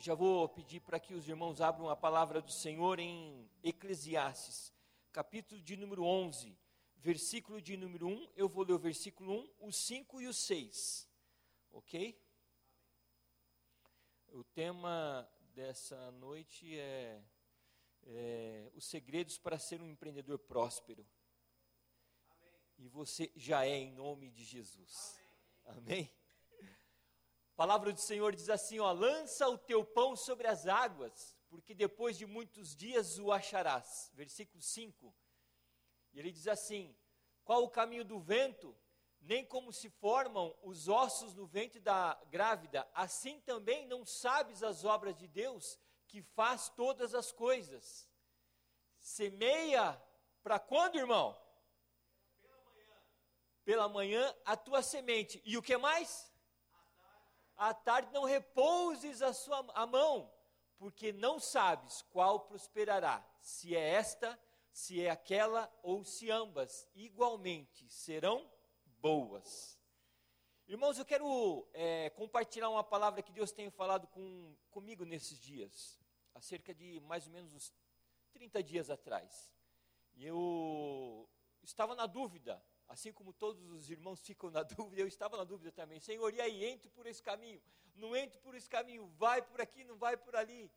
Eu 0.00 0.04
já 0.04 0.14
vou 0.14 0.48
pedir 0.48 0.80
para 0.80 0.98
que 0.98 1.12
os 1.12 1.28
irmãos 1.28 1.60
abram 1.60 1.90
a 1.90 1.94
palavra 1.94 2.40
do 2.40 2.50
Senhor 2.50 2.98
em 2.98 3.46
Eclesiastes, 3.62 4.72
capítulo 5.12 5.60
de 5.60 5.76
número 5.76 6.04
11, 6.04 6.56
versículo 6.96 7.60
de 7.60 7.76
número 7.76 8.08
1. 8.08 8.32
Eu 8.34 8.48
vou 8.48 8.64
ler 8.64 8.72
o 8.72 8.78
versículo 8.78 9.42
1, 9.60 9.66
o 9.66 9.70
5 9.70 10.22
e 10.22 10.26
o 10.26 10.32
6. 10.32 11.06
Ok? 11.72 12.18
O 14.28 14.42
tema 14.42 15.30
dessa 15.54 16.10
noite 16.12 16.78
é, 16.78 17.22
é 18.04 18.70
os 18.72 18.86
segredos 18.86 19.36
para 19.36 19.58
ser 19.58 19.82
um 19.82 19.86
empreendedor 19.90 20.38
próspero. 20.38 21.06
Amém. 22.30 22.52
E 22.78 22.88
você 22.88 23.30
já 23.36 23.66
é 23.66 23.76
em 23.76 23.92
nome 23.92 24.30
de 24.30 24.44
Jesus. 24.44 25.20
Amém? 25.66 25.76
Amém? 25.76 26.19
A 27.60 27.66
palavra 27.66 27.92
do 27.92 28.00
Senhor 28.00 28.34
diz 28.34 28.48
assim: 28.48 28.80
ó, 28.80 28.90
lança 28.90 29.46
o 29.46 29.58
teu 29.58 29.84
pão 29.84 30.16
sobre 30.16 30.46
as 30.46 30.66
águas, 30.66 31.36
porque 31.50 31.74
depois 31.74 32.16
de 32.16 32.24
muitos 32.24 32.74
dias 32.74 33.18
o 33.18 33.30
acharás. 33.30 34.10
Versículo 34.14 34.62
5. 34.62 35.14
E 36.10 36.18
ele 36.18 36.32
diz 36.32 36.48
assim: 36.48 36.96
Qual 37.44 37.62
o 37.62 37.68
caminho 37.68 38.02
do 38.02 38.18
vento? 38.18 38.74
Nem 39.20 39.44
como 39.44 39.74
se 39.74 39.90
formam 39.90 40.56
os 40.62 40.88
ossos 40.88 41.34
no 41.34 41.46
ventre 41.46 41.80
da 41.80 42.18
grávida, 42.30 42.90
assim 42.94 43.38
também 43.40 43.86
não 43.86 44.06
sabes 44.06 44.62
as 44.62 44.86
obras 44.86 45.14
de 45.14 45.28
Deus, 45.28 45.78
que 46.08 46.22
faz 46.22 46.70
todas 46.70 47.14
as 47.14 47.30
coisas. 47.30 48.08
Semeia 48.98 50.02
para 50.42 50.58
quando, 50.58 50.96
irmão? 50.96 51.38
Pela 52.40 52.58
manhã. 52.64 52.96
Pela 53.66 53.88
manhã 53.90 54.36
a 54.46 54.56
tua 54.56 54.82
semente. 54.82 55.42
E 55.44 55.58
o 55.58 55.62
que 55.62 55.76
mais? 55.76 56.29
À 57.60 57.74
tarde 57.74 58.10
não 58.10 58.24
repouses 58.24 59.20
a 59.20 59.34
sua 59.34 59.58
a 59.74 59.86
mão, 59.86 60.32
porque 60.78 61.12
não 61.12 61.38
sabes 61.38 62.00
qual 62.10 62.40
prosperará, 62.40 63.22
se 63.42 63.76
é 63.76 63.90
esta, 63.90 64.40
se 64.72 65.04
é 65.04 65.10
aquela 65.10 65.70
ou 65.82 66.02
se 66.02 66.30
ambas 66.30 66.88
igualmente 66.94 67.86
serão 67.90 68.50
boas. 69.02 69.78
Irmãos, 70.66 70.98
eu 70.98 71.04
quero 71.04 71.68
é, 71.74 72.08
compartilhar 72.10 72.70
uma 72.70 72.82
palavra 72.82 73.22
que 73.22 73.30
Deus 73.30 73.52
tem 73.52 73.68
falado 73.70 74.06
com, 74.06 74.56
comigo 74.70 75.04
nesses 75.04 75.38
dias, 75.38 76.00
há 76.34 76.40
cerca 76.40 76.74
de 76.74 76.98
mais 77.00 77.26
ou 77.26 77.32
menos 77.32 77.52
uns 77.52 77.74
30 78.32 78.62
dias 78.62 78.88
atrás. 78.88 79.52
E 80.14 80.24
eu 80.24 81.28
estava 81.62 81.94
na 81.94 82.06
dúvida 82.06 82.64
Assim 82.90 83.12
como 83.12 83.32
todos 83.32 83.70
os 83.70 83.88
irmãos 83.88 84.20
ficam 84.20 84.50
na 84.50 84.64
dúvida, 84.74 85.00
eu 85.00 85.06
estava 85.06 85.36
na 85.36 85.44
dúvida 85.44 85.70
também. 85.70 86.00
Senhor, 86.00 86.34
e 86.34 86.40
aí, 86.40 86.64
entre 86.64 86.90
por 86.90 87.06
esse 87.06 87.22
caminho, 87.22 87.62
não 87.94 88.16
entre 88.16 88.40
por 88.40 88.52
esse 88.56 88.68
caminho, 88.68 89.06
vai 89.16 89.40
por 89.40 89.60
aqui, 89.60 89.84
não 89.84 89.96
vai 89.96 90.16
por 90.16 90.34
ali, 90.34 90.68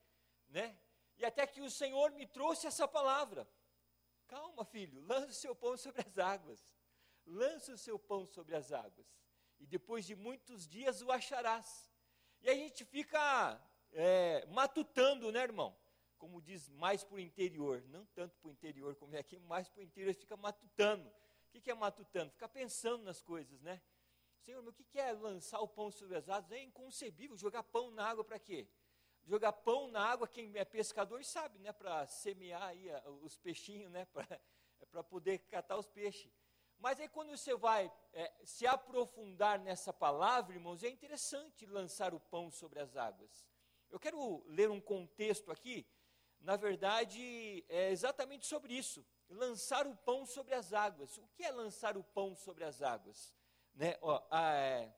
né? 0.47 0.77
E 1.17 1.25
até 1.25 1.47
que 1.47 1.59
o 1.59 1.71
Senhor 1.71 2.11
me 2.11 2.27
trouxe 2.27 2.67
essa 2.67 2.87
palavra. 2.87 3.49
Calma, 4.27 4.63
filho, 4.63 5.01
lança 5.01 5.31
o 5.31 5.33
seu 5.33 5.55
pão 5.55 5.75
sobre 5.75 6.01
as 6.01 6.19
águas. 6.19 6.61
Lança 7.25 7.73
o 7.73 7.77
seu 7.79 7.97
pão 7.97 8.27
sobre 8.27 8.55
as 8.55 8.71
águas. 8.71 9.07
E 9.59 9.65
depois 9.65 10.05
de 10.05 10.15
muitos 10.15 10.67
dias 10.67 11.01
o 11.01 11.11
acharás. 11.11 11.91
E 12.41 12.49
a 12.49 12.53
gente 12.53 12.85
fica 12.85 13.59
é, 13.91 14.45
matutando, 14.51 15.31
né, 15.31 15.41
irmão? 15.41 15.75
Como 16.19 16.39
diz, 16.39 16.69
mais 16.69 17.03
por 17.03 17.19
interior. 17.19 17.83
Não 17.87 18.05
tanto 18.05 18.37
por 18.37 18.51
interior 18.51 18.95
como 18.97 19.15
é 19.15 19.19
aqui, 19.19 19.39
mais 19.39 19.67
por 19.67 19.81
interior, 19.81 20.13
fica 20.13 20.37
matutando 20.37 21.11
o 21.57 21.61
que 21.61 21.71
é 21.71 21.73
matutando? 21.73 22.31
Ficar 22.31 22.49
pensando 22.49 23.03
nas 23.03 23.21
coisas, 23.21 23.61
né? 23.61 23.81
Senhor, 24.39 24.61
meu, 24.61 24.71
o 24.71 24.73
que 24.73 24.99
é 24.99 25.11
lançar 25.13 25.59
o 25.61 25.67
pão 25.67 25.89
sobre 25.89 26.17
as 26.17 26.27
águas? 26.27 26.51
É 26.51 26.61
inconcebível. 26.61 27.37
Jogar 27.37 27.63
pão 27.63 27.91
na 27.91 28.05
água 28.05 28.23
para 28.23 28.37
quê? 28.39 28.67
Jogar 29.23 29.53
pão 29.53 29.87
na 29.87 30.05
água, 30.05 30.27
quem 30.27 30.51
é 30.55 30.65
pescador 30.65 31.23
sabe, 31.23 31.59
né? 31.59 31.71
Para 31.71 32.05
semear 32.07 32.63
aí 32.63 32.89
os 33.21 33.37
peixinhos, 33.37 33.89
né? 33.91 34.05
Para 34.91 35.03
poder 35.03 35.39
catar 35.49 35.77
os 35.77 35.87
peixes. 35.87 36.29
Mas 36.77 36.99
aí 36.99 37.07
quando 37.07 37.29
você 37.29 37.55
vai 37.55 37.89
é, 38.11 38.33
se 38.43 38.67
aprofundar 38.67 39.57
nessa 39.57 39.93
palavra, 39.93 40.53
irmãos, 40.53 40.83
é 40.83 40.89
interessante 40.89 41.65
lançar 41.65 42.13
o 42.13 42.19
pão 42.19 42.51
sobre 42.51 42.79
as 42.79 42.97
águas. 42.97 43.47
Eu 43.89 43.97
quero 43.97 44.43
ler 44.47 44.69
um 44.69 44.81
contexto 44.81 45.49
aqui, 45.51 45.87
na 46.41 46.57
verdade, 46.57 47.63
é 47.69 47.91
exatamente 47.91 48.45
sobre 48.45 48.73
isso 48.73 49.05
lançar 49.33 49.85
o 49.87 49.95
pão 49.95 50.25
sobre 50.25 50.53
as 50.53 50.73
águas. 50.73 51.17
O 51.17 51.27
que 51.35 51.43
é 51.43 51.51
lançar 51.51 51.97
o 51.97 52.03
pão 52.03 52.35
sobre 52.35 52.63
as 52.63 52.81
águas? 52.81 53.33
Né? 53.73 53.97
Ó, 54.01 54.21
a, 54.29 54.53
é, 54.53 54.95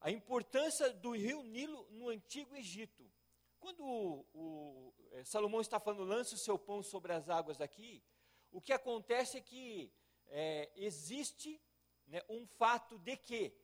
a, 0.00 0.10
importância 0.10 0.92
do 0.92 1.12
rio 1.12 1.42
Nilo 1.42 1.86
no 1.90 2.08
antigo 2.08 2.56
Egito. 2.56 3.10
Quando 3.58 3.84
o, 3.84 4.26
o 4.32 4.94
é, 5.12 5.24
Salomão 5.24 5.60
está 5.60 5.78
falando, 5.78 6.04
lance 6.04 6.34
o 6.34 6.38
seu 6.38 6.58
pão 6.58 6.82
sobre 6.82 7.12
as 7.12 7.28
águas 7.28 7.60
aqui, 7.60 8.02
o 8.50 8.60
que 8.60 8.72
acontece 8.72 9.38
é 9.38 9.40
que 9.40 9.92
é, 10.28 10.70
existe 10.76 11.60
né, 12.06 12.22
um 12.28 12.46
fato 12.46 12.98
de 12.98 13.16
que, 13.16 13.54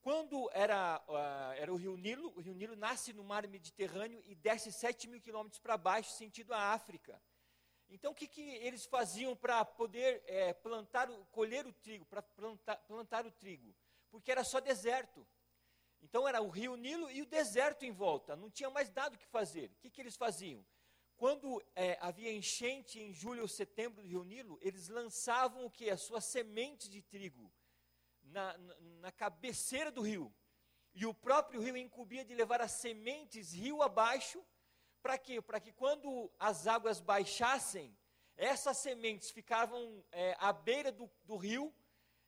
quando 0.00 0.48
era, 0.52 1.02
uh, 1.08 1.52
era 1.56 1.72
o 1.72 1.76
rio 1.76 1.96
Nilo, 1.96 2.32
o 2.36 2.40
rio 2.40 2.54
Nilo 2.54 2.76
nasce 2.76 3.12
no 3.12 3.24
mar 3.24 3.46
Mediterrâneo 3.48 4.22
e 4.26 4.34
desce 4.34 4.72
7 4.72 5.08
mil 5.08 5.20
quilômetros 5.20 5.60
para 5.60 5.76
baixo, 5.76 6.12
sentido 6.12 6.52
a 6.52 6.72
África. 6.72 7.20
Então, 7.90 8.12
o 8.12 8.14
que, 8.14 8.28
que 8.28 8.42
eles 8.42 8.84
faziam 8.84 9.34
para 9.34 9.64
poder 9.64 10.22
é, 10.26 10.52
plantar, 10.52 11.08
colher 11.30 11.66
o 11.66 11.72
trigo, 11.72 12.04
para 12.04 12.22
plantar, 12.22 12.76
plantar 12.86 13.26
o 13.26 13.30
trigo? 13.30 13.74
Porque 14.10 14.30
era 14.30 14.44
só 14.44 14.60
deserto. 14.60 15.26
Então, 16.02 16.28
era 16.28 16.40
o 16.42 16.48
rio 16.48 16.76
Nilo 16.76 17.10
e 17.10 17.22
o 17.22 17.26
deserto 17.26 17.84
em 17.84 17.90
volta, 17.90 18.36
não 18.36 18.50
tinha 18.50 18.70
mais 18.70 18.92
nada 18.92 19.16
o 19.16 19.18
que 19.18 19.26
fazer. 19.26 19.70
O 19.70 19.76
que, 19.76 19.90
que 19.90 20.00
eles 20.00 20.16
faziam? 20.16 20.64
Quando 21.16 21.60
é, 21.74 21.98
havia 22.00 22.32
enchente 22.32 23.00
em 23.00 23.12
julho 23.12 23.42
ou 23.42 23.48
setembro 23.48 24.02
do 24.02 24.08
rio 24.08 24.22
Nilo, 24.22 24.58
eles 24.62 24.88
lançavam 24.88 25.64
o 25.64 25.70
que? 25.70 25.90
As 25.90 26.02
suas 26.02 26.24
sementes 26.24 26.88
de 26.88 27.02
trigo 27.02 27.52
na, 28.22 28.56
na, 28.56 28.74
na 28.80 29.12
cabeceira 29.12 29.90
do 29.90 30.02
rio. 30.02 30.32
E 30.94 31.06
o 31.06 31.14
próprio 31.14 31.60
rio 31.60 31.76
incumbia 31.76 32.24
de 32.24 32.34
levar 32.34 32.60
as 32.60 32.72
sementes 32.72 33.52
rio 33.52 33.82
abaixo 33.82 34.44
para 35.02 35.18
quê? 35.18 35.40
Para 35.40 35.60
que 35.60 35.72
quando 35.72 36.30
as 36.38 36.66
águas 36.66 37.00
baixassem, 37.00 37.96
essas 38.36 38.78
sementes 38.78 39.30
ficavam 39.30 40.04
é, 40.12 40.36
à 40.38 40.52
beira 40.52 40.92
do, 40.92 41.10
do, 41.24 41.36
rio 41.36 41.74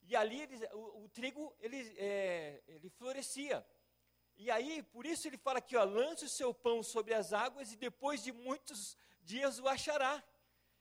e 0.02 0.16
ali 0.16 0.40
eles, 0.40 0.60
o, 0.72 1.04
o, 1.04 1.08
trigo 1.08 1.54
ele, 1.60 1.94
é, 1.96 2.62
ele 2.66 2.90
florescia. 2.90 3.64
E 4.36 4.50
aí, 4.50 4.82
por 4.82 5.04
isso 5.06 5.28
ele 5.28 5.36
fala 5.36 5.58
aqui, 5.58 5.76
ó, 5.76 5.84
lance 5.84 6.24
o 6.24 6.28
seu 6.28 6.52
pão 6.52 6.82
sobre 6.82 7.14
as 7.14 7.32
águas 7.32 7.72
e 7.72 7.76
depois 7.76 8.22
de 8.22 8.32
muitos 8.32 8.96
dias 9.22 9.58
o 9.58 9.68
achará. 9.68 10.22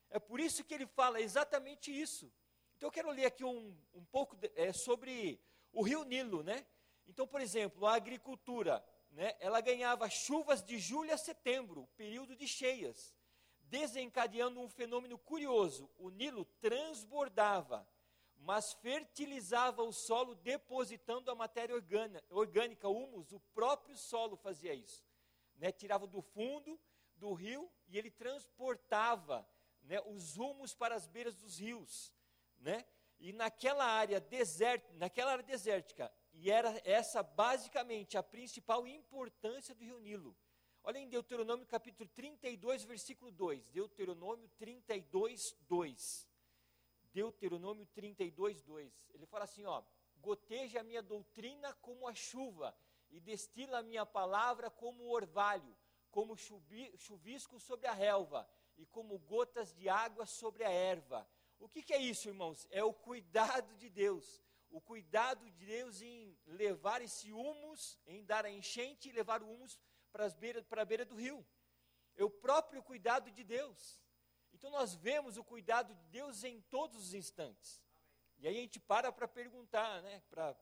É 0.10 0.18
por 0.18 0.40
isso 0.40 0.64
que 0.64 0.74
ele 0.74 0.88
fala 0.88 1.22
exatamente 1.22 1.92
isso. 1.92 2.32
Então 2.76 2.88
eu 2.88 2.92
quero 2.92 3.12
ler 3.12 3.26
aqui 3.26 3.44
um, 3.44 3.78
um 3.94 4.06
pouco 4.06 4.36
de, 4.36 4.52
é, 4.56 4.72
sobre 4.74 5.40
o 5.72 5.84
rio 5.84 6.04
Nilo, 6.04 6.42
né? 6.42 6.66
Então, 7.08 7.28
por 7.28 7.42
exemplo, 7.42 7.86
a 7.86 7.96
agricultura 7.96 8.84
né, 9.12 9.36
ela 9.40 9.62
ganhava 9.62 10.10
chuvas 10.10 10.64
de 10.64 10.78
julho 10.78 11.14
a 11.14 11.18
setembro, 11.18 11.88
período 11.96 12.36
de 12.36 12.48
cheias, 12.48 13.16
desencadeando 13.62 14.60
um 14.60 14.70
fenômeno 14.70 15.18
curioso: 15.18 15.90
o 15.98 16.10
Nilo 16.10 16.46
transbordava, 16.60 17.88
mas 18.38 18.74
fertilizava 18.74 19.84
o 19.84 19.92
solo 19.92 20.36
depositando 20.36 21.30
a 21.30 21.36
matéria 21.36 21.76
orgânica, 22.30 22.88
humus, 22.88 23.32
o 23.32 23.40
próprio 23.54 23.98
solo 23.98 24.36
fazia 24.38 24.74
isso. 24.74 25.04
Né, 25.58 25.72
tirava 25.72 26.08
do 26.08 26.22
fundo 26.22 26.80
do 27.16 27.34
rio 27.34 27.70
e 27.88 27.98
ele 27.98 28.10
transportava 28.10 29.46
né, 29.82 30.00
os 30.06 30.38
humus 30.38 30.74
para 30.74 30.96
as 30.96 31.06
beiras 31.06 31.36
dos 31.36 31.60
rios. 31.60 32.14
Né? 32.60 32.86
E 33.20 33.34
naquela 33.34 33.86
área, 33.86 34.22
desert, 34.22 34.82
naquela 34.94 35.34
área 35.34 35.44
desértica, 35.44 36.12
e 36.42 36.50
era 36.50 36.82
essa 36.86 37.22
basicamente 37.22 38.18
a 38.18 38.24
principal 38.24 38.88
importância 38.88 39.76
do 39.76 39.84
rio 39.84 40.00
Nilo. 40.00 40.34
Olha 40.82 40.98
em 40.98 41.10
Deuteronômio 41.10 41.66
capítulo 41.66 42.08
32, 42.16 42.86
versículo 42.86 43.30
2. 43.30 43.70
Deuteronômio 43.72 44.48
32, 44.58 45.54
2. 45.68 46.30
Deuteronômio 47.14 47.86
32, 47.88 48.62
2. 48.62 49.10
Ele 49.14 49.26
fala 49.26 49.44
assim, 49.44 49.66
ó, 49.66 49.84
goteja 50.22 50.80
a 50.80 50.84
minha 50.84 51.02
doutrina 51.02 51.74
como 51.82 52.08
a 52.08 52.16
chuva, 52.16 52.74
e 53.10 53.20
destila 53.20 53.80
a 53.80 53.84
minha 53.84 54.06
palavra 54.06 54.70
como 54.70 55.04
o 55.04 55.12
orvalho, 55.12 55.76
como 56.10 56.38
chuvisco 56.38 57.60
sobre 57.60 57.88
a 57.88 57.92
relva, 57.92 58.50
e 58.78 58.86
como 58.86 59.20
gotas 59.20 59.74
de 59.74 59.90
água 59.90 60.26
sobre 60.26 60.64
a 60.64 60.72
erva. 60.72 61.30
O 61.60 61.68
que, 61.68 61.84
que 61.84 61.94
é 61.94 61.98
isso, 61.98 62.30
irmãos? 62.30 62.66
É 62.72 62.82
o 62.82 62.94
cuidado 62.94 63.76
de 63.76 63.90
Deus 63.90 64.42
o 64.70 64.80
cuidado 64.80 65.50
de 65.50 65.66
Deus 65.66 66.02
em 66.02 66.38
levar 66.46 67.02
esse 67.02 67.32
humus, 67.32 68.00
em 68.06 68.24
dar 68.24 68.46
a 68.46 68.52
enchente 68.52 69.10
e 69.10 69.12
levar 69.12 69.42
o 69.42 69.52
humus 69.52 69.80
para, 70.12 70.30
beira, 70.30 70.66
a 70.70 70.86
beira 70.86 71.06
do 71.06 71.16
rio. 71.16 71.46
É 72.16 72.24
o 72.24 72.30
próprio 72.30 72.84
cuidado 72.84 73.32
de 73.32 73.44
Deus. 73.44 74.02
Então 74.54 74.70
nós 74.70 74.94
vemos 74.96 75.38
o 75.38 75.44
cuidado 75.44 75.94
de 75.94 76.06
Deus 76.06 76.44
em 76.44 76.62
todos 76.62 76.98
os 76.98 77.14
instantes. 77.14 77.82
E 78.38 78.48
aí 78.48 78.58
a 78.58 78.62
gente 78.62 78.80
para 78.80 79.12
para 79.12 79.28
perguntar, 79.28 80.02
né? 80.02 80.22
Para 80.30 80.56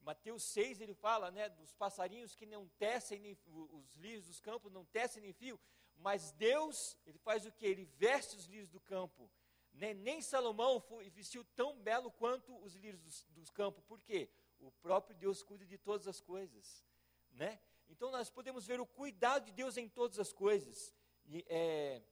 Mateus 0.00 0.42
6 0.44 0.80
ele 0.80 0.94
fala, 0.94 1.30
né, 1.30 1.48
dos 1.48 1.72
passarinhos 1.72 2.34
que 2.34 2.46
não 2.46 2.68
tecem, 2.78 3.18
nem, 3.20 3.38
os 3.46 3.94
lírios 3.96 4.26
dos 4.26 4.40
campos 4.40 4.72
não 4.72 4.84
tecem 4.84 5.20
nem 5.20 5.32
fio, 5.32 5.60
mas 5.96 6.30
Deus, 6.32 6.96
ele 7.04 7.18
faz 7.18 7.44
o 7.44 7.52
que? 7.52 7.66
Ele 7.66 7.84
veste 7.84 8.36
os 8.36 8.46
lírios 8.46 8.70
do 8.70 8.80
campo. 8.80 9.30
Né? 9.78 9.94
Nem 9.94 10.20
Salomão 10.20 10.80
foi, 10.80 11.08
vestiu 11.08 11.44
tão 11.54 11.78
belo 11.80 12.10
quanto 12.10 12.56
os 12.64 12.74
lírios 12.74 13.24
dos, 13.30 13.48
campos. 13.48 13.82
Por 13.84 14.02
quê? 14.02 14.28
O 14.58 14.72
próprio 14.72 15.16
Deus 15.16 15.40
cuida 15.40 15.64
de 15.64 15.78
todas 15.78 16.08
as 16.08 16.20
coisas. 16.20 16.84
Né? 17.30 17.60
Então 17.88 18.10
nós 18.10 18.28
podemos 18.28 18.66
ver 18.66 18.80
o 18.80 18.86
cuidado 18.86 19.46
de 19.46 19.52
Deus 19.52 19.76
em 19.76 19.88
todas 19.88 20.18
as 20.18 20.32
coisas. 20.32 20.92
E, 21.26 21.44
é, 21.48 22.02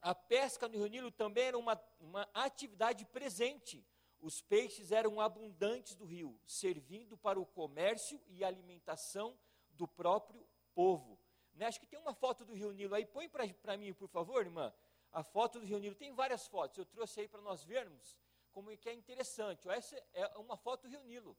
a 0.00 0.12
pesca 0.12 0.68
no 0.68 0.76
Rio 0.76 0.88
Nilo 0.88 1.12
também 1.12 1.44
era 1.44 1.56
uma, 1.56 1.80
uma 2.00 2.28
atividade 2.34 3.04
presente. 3.04 3.86
Os 4.20 4.42
peixes 4.42 4.90
eram 4.90 5.20
abundantes 5.20 5.94
do 5.94 6.04
rio, 6.04 6.36
servindo 6.44 7.16
para 7.16 7.38
o 7.38 7.46
comércio 7.46 8.20
e 8.26 8.42
alimentação 8.42 9.38
do 9.70 9.86
próprio 9.86 10.44
povo. 10.74 11.16
Né? 11.54 11.66
Acho 11.66 11.78
que 11.78 11.86
tem 11.86 11.98
uma 11.98 12.14
foto 12.14 12.44
do 12.44 12.54
Rio 12.54 12.72
Nilo 12.72 12.96
aí. 12.96 13.06
Põe 13.06 13.28
para 13.28 13.76
mim, 13.76 13.92
por 13.92 14.08
favor, 14.08 14.40
irmã. 14.42 14.74
A 15.12 15.22
foto 15.22 15.60
do 15.60 15.66
Rio 15.66 15.78
Nilo. 15.78 15.94
Tem 15.94 16.12
várias 16.12 16.46
fotos. 16.46 16.78
Eu 16.78 16.86
trouxe 16.86 17.20
aí 17.20 17.28
para 17.28 17.40
nós 17.40 17.62
vermos 17.62 18.18
como 18.50 18.70
é 18.70 18.76
que 18.76 18.88
é 18.88 18.92
interessante. 18.92 19.68
Essa 19.68 20.02
é 20.12 20.26
uma 20.38 20.56
foto 20.56 20.82
do 20.82 20.88
Rio 20.88 21.04
Nilo. 21.04 21.36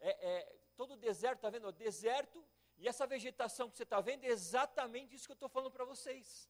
É, 0.00 0.10
é 0.10 0.58
todo 0.76 0.94
o 0.94 0.96
deserto, 0.96 1.36
está 1.36 1.50
vendo? 1.50 1.68
O 1.68 1.72
deserto 1.72 2.44
e 2.76 2.88
essa 2.88 3.06
vegetação 3.06 3.70
que 3.70 3.76
você 3.76 3.84
está 3.84 4.00
vendo 4.00 4.24
é 4.24 4.28
exatamente 4.28 5.14
isso 5.14 5.26
que 5.26 5.32
eu 5.32 5.34
estou 5.34 5.48
falando 5.48 5.70
para 5.70 5.84
vocês. 5.84 6.48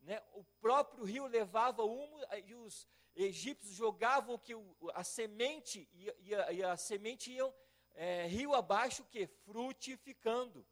Né? 0.00 0.22
O 0.32 0.44
próprio 0.60 1.04
rio 1.04 1.26
levava 1.26 1.82
humo 1.82 2.18
e 2.44 2.54
os 2.54 2.86
egípcios 3.14 3.74
jogavam 3.74 4.38
que 4.38 4.52
a 4.94 5.02
semente 5.02 5.88
e, 5.92 6.12
e, 6.20 6.34
a, 6.34 6.52
e 6.52 6.62
a, 6.62 6.76
semente 6.76 7.32
iam 7.32 7.52
é, 7.94 8.26
rio 8.26 8.54
abaixo 8.54 9.04
que 9.04 9.26
frutificando. 9.26 10.66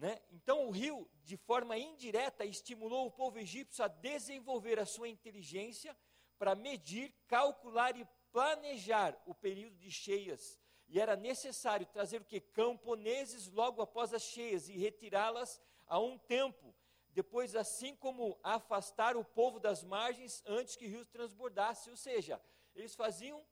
Né? 0.00 0.18
Então 0.32 0.66
o 0.66 0.70
rio, 0.70 1.06
de 1.24 1.36
forma 1.36 1.76
indireta, 1.76 2.42
estimulou 2.42 3.06
o 3.06 3.10
povo 3.10 3.38
egípcio 3.38 3.84
a 3.84 3.88
desenvolver 3.88 4.80
a 4.80 4.86
sua 4.86 5.10
inteligência 5.10 5.94
para 6.38 6.54
medir, 6.54 7.12
calcular 7.28 7.94
e 7.94 8.08
planejar 8.32 9.14
o 9.26 9.34
período 9.34 9.76
de 9.76 9.90
cheias. 9.90 10.58
E 10.88 10.98
era 10.98 11.16
necessário 11.16 11.84
trazer 11.84 12.22
o 12.22 12.24
que? 12.24 12.40
Camponeses 12.40 13.50
logo 13.50 13.82
após 13.82 14.14
as 14.14 14.22
cheias 14.22 14.70
e 14.70 14.72
retirá-las 14.78 15.60
a 15.86 15.98
um 15.98 16.16
tempo. 16.16 16.74
Depois, 17.10 17.54
assim 17.54 17.94
como 17.94 18.40
afastar 18.42 19.18
o 19.18 19.24
povo 19.24 19.60
das 19.60 19.84
margens 19.84 20.42
antes 20.46 20.76
que 20.76 20.86
o 20.86 20.88
rio 20.88 21.04
transbordasse. 21.04 21.90
Ou 21.90 21.96
seja, 21.96 22.40
eles 22.74 22.94
faziam, 22.94 23.44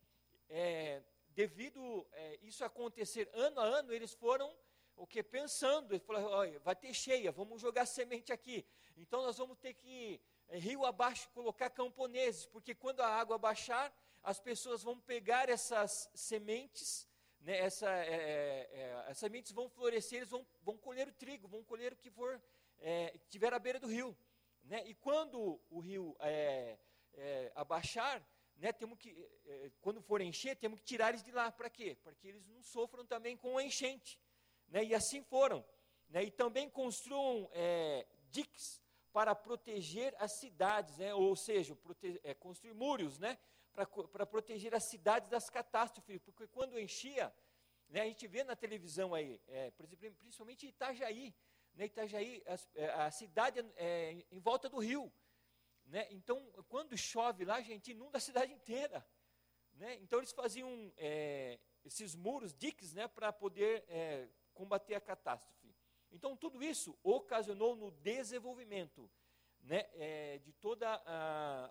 é, 0.49 1.03
devido 1.29 2.09
é, 2.11 2.39
isso 2.41 2.65
acontecer 2.65 3.29
ano 3.35 3.61
a 3.61 3.65
ano, 3.65 3.93
eles 3.93 4.15
foram 4.15 4.51
o 4.99 5.07
que 5.07 5.23
pensando, 5.23 5.93
ele 5.93 6.01
falou, 6.01 6.31
olha, 6.31 6.59
vai 6.61 6.75
ter 6.77 6.93
cheia, 6.93 7.33
vamos 7.33 7.61
jogar 7.61 7.87
semente 7.87 8.33
aqui. 8.33 8.67
Então 8.97 9.23
nós 9.23 9.39
vamos 9.39 9.57
ter 9.59 9.75
que 9.75 10.21
é, 10.49 10.59
rio 10.59 10.85
abaixo 10.85 11.31
colocar 11.31 11.71
camponeses, 11.71 12.47
porque 12.47 12.75
quando 12.75 13.01
a 13.01 13.09
água 13.09 13.39
baixar, 13.39 13.93
as 14.23 14.41
pessoas 14.41 14.83
vão 14.83 14.99
pegar 14.99 15.49
essas 15.49 16.11
sementes, 16.15 17.07
né, 17.41 17.59
essa, 17.59 17.89
é, 17.89 18.69
é, 18.73 19.05
as 19.09 19.19
sementes 19.19 19.53
vão 19.53 19.69
florescer, 19.69 20.19
eles 20.19 20.31
vão, 20.31 20.47
vão 20.63 20.77
colher 20.77 21.07
o 21.09 21.13
trigo, 21.13 21.47
vão 21.47 21.63
colher 21.63 21.93
o 21.93 21.97
que 21.97 22.11
for 22.11 22.41
tiver 23.29 23.53
à 23.53 23.59
beira 23.59 23.81
do 23.81 23.89
rio. 23.89 24.17
Né? 24.63 24.85
E 24.87 24.95
quando 24.95 25.61
o 25.69 25.81
rio 25.81 26.17
abaixar, 27.57 28.25
né, 28.57 28.73
temos 28.73 28.97
que, 28.97 29.13
quando 29.81 30.01
for 30.01 30.21
encher, 30.21 30.55
temos 30.55 30.79
que 30.79 30.87
tirar 30.87 31.09
eles 31.09 31.25
de 31.25 31.33
lá. 31.33 31.51
Para 31.51 31.69
quê? 31.69 31.97
Para 32.05 32.15
que 32.15 32.29
eles 32.29 32.47
não 32.47 32.63
sofram 32.63 33.05
também 33.05 33.37
com 33.37 33.59
a 33.59 33.65
enchente. 33.65 34.17
Né, 34.69 34.85
e 34.85 34.95
assim 34.95 35.23
foram. 35.23 35.65
Né, 36.09 36.25
e 36.25 36.31
também 36.31 36.69
construam 36.71 37.49
é, 37.53 38.07
diques 38.31 38.83
para 39.13 39.35
proteger 39.35 40.15
as 40.19 40.33
cidades, 40.33 40.97
né, 40.99 41.15
ou 41.15 41.35
seja, 41.35 41.77
é, 42.23 42.35
construir 42.35 42.75
muros 42.75 43.19
né, 43.19 43.39
para 43.73 44.27
proteger 44.27 44.75
as 44.75 44.85
cidades 44.85 45.29
das 45.29 45.49
catástrofes, 45.49 46.21
porque 46.21 46.47
quando 46.47 46.79
enchia, 46.79 47.35
né, 47.89 48.03
a 48.03 48.05
gente 48.05 48.27
vê 48.27 48.45
na 48.45 48.55
televisão 48.57 49.15
aí, 49.15 49.41
é, 49.49 49.71
principalmente 49.71 50.67
Itajaí, 50.67 51.35
né, 51.75 51.87
Itajaí, 51.87 52.43
as, 52.47 52.69
é, 52.75 52.91
a 52.91 53.11
cidade 53.11 53.65
é, 53.77 54.25
em 54.31 54.41
volta 54.41 54.69
do 54.69 54.79
rio. 54.79 55.13
Né, 55.87 56.07
então, 56.11 56.45
quando 56.69 56.97
chove 56.99 57.45
lá, 57.45 57.57
a 57.57 57.63
gente 57.63 57.93
inunda 57.93 58.19
a 58.19 58.21
cidade 58.21 58.53
inteira. 58.53 59.07
Né, 59.75 59.97
então, 60.03 60.19
eles 60.19 60.33
faziam 60.33 60.93
é, 60.97 61.59
esses 61.85 62.15
muros, 62.15 62.53
diques, 62.53 62.93
né, 62.93 63.09
para 63.09 63.33
poder 63.33 63.85
é, 63.89 64.29
combater 64.59 64.97
a 64.97 65.01
catástrofe. 65.01 65.73
Então, 66.11 66.37
tudo 66.37 66.63
isso 66.63 66.99
ocasionou 67.05 67.77
no 67.77 67.93
desenvolvimento 67.93 69.09
né, 69.61 69.87
é, 69.95 70.39
de 70.39 70.53
toda 70.53 71.01
a, 71.07 71.71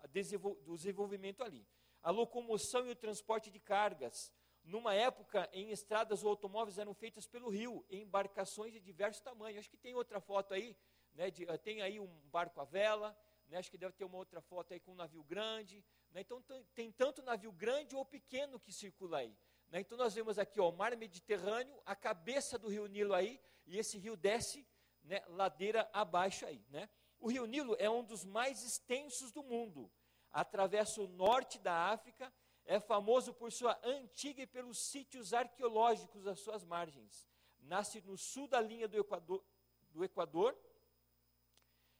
do 0.63 0.75
desenvolvimento 0.75 1.43
ali. 1.43 1.67
A 2.01 2.11
locomoção 2.11 2.87
e 2.87 2.91
o 2.91 2.95
transporte 2.95 3.51
de 3.51 3.59
cargas. 3.59 4.31
Numa 4.63 4.93
época, 4.93 5.49
em 5.51 5.69
estradas 5.71 6.23
ou 6.23 6.29
automóveis 6.29 6.77
eram 6.77 6.93
feitas 6.93 7.27
pelo 7.27 7.49
rio, 7.49 7.85
em 7.89 8.03
embarcações 8.03 8.71
de 8.71 8.79
diversos 8.79 9.21
tamanhos. 9.21 9.59
Acho 9.59 9.69
que 9.69 9.77
tem 9.77 9.93
outra 9.95 10.21
foto 10.21 10.53
aí, 10.53 10.77
né, 11.13 11.29
de, 11.29 11.45
tem 11.59 11.81
aí 11.81 11.99
um 11.99 12.07
barco 12.29 12.61
à 12.61 12.65
vela, 12.65 13.17
né, 13.47 13.57
acho 13.57 13.71
que 13.71 13.77
deve 13.77 13.93
ter 13.93 14.05
uma 14.05 14.17
outra 14.17 14.39
foto 14.41 14.73
aí 14.73 14.79
com 14.79 14.91
um 14.91 14.95
navio 14.95 15.23
grande. 15.23 15.83
Né, 16.11 16.21
então, 16.21 16.41
tem 16.73 16.89
tanto 16.91 17.21
navio 17.21 17.51
grande 17.51 17.95
ou 17.95 18.05
pequeno 18.05 18.59
que 18.59 18.71
circula 18.71 19.19
aí. 19.19 19.35
Né? 19.69 19.81
Então 19.81 19.97
nós 19.97 20.13
vemos 20.13 20.39
aqui 20.39 20.59
ó, 20.59 20.69
o 20.69 20.75
mar 20.75 20.95
Mediterrâneo, 20.95 21.79
a 21.85 21.95
cabeça 21.95 22.57
do 22.57 22.67
rio 22.67 22.87
Nilo 22.87 23.13
aí, 23.13 23.39
e 23.65 23.77
esse 23.77 23.97
rio 23.97 24.15
desce 24.15 24.65
né, 25.03 25.23
ladeira 25.27 25.89
abaixo 25.93 26.45
aí. 26.45 26.65
Né? 26.69 26.89
O 27.19 27.29
rio 27.29 27.45
Nilo 27.45 27.75
é 27.79 27.89
um 27.89 28.03
dos 28.03 28.23
mais 28.23 28.63
extensos 28.63 29.31
do 29.31 29.43
mundo. 29.43 29.91
Atravessa 30.31 31.01
o 31.01 31.07
norte 31.07 31.59
da 31.59 31.73
África, 31.91 32.33
é 32.65 32.79
famoso 32.79 33.33
por 33.33 33.51
sua 33.51 33.79
antiga 33.83 34.41
e 34.41 34.47
pelos 34.47 34.77
sítios 34.77 35.33
arqueológicos 35.33 36.27
às 36.27 36.39
suas 36.39 36.63
margens. 36.63 37.27
Nasce 37.59 38.01
no 38.01 38.17
sul 38.17 38.47
da 38.47 38.61
linha 38.61 38.87
do 38.87 38.97
Equador, 38.97 39.43
do 39.89 40.03
Equador 40.03 40.57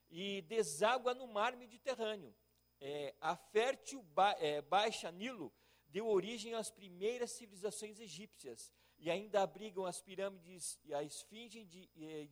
e 0.10 0.42
deságua 0.44 1.14
no 1.14 1.28
mar 1.28 1.56
Mediterrâneo. 1.56 2.36
É, 2.80 3.16
a 3.20 3.36
fértil 3.36 4.04
ba, 4.04 4.36
é, 4.40 4.62
Baixa 4.62 5.10
Nilo 5.12 5.52
deu 5.90 6.08
origem 6.08 6.54
às 6.54 6.70
primeiras 6.70 7.32
civilizações 7.32 8.00
egípcias 8.00 8.72
e 9.00 9.12
ainda 9.12 9.42
abrigam 9.42 9.86
as 9.86 10.02
pirâmides 10.02 10.80
e 10.84 10.94
a 10.94 11.04
esfinge 11.04 11.64
de, 11.66 11.88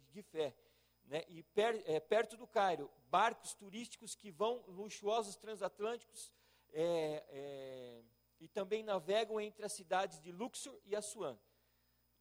de 0.10 0.22
fé. 0.24 0.56
Né? 1.06 1.24
E 1.28 1.44
per, 1.44 1.84
é, 1.86 2.00
perto 2.00 2.36
do 2.36 2.48
Cairo, 2.48 2.92
barcos 3.08 3.54
turísticos 3.54 4.16
que 4.16 4.32
vão, 4.32 4.64
luxuosos 4.68 5.36
transatlânticos, 5.36 6.32
é, 6.74 7.24
é, 7.30 8.04
e 8.40 8.48
também 8.48 8.84
navegam 8.84 9.40
entre 9.40 9.64
as 9.64 9.74
cidades 9.74 10.20
de 10.20 10.32
Luxor 10.32 10.80
e 10.84 10.96
Assuan. 10.96 11.40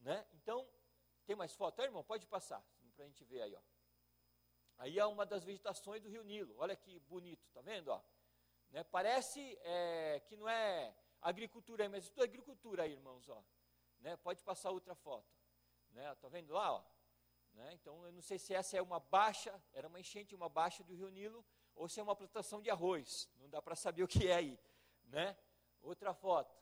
Né? 0.00 0.26
Então, 0.34 0.68
tem 1.24 1.34
mais 1.34 1.54
foto, 1.54 1.80
aí, 1.80 1.86
irmão? 1.86 2.04
Pode 2.04 2.26
passar, 2.26 2.62
para 2.94 3.04
a 3.04 3.08
gente 3.08 3.24
ver 3.24 3.42
aí. 3.42 3.54
Ó. 3.54 3.60
Aí 4.76 4.98
é 4.98 5.06
uma 5.06 5.24
das 5.24 5.44
vegetações 5.44 6.02
do 6.02 6.10
Rio 6.10 6.22
Nilo. 6.22 6.54
Olha 6.58 6.76
que 6.76 7.00
bonito, 7.00 7.48
tá 7.52 7.62
vendo? 7.62 7.88
Ó? 7.88 8.02
Né? 8.70 8.84
Parece 8.84 9.58
que 10.26 10.36
não 10.36 10.48
é 10.48 10.94
agricultura 11.24 11.84
aí, 11.84 11.88
mas 11.88 12.04
isso 12.04 12.20
é 12.20 12.24
agricultura 12.24 12.82
aí, 12.82 12.92
irmãos, 12.92 13.28
ó. 13.28 13.42
Né? 14.00 14.16
Pode 14.18 14.42
passar 14.42 14.70
outra 14.70 14.94
foto. 14.94 15.26
Né? 15.90 16.14
Tá 16.16 16.28
vendo 16.28 16.52
lá, 16.52 16.74
ó? 16.74 16.84
Né? 17.54 17.72
Então, 17.72 18.04
eu 18.04 18.12
não 18.12 18.20
sei 18.20 18.38
se 18.38 18.52
essa 18.52 18.76
é 18.76 18.82
uma 18.82 19.00
baixa, 19.00 19.58
era 19.72 19.88
uma 19.88 19.98
enchente, 19.98 20.34
uma 20.34 20.48
baixa 20.48 20.84
do 20.84 20.94
Rio 20.94 21.08
Nilo, 21.08 21.44
ou 21.74 21.88
se 21.88 21.98
é 21.98 22.02
uma 22.02 22.14
plantação 22.14 22.60
de 22.60 22.70
arroz. 22.70 23.28
Não 23.36 23.48
dá 23.48 23.62
para 23.62 23.74
saber 23.74 24.02
o 24.02 24.08
que 24.08 24.28
é 24.28 24.34
aí, 24.34 24.58
né? 25.04 25.36
Outra 25.80 26.12
foto. 26.12 26.54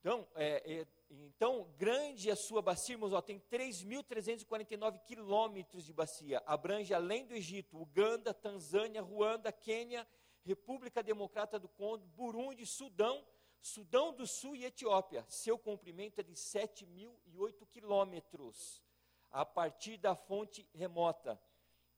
Então, 0.00 0.28
é, 0.34 0.80
é, 0.80 0.86
então, 1.22 1.70
grande 1.76 2.30
a 2.30 2.36
sua 2.36 2.62
bacia, 2.62 2.94
irmãos, 2.94 3.12
ó, 3.12 3.20
tem 3.20 3.38
3.349 3.38 5.00
quilômetros 5.00 5.84
de 5.84 5.92
bacia. 5.92 6.42
Abrange 6.46 6.94
além 6.94 7.26
do 7.26 7.34
Egito, 7.34 7.80
Uganda, 7.80 8.32
Tanzânia, 8.32 9.02
Ruanda, 9.02 9.52
Quênia, 9.52 10.06
República 10.42 11.02
Democrata 11.02 11.58
do 11.58 11.68
Congo, 11.68 12.06
Burundi, 12.06 12.66
Sudão, 12.66 13.26
Sudão 13.60 14.12
do 14.12 14.26
Sul 14.26 14.56
e 14.56 14.64
Etiópia. 14.64 15.24
Seu 15.28 15.58
comprimento 15.58 16.20
é 16.20 16.24
de 16.24 16.34
7.008 16.34 17.66
quilômetros, 17.70 18.82
a 19.30 19.44
partir 19.44 19.96
da 19.96 20.14
fonte 20.14 20.68
remota. 20.74 21.40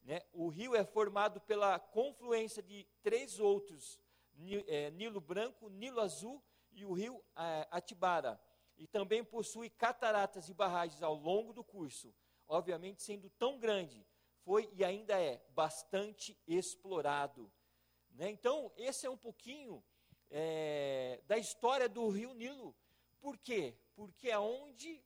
Né? 0.02 0.22
O 0.32 0.48
rio 0.48 0.74
é 0.74 0.84
formado 0.84 1.40
pela 1.40 1.78
confluência 1.78 2.62
de 2.62 2.86
três 3.02 3.40
outros, 3.40 3.98
é, 4.66 4.90
Nilo 4.90 5.20
Branco, 5.20 5.68
Nilo 5.68 6.00
Azul 6.00 6.42
e 6.72 6.84
o 6.84 6.92
rio 6.92 7.22
é, 7.36 7.66
Atibara 7.70 8.40
e 8.78 8.86
também 8.86 9.24
possui 9.24 9.70
cataratas 9.70 10.48
e 10.48 10.54
barragens 10.54 11.02
ao 11.02 11.14
longo 11.14 11.52
do 11.52 11.64
curso, 11.64 12.14
obviamente 12.46 13.02
sendo 13.02 13.30
tão 13.30 13.58
grande, 13.58 14.06
foi 14.44 14.70
e 14.72 14.84
ainda 14.84 15.20
é 15.20 15.42
bastante 15.50 16.38
explorado. 16.46 17.50
Né? 18.10 18.30
Então, 18.30 18.72
esse 18.76 19.06
é 19.06 19.10
um 19.10 19.16
pouquinho 19.16 19.82
é, 20.30 21.20
da 21.26 21.36
história 21.36 21.88
do 21.88 22.08
rio 22.08 22.32
Nilo. 22.32 22.74
Por 23.20 23.36
quê? 23.38 23.76
Porque 23.94 24.28
é 24.28 24.38
onde 24.38 25.02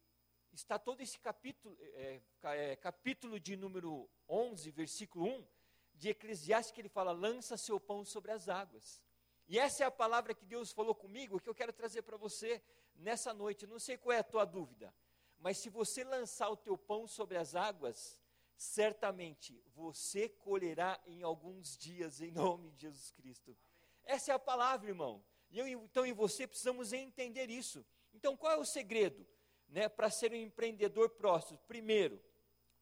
está 0.53 0.79
todo 0.79 1.01
esse 1.01 1.19
capítulo, 1.19 1.77
é, 1.81 2.21
é, 2.43 2.77
capítulo 2.77 3.39
de 3.39 3.57
número 3.57 4.09
11, 4.29 4.71
versículo 4.71 5.27
1, 5.27 5.47
de 5.95 6.09
Eclesiastes, 6.11 6.73
que 6.73 6.81
ele 6.81 6.89
fala: 6.89 7.13
lança 7.13 7.57
seu 7.57 7.79
pão 7.79 8.05
sobre 8.05 8.33
as 8.33 8.49
águas. 8.49 9.03
E 9.49 9.59
essa 9.59 9.83
é 9.83 9.87
a 9.87 9.91
palavra 9.91 10.35
que 10.35 10.45
Deus 10.45 10.71
falou 10.71 10.95
comigo, 10.95 11.41
que 11.41 11.49
eu 11.49 11.55
quero 11.55 11.73
trazer 11.73 12.03
para 12.03 12.17
você 12.17 12.63
nessa 13.01 13.35
noite. 13.35 13.67
Não 13.67 13.79
sei 13.79 13.97
qual 13.97 14.17
é 14.17 14.21
a 14.21 14.25
tua 14.25 14.45
dúvida, 14.45 14.95
mas 15.39 15.59
se 15.59 15.69
você 15.69 16.05
lançar 16.05 16.49
o 16.51 16.57
teu 16.57 16.77
pão 16.77 17.07
sobre 17.07 17.37
as 17.37 17.55
águas, 17.55 18.21
certamente 18.57 19.63
você 19.75 20.29
colherá 20.29 21.01
em 21.07 21.23
alguns 21.23 21.77
dias, 21.77 22.21
em 22.21 22.31
nome 22.31 22.71
de 22.71 22.83
Jesus 22.83 23.11
Cristo. 23.11 23.57
Essa 24.05 24.33
é 24.33 24.35
a 24.35 24.39
palavra, 24.39 24.89
irmão. 24.89 25.25
E 25.51 25.59
eu, 25.59 25.67
então, 25.67 26.07
e 26.07 26.13
você 26.13 26.47
precisamos 26.47 26.93
entender 26.93 27.51
isso. 27.51 27.85
Então, 28.13 28.37
qual 28.37 28.53
é 28.53 28.57
o 28.57 28.65
segredo 28.65 29.27
né, 29.69 29.89
para 29.89 30.11
ser 30.11 30.33
um 30.33 30.37
empreendedor 30.37 31.11
próximo? 31.11 31.59
Primeiro, 31.67 32.23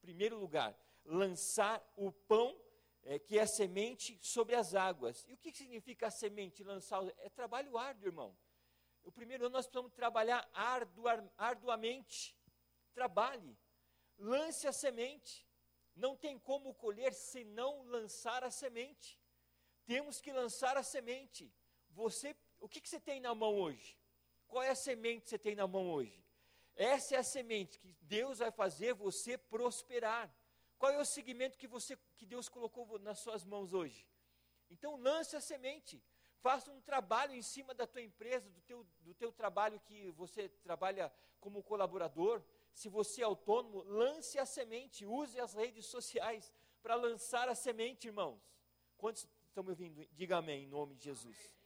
primeiro 0.00 0.38
lugar, 0.38 0.76
lançar 1.04 1.82
o 1.96 2.10
pão 2.10 2.58
é, 3.04 3.18
que 3.18 3.38
é 3.38 3.46
semente 3.46 4.18
sobre 4.20 4.54
as 4.54 4.74
águas. 4.74 5.24
E 5.28 5.32
o 5.32 5.36
que 5.36 5.52
significa 5.52 6.08
a 6.08 6.10
semente 6.10 6.62
lançar? 6.64 7.02
É 7.18 7.28
trabalho 7.28 7.78
árduo, 7.78 8.08
irmão. 8.08 8.36
O 9.08 9.12
primeiro 9.12 9.46
ano 9.46 9.54
nós 9.54 9.66
precisamos 9.66 9.94
trabalhar 9.94 10.46
arduamente. 11.38 12.36
Trabalhe, 12.92 13.56
lance 14.18 14.68
a 14.68 14.72
semente. 14.72 15.48
Não 15.96 16.14
tem 16.14 16.38
como 16.38 16.74
colher 16.74 17.14
se 17.14 17.42
não 17.42 17.84
lançar 17.84 18.44
a 18.44 18.50
semente. 18.50 19.18
Temos 19.86 20.20
que 20.20 20.30
lançar 20.30 20.76
a 20.76 20.82
semente. 20.82 21.50
Você, 21.88 22.36
o 22.60 22.68
que, 22.68 22.82
que 22.82 22.88
você 22.88 23.00
tem 23.00 23.18
na 23.18 23.34
mão 23.34 23.58
hoje? 23.58 23.98
Qual 24.46 24.62
é 24.62 24.68
a 24.68 24.74
semente 24.74 25.22
que 25.22 25.30
você 25.30 25.38
tem 25.38 25.56
na 25.56 25.66
mão 25.66 25.90
hoje? 25.90 26.22
Essa 26.76 27.14
é 27.14 27.18
a 27.18 27.24
semente 27.24 27.78
que 27.78 27.94
Deus 28.02 28.40
vai 28.40 28.50
fazer 28.50 28.92
você 28.92 29.38
prosperar. 29.38 30.30
Qual 30.78 30.92
é 30.92 30.98
o 30.98 31.04
segmento 31.06 31.56
que 31.56 31.66
você 31.66 31.98
que 32.18 32.26
Deus 32.26 32.46
colocou 32.50 32.98
nas 32.98 33.20
suas 33.20 33.42
mãos 33.42 33.72
hoje? 33.72 34.06
Então 34.68 34.96
lance 34.96 35.34
a 35.34 35.40
semente. 35.40 36.04
Faça 36.40 36.70
um 36.70 36.80
trabalho 36.80 37.34
em 37.34 37.42
cima 37.42 37.74
da 37.74 37.86
tua 37.86 38.00
empresa, 38.00 38.48
do 38.48 38.60
teu, 38.62 38.86
do 39.00 39.14
teu 39.14 39.32
trabalho 39.32 39.80
que 39.80 40.10
você 40.12 40.48
trabalha 40.48 41.12
como 41.40 41.62
colaborador. 41.62 42.42
Se 42.72 42.88
você 42.88 43.22
é 43.22 43.24
autônomo, 43.24 43.82
lance 43.82 44.38
a 44.38 44.46
semente, 44.46 45.04
use 45.04 45.38
as 45.40 45.54
redes 45.54 45.86
sociais 45.86 46.52
para 46.80 46.94
lançar 46.94 47.48
a 47.48 47.54
semente, 47.54 48.06
irmãos. 48.06 48.40
Quantos 48.96 49.26
estão 49.48 49.64
me 49.64 49.70
ouvindo? 49.70 50.06
Diga 50.12 50.36
amém, 50.36 50.64
em 50.64 50.68
nome 50.68 50.94
de 50.94 51.04
Jesus. 51.04 51.56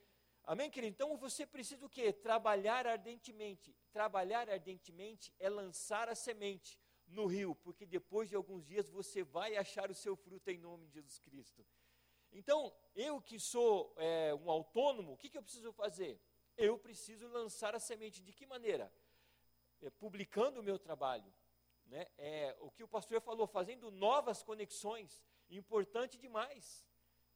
Amém, 0.44 0.70
querido? 0.70 0.94
Então 0.94 1.16
você 1.16 1.46
precisa 1.46 1.84
o 1.86 1.88
quê? 1.88 2.12
Trabalhar 2.12 2.86
ardentemente. 2.86 3.76
Trabalhar 3.92 4.48
ardentemente 4.48 5.32
é 5.38 5.48
lançar 5.48 6.08
a 6.08 6.14
semente 6.14 6.80
no 7.06 7.26
rio, 7.26 7.54
porque 7.54 7.84
depois 7.84 8.28
de 8.28 8.34
alguns 8.34 8.64
dias 8.64 8.88
você 8.88 9.22
vai 9.22 9.56
achar 9.56 9.90
o 9.90 9.94
seu 9.94 10.16
fruto 10.16 10.50
em 10.50 10.58
nome 10.58 10.86
de 10.86 10.94
Jesus 10.94 11.18
Cristo. 11.18 11.64
Então, 12.32 12.72
eu 12.94 13.20
que 13.20 13.38
sou 13.38 13.94
é, 13.96 14.34
um 14.34 14.50
autônomo, 14.50 15.12
o 15.12 15.16
que, 15.16 15.28
que, 15.28 15.36
eu 15.36 15.42
preciso 15.42 15.72
fazer? 15.72 16.20
Eu 16.56 16.78
preciso 16.78 17.28
lançar 17.28 17.74
a 17.74 17.80
semente. 17.80 18.22
De 18.22 18.32
que 18.32 18.46
maneira? 18.46 18.92
É, 19.80 19.90
publicando 19.90 20.60
o 20.60 20.62
meu 20.62 20.78
trabalho. 20.78 21.32
Né? 21.86 22.06
É, 22.16 22.56
o 22.60 22.70
que 22.70 22.82
o 22.82 22.88
pastor 22.88 23.20
falou, 23.20 23.46
fazendo 23.46 23.90
novas 23.90 24.42
conexões, 24.42 25.22
importante 25.50 26.16
demais. 26.16 26.86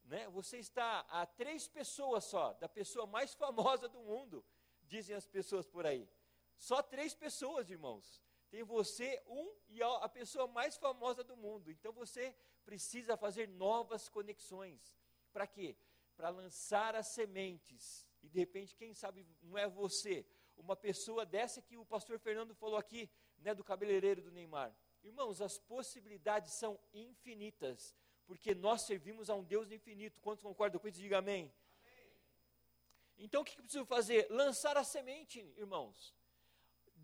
Né? 0.05 0.29
Você 0.31 0.59
está 0.59 1.01
a 1.11 1.27
três 1.27 1.69
pessoas 1.69 2.25
só, 2.25 2.55
da 2.55 2.69
pessoa 2.69 3.07
mais 3.07 3.35
famosa 3.35 3.89
do 3.89 4.01
mundo, 4.01 4.45
dizem 4.83 5.15
as 5.15 5.27
pessoas 5.27 5.67
por 5.67 5.85
aí. 5.85 6.09
Só 6.57 6.83
três 6.83 7.15
pessoas, 7.15 7.69
irmãos. 7.71 8.23
Tem 8.49 8.63
você, 8.63 9.23
um, 9.27 9.53
e 9.69 9.83
a 9.83 10.09
pessoa 10.09 10.47
mais 10.47 10.77
famosa 10.77 11.23
do 11.23 11.37
mundo. 11.37 11.71
Então 11.71 11.93
você 11.93 12.35
precisa 12.67 13.17
fazer 13.17 13.49
novas 13.49 14.09
conexões. 14.09 14.99
Para 15.33 15.47
quê? 15.47 15.77
Para 16.17 16.29
lançar 16.29 16.97
as 16.97 17.07
sementes. 17.07 18.07
E 18.23 18.29
de 18.29 18.39
repente, 18.39 18.75
quem 18.75 18.93
sabe 18.93 19.25
não 19.41 19.57
é 19.57 19.69
você, 19.69 20.27
uma 20.57 20.75
pessoa 20.75 21.25
dessa 21.25 21.63
que 21.63 21.77
o 21.77 21.87
pastor 21.87 22.19
Fernando 22.19 22.55
falou 22.55 22.77
aqui, 22.77 23.09
né, 23.39 23.55
do 23.55 23.63
cabeleireiro 23.63 24.21
do 24.21 24.33
Neymar. 24.33 24.77
Irmãos, 25.05 25.41
as 25.41 25.59
possibilidades 25.59 26.55
são 26.55 26.79
infinitas, 26.93 27.95
porque 28.27 28.55
nós 28.55 28.83
servimos 28.83 29.31
a 29.31 29.37
um 29.37 29.45
Deus 29.45 29.71
infinito. 29.71 30.21
Quantos 30.21 30.43
concordam 30.43 30.81
com 30.81 30.89
isso? 30.89 30.99
Diga 30.99 31.19
amém. 31.19 31.45
amém. 31.45 31.53
Então 33.19 33.43
o 33.43 33.45
que, 33.45 33.55
que 33.55 33.63
preciso 33.63 33.87
fazer? 33.87 34.27
Lançar 34.31 34.77
a 34.77 34.83
semente, 34.83 35.39
irmãos. 35.57 36.16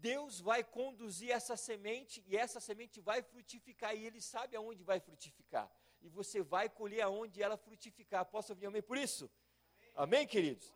Deus 0.02 0.40
vai 0.40 0.64
conduzir 0.64 1.30
essa 1.30 1.56
semente 1.56 2.24
e 2.26 2.36
essa 2.36 2.58
semente 2.58 3.00
vai 3.00 3.22
frutificar 3.22 3.94
e 3.94 4.04
Ele 4.04 4.20
sabe 4.20 4.56
aonde 4.56 4.82
vai 4.82 4.98
frutificar. 4.98 5.70
E 6.00 6.08
você 6.08 6.42
vai 6.42 6.68
colher 6.68 7.02
aonde 7.02 7.40
ela 7.40 7.56
frutificar. 7.56 8.26
Posso 8.26 8.52
ouvir 8.52 8.66
amém 8.66 8.82
por 8.82 8.98
isso? 8.98 9.30
Amém, 9.78 9.92
amém 9.94 10.26
queridos? 10.26 10.74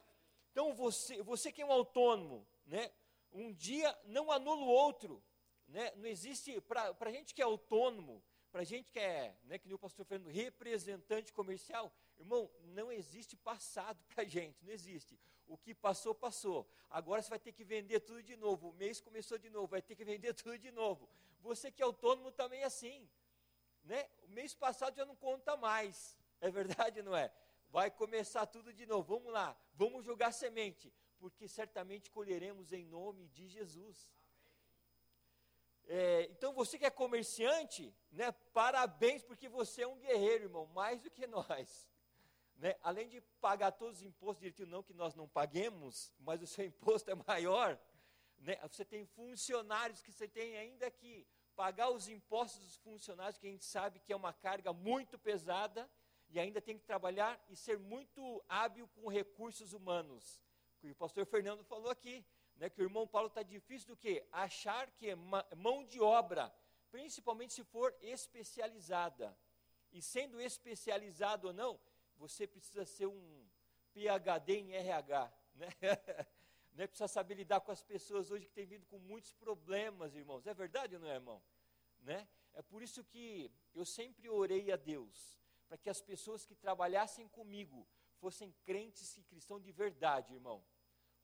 Então 0.53 0.73
você, 0.75 1.21
você 1.25 1.51
que 1.51 1.61
é 1.61 1.67
um 1.67 1.73
autônomo, 1.73 2.47
né? 2.65 2.93
Um 3.33 3.53
dia 3.53 3.93
não 4.05 4.31
anula 4.31 4.63
o 4.63 4.69
outro, 4.69 5.21
né? 5.67 5.93
Não 5.97 6.07
existe 6.07 6.61
para 6.61 6.95
a 7.01 7.11
gente 7.11 7.35
que 7.35 7.43
é 7.43 7.45
autônomo, 7.45 8.23
para 8.53 8.61
a 8.61 8.65
gente 8.65 8.93
que 8.93 9.01
é, 9.01 9.37
né, 9.43 9.59
que 9.59 9.67
nem 9.67 9.75
o 9.75 9.79
pastor 9.79 10.07
Fernando, 10.07 10.31
representante 10.31 11.33
comercial, 11.33 11.93
irmão, 12.19 12.51
não 12.65 12.91
existe 12.91 13.37
passado 13.37 14.03
para 14.09 14.23
a 14.23 14.27
gente, 14.27 14.65
não 14.65 14.73
existe. 14.73 15.19
O 15.47 15.57
que 15.57 15.75
passou, 15.75 16.15
passou. 16.15 16.69
Agora 16.91 17.23
você 17.23 17.31
vai 17.31 17.39
ter 17.39 17.53
que 17.53 17.65
vender 17.65 18.01
tudo 18.01 18.23
de 18.23 18.37
novo. 18.37 18.71
O 18.71 18.73
mês 18.73 19.01
começou 19.01 19.39
de 19.39 19.49
novo, 19.49 19.69
vai 19.69 19.83
ter 19.83 19.95
que 19.95 20.05
vender 20.05 20.35
tudo 20.35 20.59
de 20.59 20.71
novo. 20.71 21.09
Você 21.41 21.71
que 21.71 21.83
é 21.83 21.85
autônomo 21.85 22.33
também 22.33 22.63
é 22.63 22.65
assim. 22.65 23.09
Né? 23.85 24.09
O 24.25 24.29
mês 24.29 24.55
passado 24.55 24.97
já 24.97 25.05
não 25.05 25.15
conta 25.15 25.57
mais. 25.57 26.17
É 26.41 26.51
verdade, 26.51 27.03
não 27.03 27.17
é? 27.17 27.33
Vai 27.71 27.91
começar 27.91 28.47
tudo 28.47 28.73
de 28.73 28.87
novo. 28.87 29.17
Vamos 29.17 29.33
lá, 29.33 29.57
vamos 29.75 30.05
jogar 30.05 30.33
semente, 30.33 30.93
porque 31.19 31.47
certamente 31.47 32.11
colheremos 32.11 32.73
em 32.73 32.85
nome 32.85 33.29
de 33.29 33.49
Jesus. 33.49 34.11
É, 35.89 36.23
então 36.33 36.53
você 36.53 36.79
que 36.79 36.85
é 36.85 36.91
comerciante, 36.91 37.95
né, 38.11 38.33
parabéns, 38.53 39.23
porque 39.23 39.49
você 39.49 39.83
é 39.83 39.87
um 39.87 39.99
guerreiro, 39.99 40.45
irmão, 40.45 40.67
mais 40.67 41.01
do 41.01 41.11
que 41.11 41.27
nós. 41.27 41.89
Né? 42.57 42.75
Além 42.83 43.09
de 43.09 43.21
pagar 43.41 43.73
todos 43.73 43.99
os 43.99 44.03
impostos 44.03 44.39
direitinho, 44.39 44.69
não 44.69 44.83
que 44.83 44.95
nós 44.95 45.15
não 45.15 45.29
paguemos, 45.29 46.13
mas 46.19 46.43
o 46.43 46.47
seu 46.47 46.65
imposto 46.67 47.11
é 47.11 47.15
maior. 47.15 47.79
Né? 48.39 48.57
Você 48.69 48.85
tem 48.85 49.05
funcionários 49.05 50.03
que 50.03 50.13
você 50.13 50.27
tem 50.27 50.57
ainda 50.57 50.91
que 50.91 51.27
pagar 51.55 51.91
os 51.91 52.09
impostos 52.09 52.61
dos 52.63 52.77
funcionários, 52.77 53.39
que 53.39 53.47
a 53.47 53.51
gente 53.51 53.65
sabe 53.65 53.99
que 54.01 54.13
é 54.13 54.17
uma 54.17 54.33
carga 54.33 54.73
muito 54.73 55.19
pesada, 55.19 55.89
e 56.29 56.41
ainda 56.41 56.61
tem 56.61 56.77
que 56.77 56.85
trabalhar 56.85 57.41
e 57.49 57.57
ser 57.57 57.79
muito 57.79 58.45
hábil 58.49 58.89
com 58.89 59.09
recursos 59.09 59.73
humanos. 59.73 60.43
O 60.83 60.95
pastor 60.95 61.25
Fernando 61.25 61.65
falou 61.65 61.91
aqui, 61.91 62.25
né, 62.57 62.69
que 62.69 62.81
o 62.81 62.85
irmão 62.85 63.07
Paulo 63.07 63.29
está 63.29 63.43
difícil 63.43 63.89
do 63.89 63.97
que? 63.97 64.25
Achar 64.33 64.91
que 64.91 65.11
é 65.11 65.15
mão 65.57 65.85
de 65.85 66.01
obra, 66.01 66.53
principalmente 66.91 67.53
se 67.53 67.65
for 67.65 67.95
especializada. 68.01 69.37
E 69.93 70.03
sendo 70.03 70.41
especializado 70.41 71.49
ou 71.49 71.53
não, 71.53 71.79
você 72.17 72.47
precisa 72.47 72.85
ser 72.85 73.07
um 73.07 73.47
PhD 73.93 74.55
em 74.59 74.73
RH, 74.73 75.33
né? 75.55 75.69
né? 76.73 76.87
Precisa 76.87 77.09
saber 77.09 77.35
lidar 77.35 77.61
com 77.61 77.73
as 77.73 77.83
pessoas 77.83 78.31
hoje 78.31 78.47
que 78.47 78.53
têm 78.53 78.67
vindo 78.67 78.87
com 78.87 78.99
muitos 78.99 79.33
problemas, 79.33 80.15
irmãos. 80.15 80.47
É 80.47 80.55
verdade 80.55 80.95
ou 80.95 81.01
não 81.01 81.09
é, 81.09 81.15
irmão? 81.15 81.43
Né? 82.01 82.29
É 82.55 82.63
por 82.63 82.83
isso 82.83 83.03
que 83.05 83.51
eu 83.75 83.85
sempre 83.85 84.29
orei 84.29 84.71
a 84.73 84.77
Deus, 84.77 85.39
para 85.69 85.77
que 85.77 85.91
as 85.91 86.01
pessoas 86.01 86.45
que 86.45 86.55
trabalhassem 86.55 87.29
comigo 87.29 87.87
fossem 88.19 88.55
crentes 88.65 89.17
e 89.19 89.23
cristãos 89.23 89.63
de 89.63 89.73
verdade, 89.73 90.35
irmão. 90.35 90.65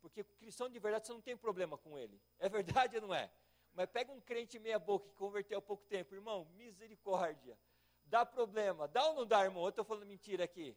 Porque 0.01 0.25
cristão 0.25 0.69
de 0.69 0.79
verdade 0.79 1.07
você 1.07 1.13
não 1.13 1.21
tem 1.21 1.37
problema 1.37 1.79
com 1.79 1.99
ele. 1.99 2.21
É 2.39 2.49
verdade 2.49 2.97
ou 2.97 3.03
não 3.03 3.15
é? 3.15 3.33
Mas 3.73 3.89
pega 3.89 4.13
um 4.13 4.21
crente 4.21 4.59
meia 4.59 4.79
boca 4.79 5.09
que 5.09 5.15
converteu 5.15 5.59
há 5.59 5.63
pouco 5.63 5.85
tempo, 5.87 6.15
irmão, 6.15 6.45
misericórdia 6.57 7.59
Dá 8.13 8.27
problema. 8.27 8.87
Dá 8.89 9.07
ou 9.07 9.15
não 9.15 9.27
dá, 9.27 9.43
irmão? 9.43 9.63
Eu 9.63 9.71
estou 9.71 9.87
falando 9.87 10.05
mentira 10.05 10.45
aqui. 10.45 10.77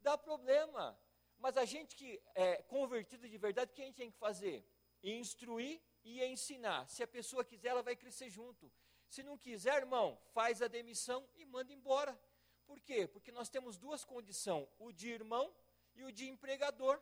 Dá 0.00 0.16
problema. 0.16 0.98
Mas 1.36 1.58
a 1.58 1.66
gente 1.66 1.94
que 1.94 2.18
é 2.34 2.62
convertido 2.62 3.28
de 3.28 3.36
verdade, 3.36 3.70
o 3.70 3.74
que 3.74 3.82
a 3.82 3.84
gente 3.84 3.96
tem 3.96 4.10
que 4.10 4.16
fazer? 4.16 4.66
Instruir 5.02 5.78
e 6.02 6.24
ensinar. 6.24 6.88
Se 6.88 7.02
a 7.02 7.06
pessoa 7.06 7.44
quiser, 7.44 7.68
ela 7.68 7.82
vai 7.82 7.94
crescer 7.94 8.30
junto. 8.30 8.72
Se 9.10 9.22
não 9.22 9.36
quiser, 9.36 9.76
irmão, 9.76 10.18
faz 10.32 10.62
a 10.62 10.68
demissão 10.68 11.28
e 11.36 11.44
manda 11.44 11.70
embora. 11.70 12.18
Por 12.66 12.80
quê? 12.80 13.06
Porque 13.06 13.30
nós 13.30 13.50
temos 13.50 13.76
duas 13.76 14.02
condições: 14.02 14.66
o 14.78 14.90
de 14.90 15.10
irmão 15.10 15.54
e 15.94 16.02
o 16.02 16.10
de 16.10 16.30
empregador. 16.30 16.98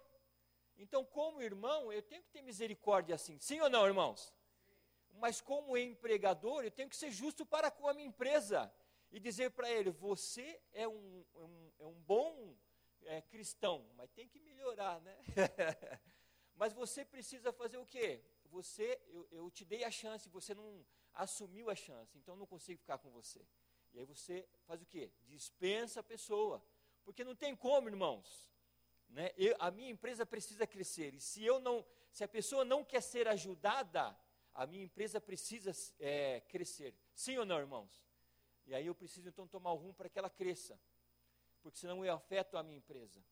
Então, 0.77 1.05
como 1.05 1.41
irmão, 1.41 1.93
eu 1.93 2.03
tenho 2.03 2.25
que 2.25 2.31
ter 2.31 2.43
misericórdia 2.43 3.15
assim. 3.15 3.39
Sim 3.39 3.61
ou 3.61 3.71
não, 3.71 3.87
irmãos? 3.87 4.35
Mas 5.11 5.41
como 5.41 5.79
empregador, 5.79 6.65
eu 6.65 6.71
tenho 6.73 6.89
que 6.89 6.97
ser 6.97 7.13
justo 7.13 7.47
para 7.47 7.71
com 7.71 7.87
a 7.89 7.95
minha 7.95 8.09
empresa 8.09 8.73
e 9.11 9.19
dizer 9.21 9.51
para 9.51 9.71
ele: 9.71 9.91
você 9.91 10.61
é 10.73 10.87
um, 10.87 11.25
um, 11.35 11.73
é 11.79 11.87
um 11.87 12.01
bom 12.03 12.57
é, 13.03 13.23
cristão, 13.23 13.89
mas 13.97 14.11
tem 14.11 14.29
que 14.29 14.41
melhorar, 14.41 15.01
né? 15.01 15.17
mas 16.55 16.73
você 16.73 17.05
precisa 17.05 17.53
fazer 17.53 17.79
o 17.79 17.87
quê? 17.87 18.23
Você, 18.47 19.01
eu, 19.09 19.29
eu 19.31 19.51
te 19.51 19.65
dei 19.65 19.85
a 19.85 19.91
chance, 19.91 20.29
você 20.29 20.55
não 20.55 20.85
assumiu 21.15 21.71
a 21.71 21.75
chance, 21.75 22.17
então 22.17 22.37
não 22.37 22.47
consigo 22.47 22.81
ficar 22.81 22.99
com 22.99 23.11
você. 23.11 23.45
E 23.93 23.99
aí 23.99 24.05
você 24.05 24.47
faz 24.67 24.83
o 24.83 24.87
quê? 24.87 25.13
Dispensa 25.27 26.01
a 26.01 26.03
pessoa. 26.03 26.63
Porque 27.05 27.25
não 27.25 27.35
tem 27.35 27.57
como, 27.57 27.89
irmãos. 27.89 28.51
Né? 29.09 29.33
Eu, 29.37 29.57
a 29.59 29.71
minha 29.71 29.91
empresa 29.91 30.27
precisa 30.27 30.67
crescer. 30.67 31.15
E 31.15 31.21
se 31.21 31.43
eu 31.45 31.59
não, 31.59 31.85
se 32.11 32.23
a 32.23 32.29
pessoa 32.29 32.65
não 32.65 32.85
quer 32.85 33.01
ser 33.01 33.27
ajudada, 33.29 34.17
a 34.55 34.67
minha 34.67 34.85
empresa 34.85 35.21
precisa 35.21 35.73
é, 35.99 36.41
crescer. 36.43 36.95
Sim 37.15 37.39
ou 37.39 37.47
não, 37.47 37.59
irmãos? 37.59 38.08
E 38.69 38.75
aí 38.75 38.87
eu 38.87 38.95
preciso 38.95 39.27
então 39.27 39.49
tomar 39.49 39.73
o 39.73 39.77
rumo 39.77 39.95
para 39.95 40.11
que 40.11 40.19
ela 40.19 40.29
cresça. 40.29 40.79
Porque 41.63 41.79
senão 41.79 42.05
eu 42.05 42.13
afeto 42.13 42.59
a 42.59 42.63
minha 42.63 42.77
empresa. 42.77 43.25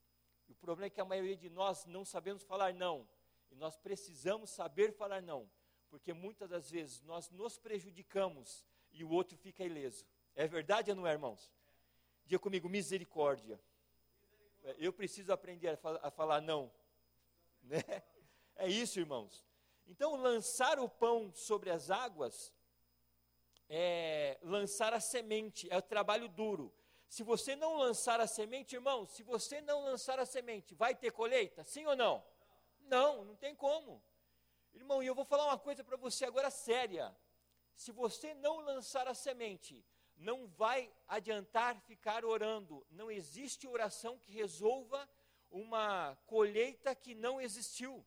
E 0.48 0.52
o 0.52 0.56
problema 0.56 0.86
é 0.86 0.90
que 0.90 1.00
a 1.00 1.04
maioria 1.04 1.36
de 1.36 1.50
nós 1.50 1.84
não 1.84 2.06
sabemos 2.06 2.42
falar 2.42 2.72
não. 2.72 3.06
E 3.50 3.54
nós 3.54 3.76
precisamos 3.76 4.48
saber 4.48 4.94
falar 4.94 5.20
não. 5.20 5.48
Porque 5.90 6.14
muitas 6.14 6.48
das 6.48 6.70
vezes 6.70 7.02
nós 7.02 7.28
nos 7.28 7.58
prejudicamos 7.58 8.64
e 8.90 9.04
o 9.04 9.10
outro 9.10 9.36
fica 9.36 9.62
ileso. 9.62 10.06
É 10.34 10.46
verdade 10.48 10.90
ou 10.90 10.96
não 10.96 11.06
é, 11.06 11.12
irmãos? 11.12 11.52
Diga 12.24 12.38
comigo, 12.38 12.66
misericórdia. 12.66 13.60
Eu 14.78 14.90
preciso 14.90 15.34
aprender 15.34 15.68
a, 15.68 15.76
fal 15.76 16.00
a 16.02 16.10
falar 16.10 16.40
não. 16.40 16.72
Né? 17.62 17.82
É 18.56 18.68
isso, 18.68 18.98
irmãos. 18.98 19.44
Então, 19.86 20.16
lançar 20.16 20.78
o 20.78 20.88
pão 20.88 21.30
sobre 21.34 21.68
as 21.68 21.90
águas 21.90 22.54
é 23.68 24.38
lançar 24.42 24.92
a 24.92 25.00
semente, 25.00 25.68
é 25.70 25.76
o 25.76 25.82
trabalho 25.82 26.28
duro. 26.28 26.72
Se 27.08 27.22
você 27.22 27.54
não 27.54 27.76
lançar 27.76 28.20
a 28.20 28.26
semente, 28.26 28.74
irmão, 28.74 29.06
se 29.06 29.22
você 29.22 29.60
não 29.60 29.82
lançar 29.82 30.18
a 30.18 30.26
semente, 30.26 30.74
vai 30.74 30.94
ter 30.94 31.12
colheita? 31.12 31.64
Sim 31.64 31.86
ou 31.86 31.96
não? 31.96 32.24
Não, 32.80 33.24
não 33.24 33.36
tem 33.36 33.54
como. 33.54 34.02
Irmão, 34.72 35.02
e 35.02 35.06
eu 35.06 35.14
vou 35.14 35.24
falar 35.24 35.46
uma 35.46 35.58
coisa 35.58 35.82
para 35.82 35.96
você 35.96 36.24
agora 36.24 36.50
séria. 36.50 37.16
Se 37.74 37.92
você 37.92 38.34
não 38.34 38.58
lançar 38.60 39.06
a 39.08 39.14
semente, 39.14 39.84
não 40.16 40.46
vai 40.48 40.92
adiantar 41.06 41.80
ficar 41.82 42.24
orando. 42.24 42.86
Não 42.90 43.10
existe 43.10 43.66
oração 43.66 44.18
que 44.18 44.32
resolva 44.32 45.08
uma 45.50 46.16
colheita 46.26 46.94
que 46.94 47.14
não 47.14 47.40
existiu. 47.40 48.04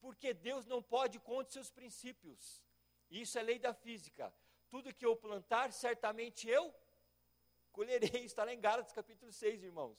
Porque 0.00 0.32
Deus 0.32 0.66
não 0.66 0.82
pode 0.82 1.18
contra 1.20 1.52
seus 1.52 1.70
princípios. 1.70 2.62
Isso 3.10 3.38
é 3.38 3.42
lei 3.42 3.58
da 3.58 3.74
física. 3.74 4.32
Tudo 4.70 4.94
que 4.94 5.04
eu 5.04 5.16
plantar, 5.16 5.72
certamente 5.72 6.48
eu 6.48 6.72
colherei. 7.72 8.08
Está 8.24 8.44
lá 8.44 8.54
em 8.54 8.60
Gálatas 8.60 8.92
capítulo 8.92 9.32
6, 9.32 9.64
irmãos. 9.64 9.98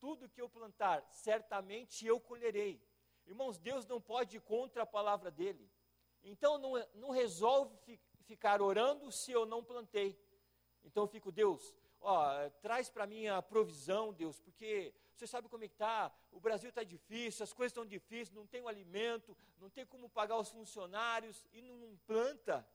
Tudo 0.00 0.28
que 0.28 0.40
eu 0.40 0.48
plantar, 0.48 1.06
certamente 1.10 2.06
eu 2.06 2.18
colherei. 2.18 2.80
Irmãos, 3.26 3.58
Deus 3.58 3.86
não 3.86 4.00
pode 4.00 4.38
ir 4.38 4.40
contra 4.40 4.84
a 4.84 4.86
palavra 4.86 5.30
dele. 5.30 5.70
Então 6.22 6.56
não, 6.56 6.72
não 6.94 7.10
resolve 7.10 7.76
fi, 7.78 8.00
ficar 8.24 8.62
orando 8.62 9.12
se 9.12 9.30
eu 9.30 9.44
não 9.44 9.62
plantei. 9.62 10.18
Então 10.82 11.02
eu 11.02 11.08
fico, 11.08 11.30
Deus, 11.30 11.74
ó, 12.00 12.48
traz 12.62 12.88
para 12.88 13.06
mim 13.06 13.26
a 13.26 13.42
provisão, 13.42 14.12
Deus, 14.12 14.40
porque 14.40 14.94
você 15.14 15.26
sabe 15.26 15.48
como 15.48 15.64
é 15.64 15.68
que 15.68 15.74
está, 15.74 16.12
o 16.30 16.40
Brasil 16.40 16.68
está 16.68 16.84
difícil, 16.84 17.42
as 17.42 17.52
coisas 17.52 17.72
estão 17.72 17.84
difíceis, 17.84 18.32
não 18.32 18.46
tem 18.46 18.62
o 18.62 18.68
alimento, 18.68 19.36
não 19.58 19.68
tem 19.68 19.84
como 19.84 20.08
pagar 20.08 20.38
os 20.38 20.48
funcionários, 20.48 21.44
e 21.52 21.60
não 21.60 21.96
planta. 22.06 22.66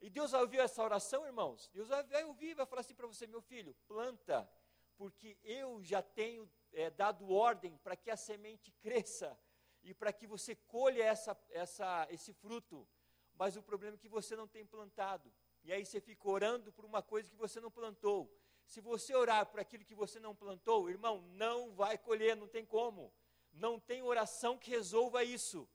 E 0.00 0.08
Deus 0.08 0.30
vai 0.30 0.40
ouvir 0.40 0.60
essa 0.60 0.82
oração, 0.82 1.26
irmãos? 1.26 1.68
Deus 1.74 1.88
vai 1.88 2.24
ouvir, 2.24 2.54
vai 2.54 2.64
falar 2.64 2.80
assim 2.80 2.94
para 2.94 3.06
você, 3.06 3.26
meu 3.26 3.42
filho, 3.42 3.74
planta, 3.86 4.50
porque 4.96 5.38
eu 5.42 5.82
já 5.82 6.02
tenho 6.02 6.50
é, 6.72 6.88
dado 6.88 7.30
ordem 7.30 7.76
para 7.78 7.96
que 7.96 8.10
a 8.10 8.16
semente 8.16 8.72
cresça 8.80 9.38
e 9.82 9.92
para 9.92 10.12
que 10.12 10.26
você 10.26 10.54
colha 10.54 11.02
essa, 11.02 11.36
essa, 11.50 12.06
esse 12.10 12.32
fruto. 12.32 12.88
Mas 13.34 13.56
o 13.56 13.62
problema 13.62 13.96
é 13.96 13.98
que 13.98 14.08
você 14.08 14.34
não 14.34 14.48
tem 14.48 14.64
plantado. 14.64 15.32
E 15.62 15.72
aí 15.72 15.84
você 15.84 16.00
fica 16.00 16.28
orando 16.28 16.72
por 16.72 16.84
uma 16.84 17.02
coisa 17.02 17.30
que 17.30 17.36
você 17.36 17.60
não 17.60 17.70
plantou. 17.70 18.34
Se 18.64 18.80
você 18.80 19.14
orar 19.14 19.46
por 19.46 19.60
aquilo 19.60 19.84
que 19.84 19.94
você 19.94 20.20
não 20.20 20.34
plantou, 20.34 20.88
irmão, 20.88 21.20
não 21.32 21.72
vai 21.72 21.98
colher, 21.98 22.36
não 22.36 22.48
tem 22.48 22.64
como. 22.64 23.12
Não 23.52 23.80
tem 23.80 24.02
oração 24.02 24.56
que 24.56 24.70
resolva 24.70 25.24
isso. 25.24 25.68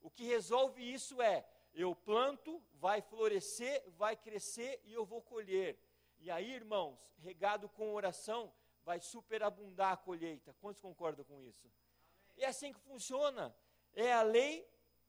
O 0.00 0.10
que 0.10 0.24
resolve 0.24 0.82
isso 0.82 1.20
é: 1.20 1.46
eu 1.74 1.94
planto, 1.94 2.62
vai 2.74 3.00
florescer, 3.00 3.82
vai 3.90 4.16
crescer 4.16 4.80
e 4.84 4.92
eu 4.92 5.04
vou 5.04 5.22
colher. 5.22 5.78
E 6.18 6.30
aí, 6.30 6.52
irmãos, 6.52 6.98
regado 7.18 7.68
com 7.68 7.94
oração, 7.94 8.52
vai 8.84 9.00
superabundar 9.00 9.92
a 9.92 9.96
colheita. 9.96 10.54
Quantos 10.60 10.80
concordam 10.80 11.24
com 11.24 11.40
isso? 11.42 11.70
É 12.36 12.46
assim 12.46 12.72
que 12.72 12.80
funciona. 12.80 13.54
É 13.92 14.12
a 14.12 14.22
lei 14.22 14.66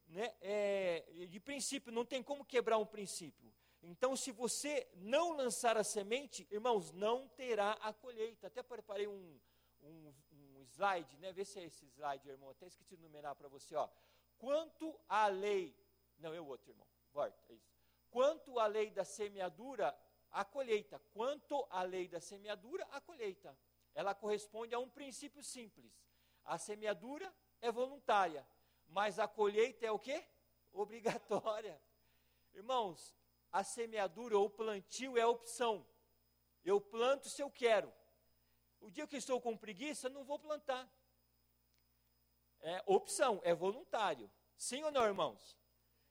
né, 0.08 0.34
é, 0.42 1.06
de 1.28 1.40
princípio, 1.40 1.92
não 1.92 2.06
tem 2.06 2.22
como 2.22 2.46
quebrar 2.46 2.78
um 2.78 2.86
princípio. 2.86 3.52
Então, 3.84 4.16
se 4.16 4.32
você 4.32 4.88
não 4.96 5.32
lançar 5.32 5.76
a 5.76 5.84
semente, 5.84 6.48
irmãos, 6.52 6.92
não 6.92 7.28
terá 7.30 7.72
a 7.82 7.92
colheita. 7.92 8.48
Até 8.48 8.62
preparei 8.62 9.08
um, 9.08 9.40
um, 9.82 10.14
um 10.34 10.62
slide, 10.66 11.18
né? 11.18 11.32
Vê 11.34 11.44
se 11.44 11.60
é 11.60 11.64
esse 11.64 11.86
slide, 11.88 12.30
irmão. 12.30 12.50
Até 12.50 12.68
esqueci 12.68 12.96
de 12.96 13.02
numerar 13.02 13.36
para 13.36 13.48
você, 13.48 13.76
ó. 13.76 13.90
Quanto 14.38 15.00
à 15.08 15.28
lei. 15.28 15.76
Não, 16.22 16.34
eu 16.34 16.46
outro, 16.46 16.72
irmão. 16.72 16.88
Volta, 17.12 17.38
é 17.50 17.54
isso. 17.54 17.72
Quanto 18.10 18.60
à 18.60 18.68
lei 18.68 18.92
da 18.92 19.04
semeadura, 19.04 19.98
a 20.32 20.46
colheita. 20.46 21.00
Quanto 21.14 21.66
à 21.70 21.84
lei 21.84 22.08
da 22.08 22.22
semeadura, 22.22 22.86
a 22.92 23.02
colheita. 23.02 23.58
Ela 23.94 24.16
corresponde 24.16 24.74
a 24.74 24.80
um 24.80 24.90
princípio 24.90 25.44
simples. 25.44 25.92
A 26.46 26.58
semeadura 26.58 27.34
é 27.60 27.72
voluntária, 27.72 28.48
mas 28.88 29.20
a 29.20 29.28
colheita 29.28 29.86
é 29.86 29.92
o 29.92 30.00
quê? 30.00 30.24
Obrigatória. 30.72 31.82
Irmãos, 32.54 33.16
a 33.52 33.64
semeadura 33.64 34.38
ou 34.38 34.50
plantio 34.50 35.18
é 35.18 35.26
opção. 35.26 35.86
Eu 36.64 36.80
planto 36.80 37.30
se 37.30 37.42
eu 37.42 37.50
quero. 37.50 37.92
O 38.80 38.90
dia 38.90 39.08
que 39.08 39.18
estou 39.18 39.40
com 39.42 39.58
preguiça, 39.58 40.10
não 40.10 40.24
vou 40.24 40.40
plantar. 40.40 40.90
É 42.62 42.84
opção, 42.86 43.42
é 43.44 43.54
voluntário. 43.54 44.32
Sim 44.56 44.84
ou 44.84 44.92
não, 44.92 45.04
irmãos? 45.06 45.58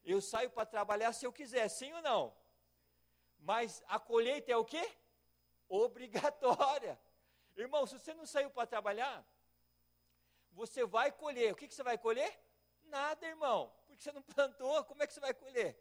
Eu 0.04 0.20
saio 0.20 0.50
para 0.50 0.66
trabalhar 0.66 1.12
se 1.12 1.26
eu 1.26 1.32
quiser, 1.32 1.68
sim 1.68 1.92
ou 1.92 2.02
não? 2.02 2.36
Mas 3.38 3.82
a 3.86 3.98
colheita 3.98 4.50
é 4.52 4.56
o 4.56 4.64
quê? 4.64 4.90
Obrigatória. 5.68 6.98
Irmão, 7.56 7.86
se 7.86 7.98
você 7.98 8.14
não 8.14 8.26
saiu 8.26 8.50
para 8.50 8.66
trabalhar, 8.66 9.24
você 10.52 10.84
vai 10.84 11.12
colher. 11.12 11.52
O 11.52 11.56
que, 11.56 11.68
que 11.68 11.74
você 11.74 11.82
vai 11.82 11.98
colher? 11.98 12.38
Nada, 12.84 13.26
irmão. 13.26 13.72
Porque 13.86 14.02
você 14.02 14.12
não 14.12 14.22
plantou, 14.22 14.84
como 14.84 15.02
é 15.02 15.06
que 15.06 15.12
você 15.12 15.20
vai 15.20 15.34
colher? 15.34 15.78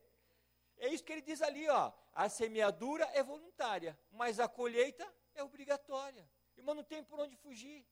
É 0.77 0.87
isso 0.87 1.03
que 1.03 1.11
ele 1.11 1.21
diz 1.21 1.41
ali, 1.41 1.67
ó. 1.69 1.91
A 2.13 2.29
semeadura 2.29 3.05
é 3.13 3.23
voluntária, 3.23 3.97
mas 4.11 4.39
a 4.39 4.47
colheita 4.47 5.05
é 5.35 5.43
obrigatória. 5.43 6.29
Irmão, 6.57 6.75
não 6.75 6.83
tem 6.83 7.03
por 7.03 7.19
onde 7.19 7.35
fugir. 7.35 7.85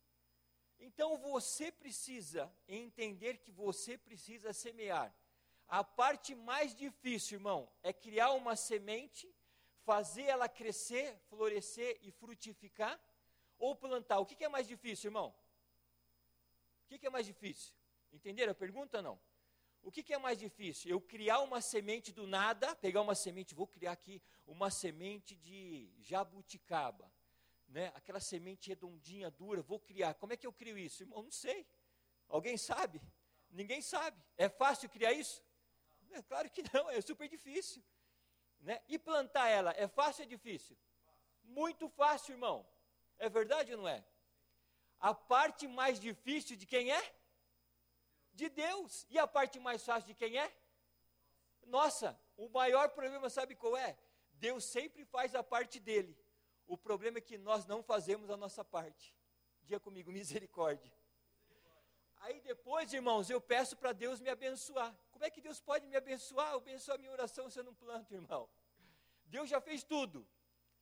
Então 0.80 1.18
você 1.18 1.72
precisa 1.72 2.54
entender 2.68 3.38
que 3.38 3.52
você 3.52 3.98
precisa 3.98 4.54
semear. 4.54 5.14
A 5.68 5.84
parte 5.84 6.34
mais 6.34 6.74
difícil, 6.74 7.38
irmão, 7.38 7.70
é 7.84 7.92
criar 7.92 8.32
uma 8.32 8.56
semente, 8.56 9.30
fazer 9.84 10.24
ela 10.24 10.48
crescer, 10.48 11.18
florescer 11.30 12.00
e 12.02 12.12
frutificar, 12.12 13.00
ou 13.60 13.76
plantar. 13.76 14.20
O 14.20 14.26
que, 14.26 14.44
é 14.44 14.50
mais 14.50 14.68
difícil, 14.68 15.10
irmão? 15.10 15.36
O 16.86 16.88
que, 16.88 16.98
que 16.98 17.08
é 17.08 17.10
mais 17.10 17.26
difícil? 17.26 17.74
Entenderam 18.14 18.52
a 18.52 18.56
pergunta 18.56 18.98
ou 18.98 19.04
não? 19.04 19.20
O 19.82 19.92
que, 19.92 20.04
que, 20.04 20.14
é 20.14 20.18
mais 20.18 20.38
difícil? 20.38 20.90
Eu 20.90 21.02
criar 21.02 21.40
uma 21.40 21.62
semente 21.62 22.12
do 22.12 22.26
nada, 22.26 22.76
pegar 22.76 23.02
uma 23.02 23.16
semente, 23.16 23.56
vou 23.56 23.68
criar 23.68 23.92
aqui 23.92 24.22
uma 24.46 24.70
semente 24.70 25.36
de 25.36 25.90
jabuticaba, 26.00 27.12
né? 27.68 27.92
aquela 27.96 28.20
semente 28.20 28.70
redondinha, 28.70 29.30
dura, 29.30 29.62
vou 29.62 29.80
criar. 29.80 30.14
Como 30.16 30.34
é 30.34 30.38
que 30.38 30.48
eu 30.48 30.54
crio 30.54 30.78
isso? 30.78 31.04
Irmão, 31.04 31.24
não 31.24 31.32
sei. 31.32 31.66
Alguém 32.28 32.58
sabe? 32.58 33.02
Ninguém 33.50 33.82
sabe. 33.82 34.22
É 34.38 34.50
fácil 34.50 34.90
criar 34.90 35.14
isso? 35.14 35.42
É, 36.12 36.22
claro 36.22 36.50
que 36.50 36.64
não, 36.74 36.90
é 36.90 37.02
super 37.02 37.28
difícil. 37.28 37.84
Né? 38.60 38.82
E 38.88 38.98
plantar 38.98 39.48
ela, 39.48 39.72
é 39.78 39.88
fácil 39.88 40.24
ou 40.24 40.26
é 40.26 40.30
difícil? 40.30 40.78
Muito 41.44 41.88
fácil, 41.90 42.34
irmão. 42.34 42.68
É 43.18 43.30
verdade 43.30 43.72
ou 43.74 43.80
não 43.80 43.88
é? 43.88 44.04
A 45.00 45.14
parte 45.14 45.68
mais 45.68 46.00
difícil 46.00 46.56
de 46.58 46.66
quem 46.66 46.92
é? 46.92 47.18
de 48.38 48.48
Deus. 48.50 49.06
E 49.10 49.18
a 49.18 49.28
parte 49.28 49.60
mais 49.60 49.84
fácil 49.84 50.08
de 50.08 50.14
quem 50.14 50.38
é? 50.38 50.56
Nossa, 51.66 52.18
o 52.38 52.48
maior 52.48 52.90
problema 52.90 53.30
sabe 53.30 53.56
qual 53.56 53.76
é? 53.76 53.98
Deus 54.34 54.64
sempre 54.64 55.04
faz 55.04 55.34
a 55.34 55.44
parte 55.44 55.80
dele. 55.80 56.16
O 56.68 56.78
problema 56.78 57.18
é 57.18 57.22
que 57.22 57.38
nós 57.38 57.66
não 57.66 57.82
fazemos 57.82 58.30
a 58.30 58.38
nossa 58.38 58.64
parte. 58.64 59.14
Diga 59.64 59.80
comigo, 59.80 60.12
misericórdia. 60.12 60.94
Aí 62.20 62.40
depois, 62.42 62.94
irmãos, 62.94 63.30
eu 63.30 63.42
peço 63.42 63.76
para 63.76 63.92
Deus 63.92 64.20
me 64.20 64.30
abençoar. 64.30 64.96
Como 65.18 65.26
é 65.26 65.32
que 65.32 65.42
Deus 65.42 65.60
pode 65.60 65.88
me 65.88 65.96
abençoar? 65.96 66.54
Abençoa 66.54 66.94
a 66.94 66.98
minha 67.00 67.12
oração 67.12 67.50
se 67.50 67.58
eu 67.58 67.64
não 67.64 67.74
planto, 67.74 68.14
irmão. 68.14 68.48
Deus 69.26 69.50
já 69.50 69.60
fez 69.60 69.84
tudo. 69.84 70.28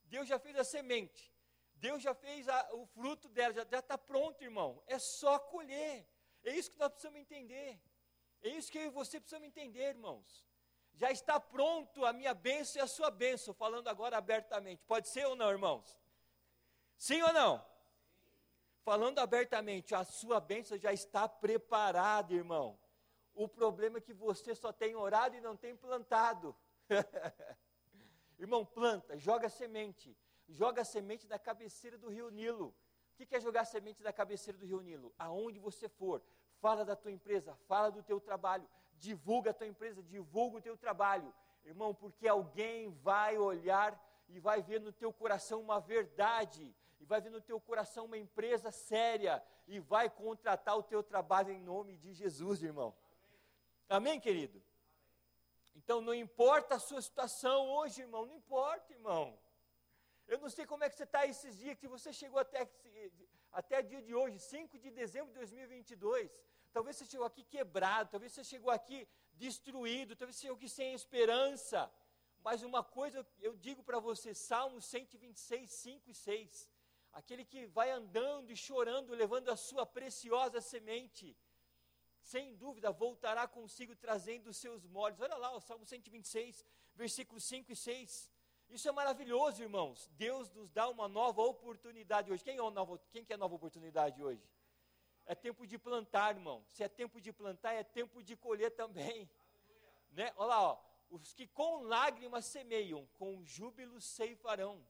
Deus 0.04 0.28
já 0.28 0.38
fez 0.38 0.54
a 0.58 0.62
semente. 0.62 1.32
Deus 1.76 2.02
já 2.02 2.14
fez 2.14 2.46
a, 2.46 2.74
o 2.74 2.84
fruto 2.84 3.30
dela, 3.30 3.54
já 3.54 3.62
está 3.62 3.96
pronto, 3.96 4.44
irmão. 4.44 4.82
É 4.86 4.98
só 4.98 5.38
colher. 5.38 6.06
É 6.44 6.54
isso 6.54 6.70
que 6.70 6.78
nós 6.78 6.90
precisamos 6.90 7.18
entender. 7.18 7.80
É 8.42 8.50
isso 8.50 8.70
que 8.70 8.76
eu 8.76 8.82
e 8.82 8.90
você 8.90 9.18
precisamos 9.18 9.48
entender, 9.48 9.88
irmãos. 9.88 10.46
Já 10.92 11.10
está 11.10 11.40
pronto 11.40 12.04
a 12.04 12.12
minha 12.12 12.34
bênção 12.34 12.78
e 12.78 12.84
a 12.84 12.86
sua 12.86 13.10
bênção, 13.10 13.54
falando 13.54 13.88
agora 13.88 14.18
abertamente. 14.18 14.84
Pode 14.86 15.08
ser 15.08 15.26
ou 15.26 15.34
não, 15.34 15.50
irmãos? 15.50 15.98
Sim 16.98 17.22
ou 17.22 17.32
não? 17.32 17.66
Falando 18.84 19.18
abertamente, 19.18 19.94
a 19.94 20.04
sua 20.04 20.40
bênção 20.40 20.76
já 20.76 20.92
está 20.92 21.26
preparada, 21.26 22.34
irmão. 22.34 22.78
O 23.36 23.46
problema 23.46 23.98
é 23.98 24.00
que 24.00 24.14
você 24.14 24.54
só 24.54 24.72
tem 24.72 24.96
orado 24.96 25.36
e 25.36 25.40
não 25.42 25.54
tem 25.54 25.76
plantado. 25.76 26.56
irmão, 28.38 28.64
planta, 28.64 29.18
joga 29.18 29.50
semente. 29.50 30.16
Joga 30.48 30.82
semente 30.84 31.26
da 31.26 31.38
cabeceira 31.38 31.98
do 31.98 32.08
rio 32.08 32.30
Nilo. 32.30 32.74
O 33.12 33.26
que 33.26 33.36
é 33.36 33.40
jogar 33.40 33.66
semente 33.66 34.02
da 34.02 34.10
cabeceira 34.10 34.58
do 34.58 34.64
rio 34.64 34.80
Nilo? 34.80 35.14
Aonde 35.18 35.58
você 35.58 35.86
for, 35.86 36.22
fala 36.62 36.82
da 36.82 36.96
tua 36.96 37.12
empresa, 37.12 37.54
fala 37.68 37.90
do 37.90 38.02
teu 38.02 38.18
trabalho, 38.18 38.66
divulga 38.94 39.50
a 39.50 39.54
tua 39.54 39.66
empresa, 39.66 40.02
divulga 40.02 40.56
o 40.56 40.62
teu 40.62 40.76
trabalho. 40.76 41.32
Irmão, 41.62 41.94
porque 41.94 42.26
alguém 42.26 42.90
vai 43.02 43.36
olhar 43.36 44.02
e 44.28 44.40
vai 44.40 44.62
ver 44.62 44.80
no 44.80 44.92
teu 44.92 45.12
coração 45.12 45.60
uma 45.60 45.78
verdade, 45.78 46.74
e 46.98 47.04
vai 47.04 47.20
ver 47.20 47.30
no 47.30 47.40
teu 47.40 47.60
coração 47.60 48.06
uma 48.06 48.16
empresa 48.16 48.70
séria, 48.70 49.42
e 49.66 49.78
vai 49.78 50.08
contratar 50.08 50.78
o 50.78 50.82
teu 50.82 51.02
trabalho 51.02 51.52
em 51.52 51.60
nome 51.60 51.98
de 51.98 52.14
Jesus, 52.14 52.62
irmão. 52.62 52.94
Amém, 53.88 54.18
querido? 54.18 54.60
Então 55.76 56.00
não 56.00 56.14
importa 56.14 56.74
a 56.74 56.78
sua 56.78 57.00
situação 57.00 57.68
hoje, 57.68 58.00
irmão, 58.00 58.26
não 58.26 58.34
importa, 58.34 58.92
irmão. 58.92 59.38
Eu 60.26 60.38
não 60.38 60.50
sei 60.50 60.66
como 60.66 60.82
é 60.82 60.88
que 60.90 60.96
você 60.96 61.04
está 61.04 61.24
esses 61.24 61.56
dias, 61.56 61.78
que 61.78 61.86
você 61.86 62.12
chegou 62.12 62.40
até, 62.40 62.68
até 63.52 63.82
dia 63.82 64.02
de 64.02 64.12
hoje, 64.12 64.40
5 64.40 64.76
de 64.78 64.90
dezembro 64.90 65.28
de 65.28 65.38
2022. 65.38 66.28
Talvez 66.72 66.96
você 66.96 67.04
chegou 67.04 67.26
aqui 67.26 67.44
quebrado, 67.44 68.10
talvez 68.10 68.32
você 68.32 68.42
chegou 68.42 68.70
aqui 68.70 69.06
destruído, 69.34 70.16
talvez 70.16 70.34
você 70.36 70.42
chegou 70.42 70.56
aqui 70.56 70.68
sem 70.68 70.92
esperança. 70.92 71.88
Mas 72.40 72.62
uma 72.64 72.82
coisa 72.82 73.24
eu 73.40 73.56
digo 73.56 73.84
para 73.84 74.00
você, 74.00 74.34
Salmo 74.34 74.80
126, 74.80 75.70
5 75.70 76.10
e 76.10 76.14
6. 76.14 76.70
Aquele 77.12 77.44
que 77.44 77.66
vai 77.66 77.90
andando 77.90 78.50
e 78.50 78.56
chorando, 78.56 79.14
levando 79.14 79.48
a 79.48 79.56
sua 79.56 79.86
preciosa 79.86 80.60
semente, 80.60 81.36
sem 82.26 82.56
dúvida 82.56 82.90
voltará 82.90 83.46
consigo 83.46 83.94
trazendo 83.94 84.48
os 84.48 84.56
seus 84.56 84.84
molhos. 84.84 85.20
Olha 85.20 85.36
lá, 85.36 85.54
o 85.54 85.60
Salmo 85.60 85.84
126, 85.84 86.66
versículos 86.94 87.44
5 87.44 87.70
e 87.70 87.76
6. 87.76 88.32
Isso 88.68 88.88
é 88.88 88.92
maravilhoso, 88.92 89.62
irmãos. 89.62 90.10
Deus 90.14 90.50
nos 90.50 90.68
dá 90.68 90.88
uma 90.88 91.06
nova 91.06 91.40
oportunidade 91.42 92.32
hoje. 92.32 92.42
Quem, 92.42 92.54
é 92.54 92.70
nova, 92.70 93.00
quem 93.12 93.24
quer 93.24 93.38
nova 93.38 93.54
oportunidade 93.54 94.20
hoje? 94.20 94.42
É 95.24 95.36
tempo 95.36 95.64
de 95.68 95.78
plantar, 95.78 96.34
irmão. 96.34 96.64
Se 96.68 96.82
é 96.82 96.88
tempo 96.88 97.20
de 97.20 97.32
plantar, 97.32 97.74
é 97.74 97.84
tempo 97.84 98.20
de 98.20 98.34
colher 98.34 98.72
também. 98.72 99.30
Né? 100.10 100.32
Olha 100.36 100.48
lá, 100.48 100.62
ó. 100.72 100.78
os 101.08 101.32
que 101.32 101.46
com 101.46 101.82
lágrimas 101.82 102.44
semeiam, 102.44 103.06
com 103.18 103.44
júbilo 103.44 104.00
ceifarão. 104.00 104.84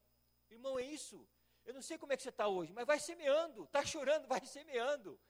Irmão, 0.51 0.79
é 0.79 0.85
isso. 0.85 1.29
Eu 1.67 1.75
não 1.75 1.83
sei 1.83 1.99
como 1.99 2.15
é 2.15 2.17
que 2.17 2.23
você 2.23 2.31
está 2.31 2.49
hoje, 2.49 2.73
mas 2.73 2.87
vai 2.87 2.99
semeando. 2.99 3.65
Está 3.65 3.85
chorando, 3.85 4.27
vai 4.27 4.41
semeando. 4.47 5.21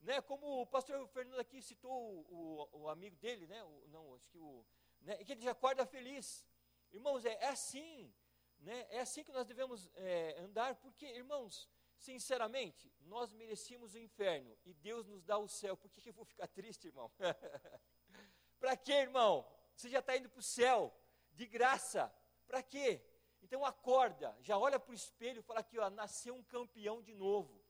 Né? 0.00 0.20
Como 0.22 0.62
o 0.62 0.66
pastor 0.66 1.06
Fernando 1.08 1.40
aqui 1.40 1.60
citou 1.60 1.92
o, 1.92 2.68
o, 2.72 2.82
o 2.82 2.88
amigo 2.88 3.16
dele, 3.16 3.46
né? 3.46 3.62
O, 3.64 3.84
não, 3.88 4.14
acho 4.14 4.28
que 4.28 4.38
o. 4.38 4.64
Né? 5.00 5.16
Que 5.24 5.32
ele 5.32 5.42
já 5.42 5.52
acorda 5.52 5.84
feliz. 5.86 6.46
Irmãos, 6.90 7.24
é, 7.24 7.34
é 7.40 7.48
assim, 7.48 8.12
né? 8.60 8.86
É 8.90 9.00
assim 9.00 9.24
que 9.24 9.32
nós 9.32 9.46
devemos 9.46 9.90
é, 9.96 10.38
andar, 10.40 10.76
porque, 10.76 11.06
irmãos, 11.06 11.68
sinceramente, 11.96 12.92
nós 13.00 13.32
merecíamos 13.32 13.94
o 13.94 13.98
inferno 13.98 14.56
e 14.64 14.72
Deus 14.72 15.06
nos 15.06 15.22
dá 15.22 15.36
o 15.38 15.48
céu. 15.48 15.76
Por 15.76 15.90
que, 15.90 16.00
que 16.00 16.08
eu 16.08 16.14
vou 16.14 16.24
ficar 16.24 16.46
triste, 16.46 16.86
irmão? 16.86 17.10
para 18.58 18.76
quê, 18.76 18.92
irmão? 18.92 19.46
Você 19.74 19.88
já 19.88 19.98
está 19.98 20.16
indo 20.16 20.28
para 20.28 20.40
o 20.40 20.42
céu, 20.42 20.92
de 21.32 21.46
graça. 21.46 22.12
Para 22.46 22.62
quê? 22.62 23.04
Então 23.42 23.64
acorda, 23.64 24.36
já 24.40 24.58
olha 24.58 24.78
para 24.78 24.90
o 24.90 24.94
espelho 24.94 25.40
e 25.40 25.42
fala 25.42 25.60
aqui, 25.60 25.78
ó, 25.78 25.88
nasceu 25.88 26.34
um 26.34 26.42
campeão 26.42 27.02
de 27.02 27.14
novo. 27.14 27.64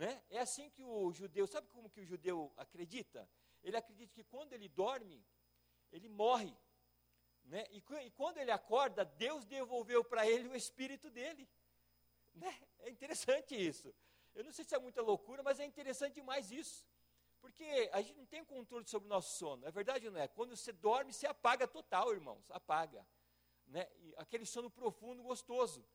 Né? 0.00 0.22
É 0.30 0.38
assim 0.38 0.70
que 0.70 0.82
o 0.82 1.12
judeu, 1.12 1.46
sabe 1.46 1.68
como 1.68 1.90
que 1.90 2.00
o 2.00 2.06
judeu 2.06 2.50
acredita? 2.56 3.28
Ele 3.62 3.76
acredita 3.76 4.10
que 4.14 4.24
quando 4.24 4.54
ele 4.54 4.66
dorme, 4.66 5.22
ele 5.92 6.08
morre. 6.08 6.56
Né? 7.44 7.66
E, 7.70 7.84
e, 8.06 8.10
quando 8.12 8.38
ele 8.38 8.50
acorda, 8.50 9.04
Deus 9.04 9.44
devolveu 9.44 10.02
para 10.02 10.26
ele 10.26 10.48
o 10.48 10.56
espírito 10.56 11.10
dele. 11.10 11.46
Né? 12.32 12.58
É 12.78 12.88
interessante 12.88 13.54
isso. 13.54 13.94
Eu 14.34 14.42
não 14.42 14.52
sei 14.52 14.64
se 14.64 14.74
é 14.74 14.78
muita 14.78 15.02
loucura, 15.02 15.42
mas 15.42 15.60
é 15.60 15.66
interessante 15.66 16.14
demais 16.14 16.50
isso. 16.50 16.82
Porque 17.38 17.90
a 17.92 18.00
gente 18.00 18.16
não 18.16 18.24
tem 18.24 18.42
controle 18.42 18.88
sobre 18.88 19.04
o 19.04 19.10
nosso 19.10 19.36
sono. 19.36 19.66
É 19.66 19.70
verdade 19.70 20.06
ou 20.06 20.14
não 20.14 20.20
é? 20.22 20.28
Quando 20.28 20.56
você 20.56 20.72
dorme, 20.72 21.12
você 21.12 21.26
apaga 21.26 21.68
total, 21.68 22.10
irmãos. 22.10 22.50
Apaga. 22.50 23.06
Né? 23.66 23.86
aquele 24.16 24.46
sono 24.46 24.70
profundo, 24.70 25.22
gostoso. 25.22 25.86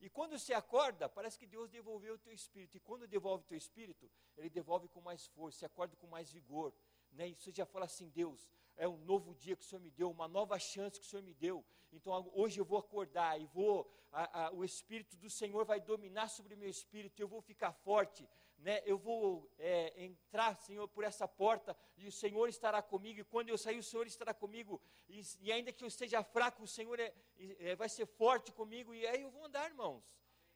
E 0.00 0.08
quando 0.08 0.38
você 0.38 0.52
acorda, 0.54 1.08
parece 1.08 1.38
que 1.38 1.46
Deus 1.46 1.68
devolveu 1.68 2.14
o 2.14 2.18
teu 2.18 2.32
espírito. 2.32 2.76
E 2.76 2.80
quando 2.80 3.06
devolve 3.06 3.44
o 3.44 3.46
teu 3.46 3.58
espírito, 3.58 4.10
Ele 4.36 4.48
devolve 4.48 4.88
com 4.88 5.00
mais 5.00 5.26
força, 5.26 5.58
você 5.58 5.66
acorda 5.66 5.96
com 5.96 6.06
mais 6.06 6.30
vigor. 6.30 6.72
Né? 7.10 7.28
E 7.28 7.34
você 7.34 7.50
já 7.50 7.66
fala 7.66 7.86
assim, 7.86 8.08
Deus, 8.10 8.48
é 8.76 8.86
um 8.86 8.96
novo 8.98 9.34
dia 9.34 9.56
que 9.56 9.62
o 9.62 9.66
Senhor 9.66 9.80
me 9.80 9.90
deu, 9.90 10.10
uma 10.10 10.28
nova 10.28 10.58
chance 10.58 11.00
que 11.00 11.06
o 11.06 11.08
Senhor 11.08 11.22
me 11.22 11.34
deu. 11.34 11.64
Então 11.92 12.30
hoje 12.32 12.60
eu 12.60 12.64
vou 12.64 12.78
acordar 12.78 13.40
e 13.40 13.46
vou, 13.46 13.90
a, 14.12 14.46
a, 14.46 14.52
o 14.52 14.64
Espírito 14.64 15.16
do 15.16 15.28
Senhor 15.28 15.64
vai 15.64 15.80
dominar 15.80 16.28
sobre 16.28 16.54
o 16.54 16.56
meu 16.56 16.68
espírito, 16.68 17.20
eu 17.20 17.26
vou 17.26 17.40
ficar 17.40 17.72
forte, 17.72 18.28
né? 18.58 18.82
eu 18.84 18.98
vou 18.98 19.50
é, 19.58 20.04
entrar, 20.04 20.54
Senhor, 20.56 20.88
por 20.88 21.04
essa 21.04 21.26
porta 21.28 21.76
e 21.96 22.06
o 22.06 22.12
Senhor 22.12 22.48
estará 22.48 22.82
comigo. 22.82 23.20
E 23.20 23.24
quando 23.24 23.48
eu 23.48 23.58
sair, 23.58 23.78
o 23.78 23.82
Senhor 23.82 24.06
estará 24.06 24.34
comigo. 24.34 24.80
E, 25.08 25.22
e 25.40 25.52
ainda 25.52 25.72
que 25.72 25.84
eu 25.84 25.88
esteja 25.88 26.22
fraco, 26.22 26.62
o 26.64 26.66
Senhor 26.66 26.98
é, 26.98 27.14
é, 27.60 27.76
vai 27.76 27.88
ser 27.88 28.06
forte 28.06 28.52
comigo. 28.52 28.94
E 28.94 29.06
aí 29.06 29.22
eu 29.22 29.30
vou 29.30 29.44
andar, 29.44 29.68
irmãos. 29.68 30.04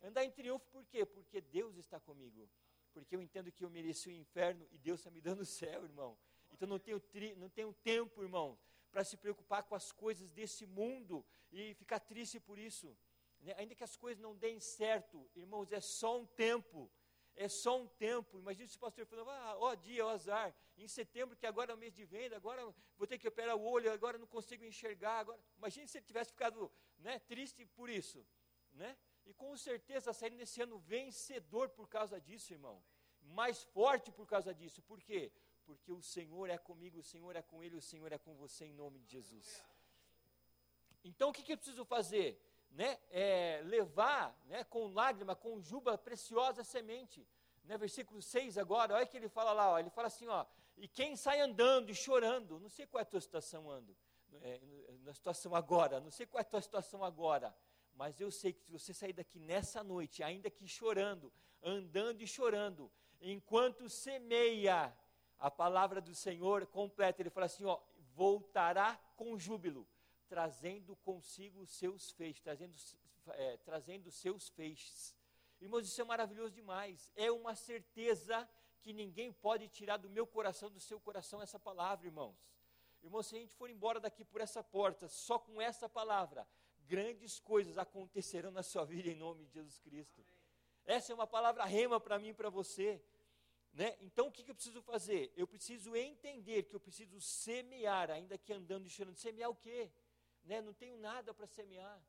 Andar 0.03 0.25
em 0.25 0.31
triunfo, 0.31 0.67
por 0.67 0.85
quê? 0.87 1.07
Porque 1.07 1.41
Deus 1.41 1.77
está 1.77 2.01
comigo. 2.01 2.49
Porque 2.93 3.15
eu 3.15 3.23
entendo 3.23 3.53
que 3.53 3.65
eu 3.65 3.71
mereci 3.71 4.09
o 4.09 4.12
inferno 4.12 4.67
e 4.71 4.79
Deus 4.79 5.01
está 5.01 5.11
me 5.11 5.21
dando 5.21 5.41
o 5.41 5.47
céu, 5.47 5.85
irmão. 5.85 6.19
Então 6.51 6.69
não 6.69 6.79
tenho, 6.79 7.01
tri, 7.01 7.35
não 7.37 7.49
tenho 7.49 7.73
tempo, 7.73 8.23
irmão, 8.23 8.59
para 8.91 9.05
se 9.05 9.17
preocupar 9.17 9.62
com 9.62 9.75
as 9.75 9.91
coisas 9.93 10.29
desse 10.31 10.67
mundo 10.67 11.25
e 11.51 11.73
ficar 11.75 12.01
triste 12.01 12.38
por 12.38 12.59
isso. 12.59 12.97
Né? 13.41 13.55
Ainda 13.57 13.75
que 13.75 13.85
as 13.85 13.97
coisas 13.97 14.21
não 14.21 14.37
deem 14.37 14.61
certo, 14.61 15.31
irmãos, 15.35 15.73
é 15.73 15.81
só 15.81 16.21
um 16.21 16.27
tempo. 16.27 16.91
É 17.35 17.49
só 17.49 17.81
um 17.81 17.87
tempo. 17.87 18.38
Imagina 18.38 18.68
se 18.68 18.77
o 18.77 18.81
pastor 18.81 19.07
falando, 19.07 19.31
ah, 19.31 19.57
ó 19.59 19.75
dia, 19.75 20.05
ó 20.05 20.11
azar, 20.11 20.55
em 20.77 20.87
setembro, 20.87 21.37
que 21.37 21.47
agora 21.47 21.73
é 21.73 21.75
o 21.75 21.79
mês 21.79 21.95
de 21.95 22.05
venda, 22.05 22.37
agora 22.37 22.62
vou 22.97 23.07
ter 23.07 23.18
que 23.18 23.29
operar 23.29 23.57
o 23.57 23.64
olho, 23.64 23.90
agora 23.90 24.18
não 24.18 24.27
consigo 24.27 24.64
enxergar. 24.64 25.21
Agora, 25.21 25.38
imagine 25.57 25.88
se 25.88 25.99
ele 25.99 26.07
tivesse 26.07 26.31
ficado 26.31 26.71
né, 26.99 27.18
triste 27.21 27.64
por 27.66 27.88
isso. 27.88 28.27
Né? 28.73 28.97
E 29.25 29.33
com 29.35 29.57
certeza 29.57 30.12
saindo 30.12 30.37
nesse 30.37 30.61
ano 30.61 30.79
vencedor 30.79 31.68
por 31.71 31.88
causa 31.88 32.21
disso, 32.21 32.53
irmão. 32.53 32.83
Mais 33.23 33.62
forte 33.62 34.11
por 34.11 34.27
causa 34.27 34.53
disso. 34.55 34.83
Por 34.83 35.01
quê? 35.01 35.33
porque 35.64 35.92
o 35.92 36.03
Senhor 36.03 36.51
é 36.51 36.59
comigo, 36.59 36.99
o 36.99 37.03
Senhor 37.03 37.35
é 37.37 37.42
com 37.42 37.62
ele, 37.62 37.77
o 37.77 37.83
Senhor 37.83 38.12
é 38.12 38.18
com 38.18 38.35
você 38.35 38.66
em 38.66 38.73
nome 38.73 38.99
de 39.01 39.11
Jesus. 39.11 39.62
Então 41.05 41.31
o 41.31 41.33
que, 41.33 41.42
que 41.42 41.53
eu 41.53 41.57
preciso 41.57 41.85
fazer? 41.85 42.40
Né? 42.73 42.99
É, 43.11 43.61
levar 43.65 44.37
né, 44.47 44.65
com 44.65 44.93
lágrima, 44.93 45.37
com 45.37 45.61
juba 45.61 45.97
preciosa 45.97 46.65
semente. 46.65 47.27
Né, 47.65 47.79
versículo 47.79 48.21
6 48.21 48.59
agora, 48.59 48.95
olha 48.95 49.07
que 49.07 49.17
ele 49.17 49.29
fala 49.29 49.53
lá, 49.53 49.71
ó, 49.71 49.79
ele 49.79 49.91
fala 49.91 50.09
assim, 50.09 50.27
ó, 50.27 50.45
e 50.77 50.89
quem 50.89 51.15
sai 51.15 51.41
andando 51.41 51.91
e 51.91 51.95
chorando, 51.95 52.59
não 52.59 52.69
sei 52.69 52.87
qual 52.87 52.99
é 52.99 53.03
a 53.03 53.07
tua 53.07 53.21
situação 53.21 53.71
ando, 53.71 53.97
é, 54.41 54.61
na 55.05 55.15
situação 55.15 55.55
agora, 55.55 56.01
não 56.01 56.11
sei 56.11 56.27
qual 56.27 56.41
é 56.41 56.43
a 56.43 56.49
tua 56.49 56.61
situação 56.61 57.05
agora, 57.05 57.55
mas 57.95 58.21
eu 58.21 58.33
sei 58.33 58.53
que 58.53 58.65
se 58.65 58.73
você 58.73 58.93
sair 58.93 59.13
daqui 59.13 59.39
nessa 59.39 59.85
noite, 59.85 60.25
ainda 60.25 60.51
que 60.51 60.67
chorando, 60.67 61.33
andando 61.63 62.21
e 62.21 62.27
chorando, 62.27 62.91
enquanto 63.21 63.89
semeia, 63.89 64.93
a 65.43 65.51
palavra 65.51 66.01
do 66.01 66.15
Senhor 66.15 66.65
completa. 66.67 67.21
Ele 67.21 67.29
fala 67.29 67.47
assim: 67.47 67.65
ó, 67.65 67.81
voltará 68.15 68.99
com 69.17 69.37
júbilo, 69.37 69.87
trazendo 70.33 70.97
consigo 70.97 71.61
os 71.61 71.71
seus 71.73 72.11
feixes, 72.11 72.40
trazendo, 72.40 72.75
é, 73.35 73.59
trazendo 73.59 74.11
seus 74.11 74.49
feixes. 74.49 75.14
Irmãos, 75.61 75.87
isso 75.87 76.01
é 76.01 76.05
maravilhoso 76.05 76.55
demais. 76.55 77.12
É 77.14 77.31
uma 77.31 77.55
certeza 77.55 78.49
que 78.81 78.95
ninguém 78.95 79.31
pode 79.31 79.68
tirar 79.68 79.99
do 79.99 80.09
meu 80.09 80.27
coração, 80.27 80.71
do 80.71 80.81
seu 80.81 80.99
coração, 80.99 81.42
essa 81.42 81.59
palavra, 81.59 82.07
irmãos. 82.07 82.35
Irmãos, 83.03 83.27
se 83.27 83.37
a 83.37 83.40
gente 83.40 83.55
for 83.55 83.68
embora 83.68 84.01
daqui 84.01 84.25
por 84.25 84.40
essa 84.40 84.64
porta, 84.64 85.07
só 85.07 85.38
com 85.38 85.61
essa 85.61 85.87
palavra, 85.87 86.49
grandes 86.87 87.38
coisas 87.38 87.77
acontecerão 87.77 88.51
na 88.51 88.62
sua 88.62 88.87
vida 88.87 89.11
em 89.11 89.14
nome 89.14 89.45
de 89.45 89.53
Jesus 89.53 89.79
Cristo. 89.81 90.25
Essa 90.87 91.12
é 91.12 91.14
uma 91.14 91.27
palavra 91.27 91.66
rema 91.66 92.01
para 92.01 92.18
mim 92.18 92.29
e 92.29 92.35
para 92.35 92.49
você. 92.49 93.05
Né? 93.75 93.95
Então, 94.01 94.29
o 94.29 94.33
que, 94.33 94.42
que, 94.42 94.51
eu 94.51 94.55
preciso 94.55 94.81
fazer? 94.81 95.31
Eu 95.37 95.47
preciso 95.47 95.95
entender 95.95 96.62
que 96.62 96.75
eu 96.75 96.81
preciso 96.81 97.21
semear, 97.21 98.11
ainda 98.11 98.38
que 98.38 98.51
andando 98.51 98.87
e 98.87 98.90
chorando. 98.90 99.16
Semear 99.16 99.51
o 99.51 99.55
quê? 99.55 99.90
Né? 100.44 100.61
Não 100.61 100.74
tenho 100.74 100.96
nada 100.96 101.33
para 101.33 101.46
semear. 101.46 102.02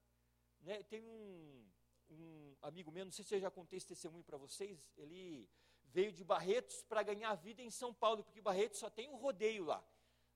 Né? 0.61 0.83
Tem 0.83 1.03
um, 1.03 1.65
um 2.09 2.55
amigo 2.61 2.91
meu, 2.91 3.05
não 3.05 3.11
sei 3.11 3.25
se 3.25 3.35
eu 3.35 3.39
já 3.39 3.51
contei 3.51 3.77
esse 3.77 3.87
testemunho 3.87 4.23
para 4.23 4.37
vocês, 4.37 4.93
ele 4.97 5.49
veio 5.85 6.11
de 6.11 6.23
Barretos 6.23 6.81
para 6.83 7.03
ganhar 7.03 7.35
vida 7.35 7.61
em 7.61 7.69
São 7.69 7.93
Paulo, 7.93 8.23
porque 8.23 8.41
Barretos 8.41 8.79
só 8.79 8.89
tem 8.89 9.09
um 9.09 9.15
rodeio 9.15 9.65
lá, 9.65 9.83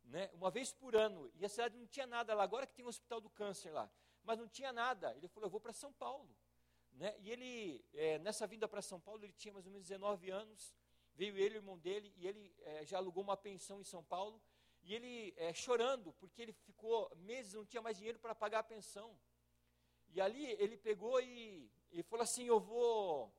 né? 0.04 0.30
uma 0.34 0.52
vez 0.52 0.72
por 0.72 0.96
ano, 0.96 1.32
e 1.36 1.46
a 1.46 1.50
cidade 1.50 1.78
não 1.78 1.88
tinha 1.88 2.06
nada 2.06 2.34
lá, 2.34 2.44
agora 2.44 2.68
que 2.68 2.76
tem 2.76 2.84
o 2.84 2.88
um 2.88 2.90
hospital 2.90 3.20
do 3.20 3.30
câncer 3.30 3.72
lá, 3.72 3.90
mas 4.24 4.38
não 4.38 4.48
tinha 4.48 4.72
nada, 4.72 5.16
ele 5.16 5.28
falou, 5.28 5.48
eu 5.48 5.52
vou 5.52 5.60
para 5.60 5.74
São 5.74 5.92
Paulo, 5.94 6.30
né? 6.94 7.16
e 7.20 7.32
ele, 7.32 7.86
é, 7.94 8.20
nessa 8.20 8.46
vinda 8.46 8.68
para 8.68 8.82
São 8.82 9.00
Paulo, 9.00 9.24
ele 9.24 9.34
tinha 9.34 9.54
mais 9.54 9.66
ou 9.66 9.72
menos 9.72 9.88
19 9.88 10.30
anos, 10.30 10.76
veio 11.16 11.36
ele, 11.36 11.56
o 11.56 11.60
irmão 11.60 11.78
dele, 11.78 12.14
e 12.18 12.28
ele 12.28 12.54
é, 12.60 12.86
já 12.86 12.98
alugou 12.98 13.24
uma 13.24 13.36
pensão 13.36 13.82
em 13.82 13.84
São 13.84 14.04
Paulo, 14.04 14.40
e 14.88 14.96
ele 14.96 15.34
é, 15.36 15.54
chorando, 15.54 16.14
porque 16.14 16.42
ele 16.42 16.54
ficou 16.54 17.12
meses, 17.18 17.54
não 17.54 17.66
tinha 17.66 17.82
mais 17.82 17.98
dinheiro 17.98 18.18
para 18.20 18.34
pagar 18.34 18.60
a 18.60 18.64
pensão, 18.64 19.10
e 20.14 20.22
ali 20.22 20.46
ele 20.64 20.78
pegou 20.78 21.20
e, 21.22 21.70
e 21.92 22.02
falou 22.04 22.24
assim, 22.24 22.46
eu 22.46 22.60
vou 22.60 23.32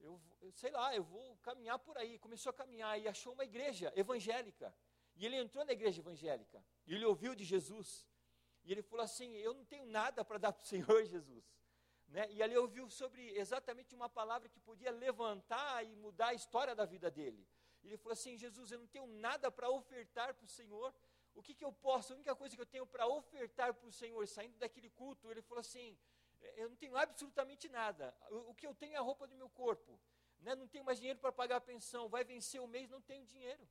eu, 0.00 0.20
sei 0.52 0.70
lá, 0.72 0.94
eu 0.94 1.04
vou 1.04 1.36
caminhar 1.38 1.78
por 1.78 1.96
aí. 1.96 2.18
Começou 2.18 2.50
a 2.50 2.52
caminhar 2.52 3.00
e 3.00 3.06
achou 3.06 3.32
uma 3.32 3.44
igreja 3.44 3.92
evangélica. 3.96 4.74
E 5.14 5.24
ele 5.24 5.36
entrou 5.36 5.64
na 5.64 5.72
igreja 5.72 6.00
evangélica. 6.00 6.62
E 6.86 6.94
ele 6.94 7.04
ouviu 7.04 7.34
de 7.34 7.44
Jesus. 7.44 8.04
E 8.64 8.72
ele 8.72 8.82
falou 8.82 9.04
assim: 9.04 9.32
Eu 9.36 9.54
não 9.54 9.64
tenho 9.64 9.86
nada 9.86 10.24
para 10.24 10.38
dar 10.38 10.52
para 10.52 10.62
o 10.62 10.66
Senhor 10.74 11.04
Jesus. 11.04 11.44
Né? 12.08 12.30
E 12.32 12.42
ali 12.42 12.56
ouviu 12.56 12.90
sobre 12.90 13.30
exatamente 13.38 13.94
uma 13.94 14.08
palavra 14.08 14.48
que 14.48 14.60
podia 14.60 14.90
levantar 14.90 15.84
e 15.84 15.94
mudar 15.96 16.28
a 16.28 16.34
história 16.34 16.74
da 16.74 16.84
vida 16.84 17.10
dele. 17.10 17.48
Ele 17.82 17.96
falou 17.96 18.12
assim: 18.12 18.36
Jesus, 18.36 18.70
eu 18.70 18.78
não 18.78 18.86
tenho 18.86 19.06
nada 19.06 19.50
para 19.50 19.68
ofertar 19.70 20.34
para 20.34 20.44
o 20.44 20.48
Senhor. 20.48 20.94
O 21.34 21.42
que, 21.42 21.54
que 21.54 21.64
eu 21.64 21.72
posso? 21.72 22.12
A 22.12 22.16
única 22.16 22.34
coisa 22.36 22.54
que 22.54 22.60
eu 22.60 22.66
tenho 22.66 22.86
para 22.86 23.06
ofertar 23.06 23.74
para 23.74 23.88
o 23.88 23.92
Senhor, 23.92 24.26
saindo 24.28 24.58
daquele 24.58 24.90
culto, 24.90 25.30
ele 25.30 25.42
falou 25.42 25.60
assim: 25.60 25.98
eu 26.56 26.68
não 26.68 26.76
tenho 26.76 26.96
absolutamente 26.96 27.68
nada. 27.68 28.14
O, 28.30 28.50
o 28.50 28.54
que 28.54 28.66
eu 28.66 28.74
tenho 28.74 28.94
é 28.94 28.96
a 28.96 29.00
roupa 29.00 29.26
do 29.26 29.34
meu 29.34 29.48
corpo. 29.48 29.98
Né? 30.40 30.54
Não 30.54 30.66
tenho 30.66 30.84
mais 30.84 30.98
dinheiro 30.98 31.18
para 31.18 31.32
pagar 31.32 31.56
a 31.56 31.60
pensão. 31.60 32.08
Vai 32.08 32.24
vencer 32.24 32.60
o 32.60 32.66
mês, 32.66 32.90
não 32.90 33.00
tenho 33.00 33.24
dinheiro. 33.24 33.68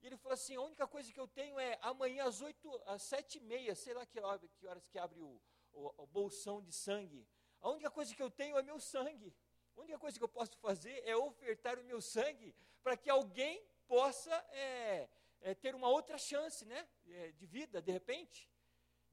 E 0.00 0.06
ele 0.06 0.16
falou 0.16 0.34
assim: 0.34 0.56
a 0.56 0.60
única 0.60 0.86
coisa 0.86 1.12
que 1.12 1.20
eu 1.20 1.28
tenho 1.28 1.58
é 1.58 1.78
amanhã 1.82 2.24
às 2.24 2.40
oito, 2.40 2.82
às 2.86 3.02
sete 3.02 3.38
e 3.38 3.40
meia, 3.40 3.74
sei 3.74 3.94
lá 3.94 4.04
que, 4.06 4.20
que 4.56 4.66
horas 4.66 4.88
que 4.88 4.98
abre 4.98 5.20
o, 5.20 5.40
o, 5.72 6.02
o, 6.02 6.06
bolsão 6.06 6.62
de 6.62 6.72
sangue. 6.72 7.26
A 7.60 7.70
única 7.70 7.90
coisa 7.90 8.14
que 8.14 8.22
eu 8.22 8.30
tenho 8.30 8.56
é 8.56 8.62
meu 8.62 8.78
sangue. 8.78 9.34
A 9.78 9.80
única 9.80 9.98
coisa 10.00 10.18
que 10.18 10.24
eu 10.24 10.28
posso 10.28 10.58
fazer 10.58 11.02
é 11.06 11.16
ofertar 11.16 11.78
o 11.78 11.84
meu 11.84 12.00
sangue 12.00 12.52
para 12.82 12.96
que 12.96 13.08
alguém 13.08 13.62
possa 13.86 14.34
é, 14.50 15.08
é, 15.40 15.54
ter 15.54 15.72
uma 15.72 15.88
outra 15.88 16.18
chance 16.18 16.64
né, 16.64 16.88
é, 17.06 17.30
de 17.30 17.46
vida, 17.46 17.80
de 17.80 17.92
repente. 17.92 18.50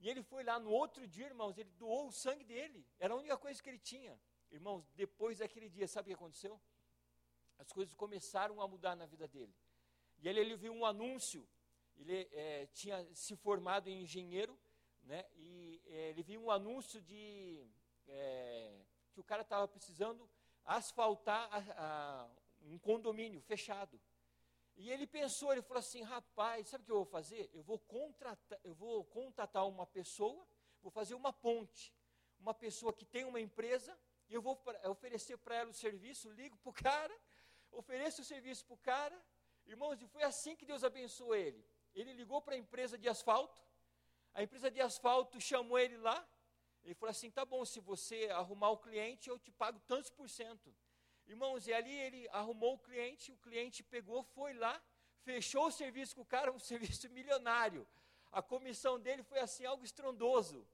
E 0.00 0.08
ele 0.08 0.24
foi 0.24 0.42
lá 0.42 0.58
no 0.58 0.70
outro 0.70 1.06
dia, 1.06 1.26
irmãos, 1.26 1.56
ele 1.56 1.70
doou 1.78 2.08
o 2.08 2.12
sangue 2.12 2.42
dele. 2.42 2.84
Era 2.98 3.14
a 3.14 3.16
única 3.16 3.36
coisa 3.36 3.62
que 3.62 3.68
ele 3.68 3.78
tinha. 3.78 4.20
Irmãos, 4.50 4.90
depois 4.96 5.38
daquele 5.38 5.68
dia, 5.68 5.86
sabe 5.86 6.06
o 6.06 6.08
que 6.08 6.14
aconteceu? 6.14 6.60
As 7.58 7.70
coisas 7.70 7.94
começaram 7.94 8.60
a 8.60 8.66
mudar 8.66 8.96
na 8.96 9.06
vida 9.06 9.28
dele. 9.28 9.54
E 10.18 10.28
ele, 10.28 10.40
ele 10.40 10.56
viu 10.56 10.72
um 10.72 10.84
anúncio. 10.84 11.48
Ele 11.96 12.28
é, 12.32 12.66
tinha 12.72 13.06
se 13.14 13.36
formado 13.36 13.88
em 13.88 14.02
engenheiro, 14.02 14.58
né? 15.04 15.24
E 15.36 15.80
é, 15.86 16.10
ele 16.10 16.24
viu 16.24 16.42
um 16.42 16.50
anúncio 16.50 17.00
de 17.00 17.64
é, 18.08 18.80
que 19.12 19.20
o 19.20 19.24
cara 19.24 19.42
estava 19.42 19.68
precisando 19.68 20.28
asfaltar 20.66 21.48
a, 21.52 22.24
a, 22.24 22.28
um 22.62 22.78
condomínio 22.78 23.40
fechado. 23.40 24.00
E 24.76 24.90
ele 24.90 25.06
pensou, 25.06 25.52
ele 25.52 25.62
falou 25.62 25.78
assim, 25.78 26.02
rapaz, 26.02 26.68
sabe 26.68 26.82
o 26.82 26.84
que 26.84 26.92
eu 26.92 26.96
vou 26.96 27.06
fazer? 27.06 27.48
Eu 27.54 27.62
vou 27.62 27.78
contratar, 27.78 28.60
eu 28.62 28.74
vou 28.74 29.04
contatar 29.04 29.66
uma 29.66 29.86
pessoa, 29.86 30.46
vou 30.82 30.90
fazer 30.90 31.14
uma 31.14 31.32
ponte, 31.32 31.94
uma 32.38 32.52
pessoa 32.52 32.92
que 32.92 33.06
tem 33.06 33.24
uma 33.24 33.40
empresa, 33.40 33.96
e 34.28 34.34
eu 34.34 34.42
vou 34.42 34.56
pra, 34.56 34.90
oferecer 34.90 35.38
para 35.38 35.54
ela 35.54 35.70
o 35.70 35.74
serviço, 35.74 36.28
ligo 36.30 36.58
para 36.58 36.70
o 36.70 36.74
cara, 36.74 37.16
ofereço 37.70 38.20
o 38.20 38.24
serviço 38.24 38.66
para 38.66 38.74
o 38.74 38.78
cara, 38.78 39.24
irmãos, 39.64 40.02
e 40.02 40.06
foi 40.06 40.22
assim 40.22 40.54
que 40.54 40.66
Deus 40.66 40.84
abençoou 40.84 41.34
ele. 41.34 41.64
Ele 41.94 42.12
ligou 42.12 42.42
para 42.42 42.54
a 42.54 42.58
empresa 42.58 42.98
de 42.98 43.08
asfalto, 43.08 43.62
a 44.34 44.42
empresa 44.42 44.70
de 44.70 44.82
asfalto 44.82 45.40
chamou 45.40 45.78
ele 45.78 45.96
lá, 45.96 46.28
ele 46.86 46.94
falou 46.94 47.10
assim, 47.10 47.28
tá 47.32 47.44
bom, 47.44 47.64
se 47.64 47.80
você 47.80 48.28
arrumar 48.30 48.70
o 48.70 48.78
cliente, 48.78 49.28
eu 49.28 49.36
te 49.40 49.50
pago 49.50 49.80
tantos 49.88 50.08
por 50.08 50.30
cento. 50.30 50.72
Irmãos, 51.26 51.66
e 51.66 51.72
ali 51.72 51.90
ele 51.90 52.28
arrumou 52.28 52.74
o 52.74 52.78
cliente, 52.78 53.32
o 53.32 53.36
cliente 53.38 53.82
pegou, 53.82 54.22
foi 54.22 54.52
lá, 54.52 54.80
fechou 55.24 55.66
o 55.66 55.72
serviço 55.72 56.14
com 56.14 56.22
o 56.22 56.24
cara, 56.24 56.52
um 56.52 56.60
serviço 56.70 57.10
milionário. 57.10 57.84
A 58.30 58.40
comissão 58.40 59.00
dele 59.00 59.24
foi 59.24 59.40
assim, 59.40 59.64
algo 59.64 59.84
estrondoso. 59.84 60.64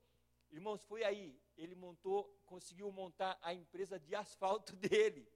Irmãos, 0.51 0.85
foi 0.85 1.03
aí, 1.03 1.41
ele 1.57 1.75
montou, 1.75 2.25
conseguiu 2.45 2.93
montar 2.93 3.39
a 3.41 3.55
empresa 3.55 3.99
de 3.99 4.15
asfalto 4.15 4.77
dele, 4.85 5.27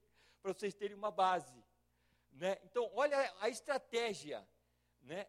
para 0.43 0.53
vocês 0.53 0.75
terem 0.75 0.95
uma 0.95 1.09
base. 1.09 1.59
Né? 2.31 2.55
Então, 2.63 2.87
olha 2.93 3.33
a 3.39 3.49
estratégia. 3.49 4.47
Né? 5.01 5.27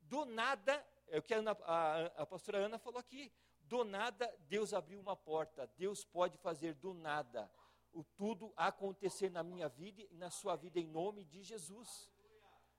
Do 0.00 0.24
nada, 0.24 0.84
é 1.06 1.18
o 1.20 1.22
que 1.22 1.32
a, 1.32 1.38
a, 1.38 2.06
a 2.22 2.26
pastora 2.26 2.58
Ana 2.58 2.80
falou 2.80 2.98
aqui, 2.98 3.32
do 3.68 3.84
nada 3.84 4.32
Deus 4.48 4.72
abriu 4.72 5.00
uma 5.00 5.16
porta, 5.16 5.70
Deus 5.76 6.04
pode 6.04 6.38
fazer 6.38 6.74
do 6.74 6.94
nada 6.94 7.50
o 7.92 8.04
tudo 8.04 8.52
acontecer 8.56 9.30
na 9.30 9.42
minha 9.42 9.68
vida 9.68 10.02
e 10.10 10.16
na 10.16 10.30
sua 10.30 10.54
vida 10.54 10.78
em 10.78 10.86
nome 10.86 11.24
de 11.24 11.42
Jesus. 11.42 12.10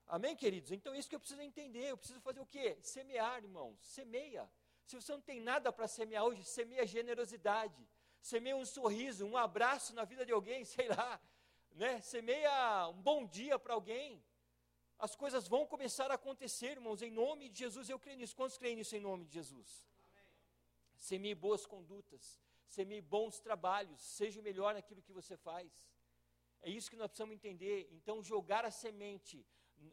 Amém, 0.06 0.36
queridos? 0.36 0.70
Então, 0.70 0.94
isso 0.94 1.08
que 1.08 1.16
eu 1.16 1.20
preciso 1.20 1.42
entender. 1.42 1.90
Eu 1.90 1.98
preciso 1.98 2.20
fazer 2.20 2.40
o 2.40 2.46
quê? 2.46 2.78
Semear, 2.80 3.42
irmãos. 3.42 3.78
Semeia. 3.80 4.48
Se 4.86 4.96
você 4.96 5.12
não 5.12 5.20
tem 5.20 5.40
nada 5.40 5.72
para 5.72 5.88
semear 5.88 6.24
hoje, 6.24 6.44
semeia 6.44 6.86
generosidade. 6.86 7.86
Semeia 8.22 8.56
um 8.56 8.64
sorriso, 8.64 9.26
um 9.26 9.36
abraço 9.36 9.94
na 9.94 10.04
vida 10.04 10.24
de 10.24 10.32
alguém, 10.32 10.64
sei 10.76 10.88
lá. 10.88 11.20
Né? 11.72 12.00
Semeia 12.00 12.88
um 12.88 13.02
bom 13.02 13.26
dia 13.26 13.58
para 13.58 13.74
alguém. 13.74 14.24
As 14.98 15.14
coisas 15.14 15.46
vão 15.46 15.66
começar 15.66 16.10
a 16.10 16.14
acontecer, 16.14 16.70
irmãos, 16.72 17.02
em 17.02 17.10
nome 17.10 17.48
de 17.48 17.58
Jesus. 17.58 17.90
Eu 17.90 17.98
creio 17.98 18.18
nisso. 18.18 18.34
Quantos 18.34 18.56
creem 18.56 18.76
nisso 18.76 18.96
em 18.96 19.00
nome 19.00 19.26
de 19.26 19.34
Jesus? 19.34 19.86
Semeie 20.98 21.34
boas 21.34 21.64
condutas 21.64 22.40
semeie 22.68 23.00
bons 23.00 23.40
trabalhos, 23.40 24.00
seja 24.00 24.42
melhor 24.42 24.74
naquilo 24.74 25.02
que 25.02 25.12
você 25.12 25.36
faz. 25.36 25.70
É 26.60 26.70
isso 26.70 26.90
que 26.90 26.96
nós 26.96 27.08
precisamos 27.08 27.34
entender. 27.34 27.88
Então, 27.90 28.22
jogar 28.22 28.64
a 28.64 28.70
semente, 28.70 29.46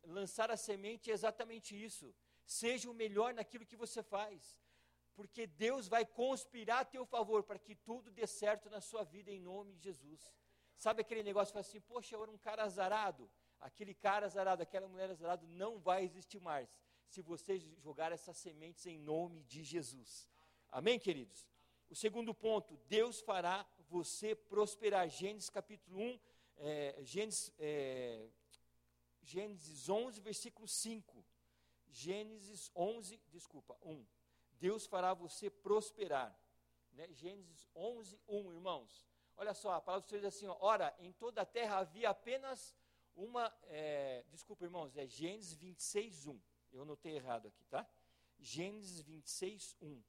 lançar 0.03 0.51
a 0.51 0.57
semente 0.57 1.09
é 1.09 1.13
exatamente 1.13 1.71
isso. 1.81 2.13
Seja 2.45 2.89
o 2.89 2.93
melhor 2.93 3.33
naquilo 3.33 3.65
que 3.65 3.75
você 3.75 4.03
faz. 4.03 4.59
Porque 5.15 5.47
Deus 5.47 5.87
vai 5.87 6.05
conspirar 6.05 6.79
a 6.81 6.85
teu 6.85 7.05
favor 7.05 7.43
para 7.43 7.57
que 7.57 7.75
tudo 7.75 8.11
dê 8.11 8.27
certo 8.27 8.69
na 8.69 8.81
sua 8.81 9.03
vida 9.03 9.31
em 9.31 9.39
nome 9.39 9.73
de 9.75 9.83
Jesus. 9.83 10.35
Sabe 10.77 11.01
aquele 11.01 11.23
negócio 11.23 11.53
que 11.53 11.53
fala 11.53 11.65
assim, 11.65 11.79
poxa, 11.79 12.15
eu 12.15 12.23
era 12.23 12.31
um 12.31 12.37
cara 12.37 12.63
azarado. 12.63 13.31
Aquele 13.61 13.93
cara 13.93 14.25
azarado, 14.25 14.61
aquela 14.61 14.87
mulher 14.87 15.09
azarada 15.09 15.47
não 15.47 15.79
vai 15.79 16.03
existir 16.03 16.41
mais 16.41 16.69
se 17.07 17.21
você 17.21 17.57
jogar 17.77 18.11
essas 18.11 18.35
sementes 18.35 18.85
em 18.85 18.99
nome 18.99 19.43
de 19.43 19.63
Jesus. 19.63 20.27
Amém, 20.75 20.99
queridos? 20.99 21.47
O 21.89 21.95
segundo 21.95 22.33
ponto, 22.33 22.75
Deus 22.89 23.21
fará 23.21 23.65
você 23.87 24.35
prosperar. 24.35 25.07
Gênesis 25.07 25.49
capítulo 25.49 25.97
1, 25.97 26.19
é, 26.57 26.99
Gênesis, 27.01 27.49
é, 27.57 28.27
Gênesis 29.23 29.87
11, 29.87 30.19
versículo 30.19 30.67
5. 30.67 31.25
Gênesis 31.87 32.69
11, 32.75 33.17
desculpa, 33.29 33.77
1. 33.81 34.05
Deus 34.59 34.85
fará 34.85 35.13
você 35.13 35.49
prosperar. 35.49 36.37
Né? 36.91 37.07
Gênesis 37.13 37.69
11, 37.73 38.19
1, 38.27 38.51
irmãos. 38.51 39.07
Olha 39.37 39.53
só, 39.53 39.71
a 39.75 39.81
palavra 39.81 40.05
de 40.05 40.11
Deus 40.11 40.23
diz 40.23 40.35
assim: 40.35 40.47
ó, 40.47 40.57
ora, 40.59 40.93
em 40.99 41.13
toda 41.13 41.43
a 41.43 41.45
terra 41.45 41.77
havia 41.77 42.09
apenas 42.09 42.75
uma. 43.15 43.49
É, 43.67 44.25
desculpa, 44.27 44.65
irmãos, 44.65 44.97
é 44.97 45.07
Gênesis 45.07 45.53
26, 45.53 46.27
1. 46.27 46.41
Eu 46.73 46.81
anotei 46.81 47.15
errado 47.15 47.47
aqui, 47.47 47.63
tá? 47.63 47.87
Gênesis 48.37 48.99
26, 48.99 49.77
1 49.81 50.03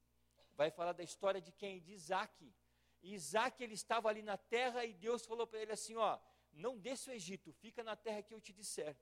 vai 0.56 0.70
falar 0.70 0.92
da 0.92 1.02
história 1.02 1.40
de 1.40 1.52
quem? 1.52 1.80
De 1.80 1.92
Isaac. 1.92 2.52
E 3.02 3.14
Isaac, 3.14 3.62
ele 3.62 3.74
estava 3.74 4.08
ali 4.08 4.22
na 4.22 4.36
terra 4.36 4.84
e 4.84 4.92
Deus 4.94 5.24
falou 5.24 5.46
para 5.46 5.60
ele 5.60 5.72
assim, 5.72 5.94
ó, 5.96 6.18
não 6.52 6.78
desça 6.78 7.10
o 7.10 7.14
Egito, 7.14 7.52
fica 7.52 7.84
na 7.84 7.94
terra 7.94 8.22
que 8.22 8.32
eu 8.32 8.40
te 8.40 8.52
disser, 8.52 8.96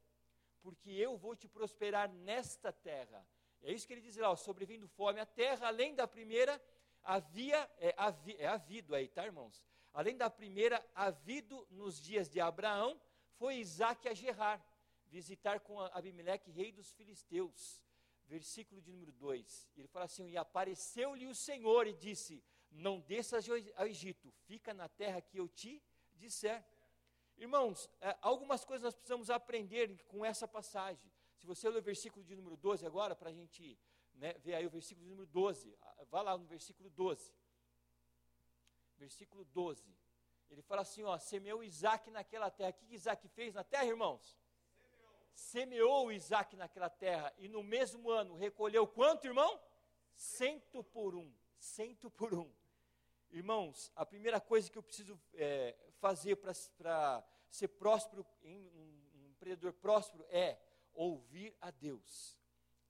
porque 0.61 0.91
eu 0.91 1.17
vou 1.17 1.37
te 1.37 1.49
prosperar 1.49 2.13
nesta 2.13 2.73
terra. 2.73 3.27
É 3.63 3.73
isso 3.73 3.87
que 3.87 3.95
ele 3.95 4.01
diz 4.01 4.17
lá, 4.17 4.31
ó, 4.31 4.37
sobrevindo 4.37 4.89
fome. 4.89 5.21
A 5.21 5.27
terra, 5.27 5.69
além 5.69 5.95
da 5.95 6.07
primeira, 6.07 6.61
havia, 7.03 7.71
é, 7.79 7.95
havi, 7.97 8.37
é 8.39 8.47
havido 8.47 8.95
aí, 8.95 9.09
tá, 9.09 9.25
irmãos? 9.25 9.65
Além 9.93 10.17
da 10.17 10.29
primeira, 10.29 10.85
havido 10.95 11.67
nos 11.71 12.01
dias 12.01 12.29
de 12.29 12.41
Abraão, 12.41 13.01
foi 13.37 13.57
Isaac 13.57 14.09
a 14.09 14.13
Gerar, 14.13 14.63
visitar 15.07 15.61
com 15.61 15.81
Abimeleque, 15.81 16.51
rei 16.51 16.73
dos 16.73 16.93
filisteus 16.93 17.81
versículo 18.27 18.81
de 18.81 18.91
número 18.93 19.13
2. 19.13 19.71
Ele 19.77 19.89
fala 19.89 20.05
assim: 20.07 20.29
E 20.29 20.37
apareceu-lhe 20.37 21.27
o 21.27 21.35
Senhor 21.35 21.87
e 21.87 21.93
disse: 21.93 22.43
Não 22.71 23.01
desças 23.01 23.47
ao 23.49 23.87
Egito, 23.87 24.31
fica 24.47 24.73
na 24.75 24.89
terra 24.89 25.21
que 25.21 25.39
eu 25.39 25.49
te 25.49 25.83
disser. 26.15 26.65
Irmãos, 27.37 27.91
é, 28.01 28.17
algumas 28.21 28.65
coisas 28.65 28.85
nós 28.85 28.95
precisamos 28.95 29.29
aprender 29.29 30.05
com 30.05 30.25
essa 30.25 30.47
passagem. 30.47 31.11
Se 31.37 31.47
você 31.47 31.69
ler 31.69 31.81
o 31.81 31.83
versículo 31.83 32.25
de 32.25 32.35
número 32.37 32.57
12 32.57 32.87
agora, 32.87 33.15
para 33.15 33.31
a 33.31 33.33
gente 33.33 33.79
né, 34.15 34.35
ver 34.35 34.55
aí 34.55 34.67
o 34.67 34.71
versículo 34.71 35.05
de 35.05 35.11
número 35.11 35.27
12, 35.27 35.77
vá 36.09 36.23
lá 36.23 36.39
no 36.39 36.47
versículo 36.47 36.89
12. 36.91 37.33
Versículo 38.97 39.45
12. 39.47 39.95
Ele 40.49 40.63
fala 40.63 40.83
assim, 40.83 41.03
ó, 41.03 41.19
semeou 41.19 41.65
Isaac 41.65 42.11
naquela 42.11 42.51
terra. 42.51 42.71
O 42.71 42.75
que 42.75 42.95
Isaac 42.95 43.27
fez 43.29 43.55
na 43.55 43.65
terra, 43.65 43.87
irmãos? 43.87 44.37
Semeou 45.35 46.13
Isaac 46.13 46.57
naquela 46.57 46.89
terra 46.89 47.33
e 47.39 47.49
no 47.49 47.63
mesmo 47.63 48.11
ano 48.11 48.35
recolheu 48.37 48.87
quanto, 48.87 49.27
irmão? 49.27 49.61
Cento 50.15 50.83
por 50.85 51.15
um. 51.15 51.33
Cento 51.59 52.11
por 52.11 52.35
um. 52.35 52.51
Irmãos, 53.31 53.91
a 53.97 54.07
primeira 54.07 54.41
coisa 54.41 54.71
que 54.71 54.79
eu 54.79 54.83
preciso 54.83 55.21
é, 55.35 55.77
fazer 55.99 56.37
para 56.37 57.25
ser 57.49 57.69
próspero, 57.69 58.25
um, 58.45 59.29
empreendedor 59.31 59.73
próspero, 59.73 60.25
é 60.29 60.57
ouvir 60.93 61.57
a 61.61 61.71
Deus. 61.73 62.39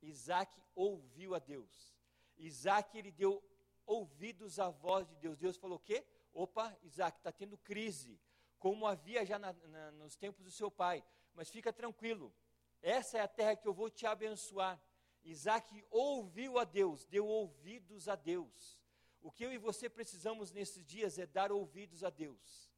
Isaac 0.02 0.62
ouviu 0.74 1.34
a 1.34 1.38
Deus. 1.38 1.96
Isaac, 2.36 2.96
ele 2.98 3.10
deu 3.10 3.42
ouvidos 3.86 4.58
à 4.58 4.68
voz 4.68 5.06
de 5.08 5.16
Deus. 5.16 5.38
Deus 5.38 5.56
falou 5.56 5.78
o 5.78 5.80
quê? 5.80 6.06
Opa, 6.32 6.76
Isaac, 6.82 7.18
está 7.18 7.32
tendo 7.32 7.56
crise, 7.56 8.20
como 8.58 8.86
havia 8.86 9.24
já 9.24 9.38
na, 9.38 9.52
na, 9.52 9.92
nos 9.92 10.16
tempos 10.16 10.44
do 10.44 10.50
seu 10.50 10.70
pai. 10.70 11.02
Mas 11.34 11.50
fica 11.50 11.72
tranquilo, 11.72 12.32
essa 12.80 13.18
é 13.18 13.20
a 13.20 13.28
terra 13.28 13.56
que 13.56 13.66
eu 13.66 13.74
vou 13.74 13.90
te 13.90 14.06
abençoar. 14.06 14.80
Isaac 15.24 15.84
ouviu 15.90 16.58
a 16.58 16.64
Deus, 16.64 17.06
deu 17.06 17.26
ouvidos 17.26 18.08
a 18.08 18.14
Deus. 18.14 18.78
O 19.20 19.32
que 19.32 19.44
eu 19.44 19.52
e 19.52 19.58
você 19.58 19.88
precisamos 19.88 20.52
nesses 20.52 20.84
dias 20.84 21.18
é 21.18 21.26
dar 21.26 21.50
ouvidos 21.50 22.04
a 22.04 22.10
Deus. 22.10 22.70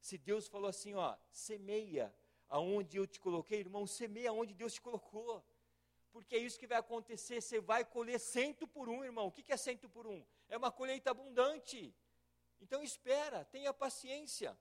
Se 0.00 0.18
Deus 0.18 0.48
falou 0.48 0.68
assim, 0.68 0.94
ó, 0.94 1.16
semeia 1.30 2.12
aonde 2.48 2.96
eu 2.96 3.06
te 3.06 3.20
coloquei, 3.20 3.60
irmão, 3.60 3.86
semeia 3.86 4.30
aonde 4.30 4.52
Deus 4.52 4.74
te 4.74 4.80
colocou. 4.80 5.44
Porque 6.10 6.34
é 6.34 6.38
isso 6.38 6.58
que 6.58 6.66
vai 6.66 6.78
acontecer, 6.78 7.40
você 7.40 7.60
vai 7.60 7.84
colher 7.84 8.18
cento 8.18 8.66
por 8.66 8.88
um, 8.88 9.02
irmão. 9.04 9.28
O 9.28 9.32
que 9.32 9.50
é 9.52 9.56
cento 9.56 9.88
por 9.88 10.06
um? 10.06 10.22
É 10.48 10.56
uma 10.56 10.70
colheita 10.70 11.12
abundante. 11.12 11.94
Então 12.60 12.82
espera, 12.82 13.44
tenha 13.44 13.72
paciência. 13.72 14.58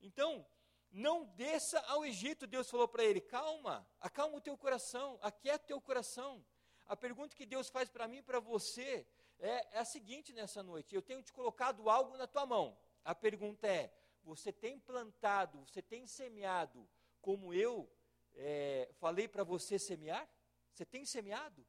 Então, 0.00 0.46
não 0.90 1.24
desça 1.24 1.78
ao 1.80 2.04
Egito, 2.04 2.46
Deus 2.46 2.70
falou 2.70 2.88
para 2.88 3.04
ele, 3.04 3.20
calma, 3.20 3.86
acalma 4.00 4.36
o 4.36 4.40
teu 4.40 4.56
coração, 4.56 5.18
aquieta 5.22 5.64
o 5.64 5.68
teu 5.68 5.80
coração. 5.80 6.44
A 6.86 6.96
pergunta 6.96 7.36
que 7.36 7.44
Deus 7.44 7.68
faz 7.68 7.88
para 7.88 8.08
mim 8.08 8.18
e 8.18 8.22
para 8.22 8.40
você 8.40 9.06
é, 9.38 9.76
é 9.76 9.78
a 9.78 9.84
seguinte 9.84 10.32
nessa 10.32 10.62
noite: 10.62 10.94
eu 10.94 11.02
tenho 11.02 11.22
te 11.22 11.32
colocado 11.32 11.88
algo 11.90 12.16
na 12.16 12.26
tua 12.26 12.46
mão. 12.46 12.78
A 13.04 13.14
pergunta 13.14 13.66
é: 13.66 13.92
você 14.22 14.52
tem 14.52 14.78
plantado, 14.78 15.64
você 15.66 15.82
tem 15.82 16.06
semeado 16.06 16.88
como 17.20 17.52
eu 17.52 17.90
é, 18.34 18.90
falei 18.94 19.28
para 19.28 19.44
você 19.44 19.78
semear? 19.78 20.28
Você 20.72 20.84
tem 20.84 21.04
semeado? 21.04 21.66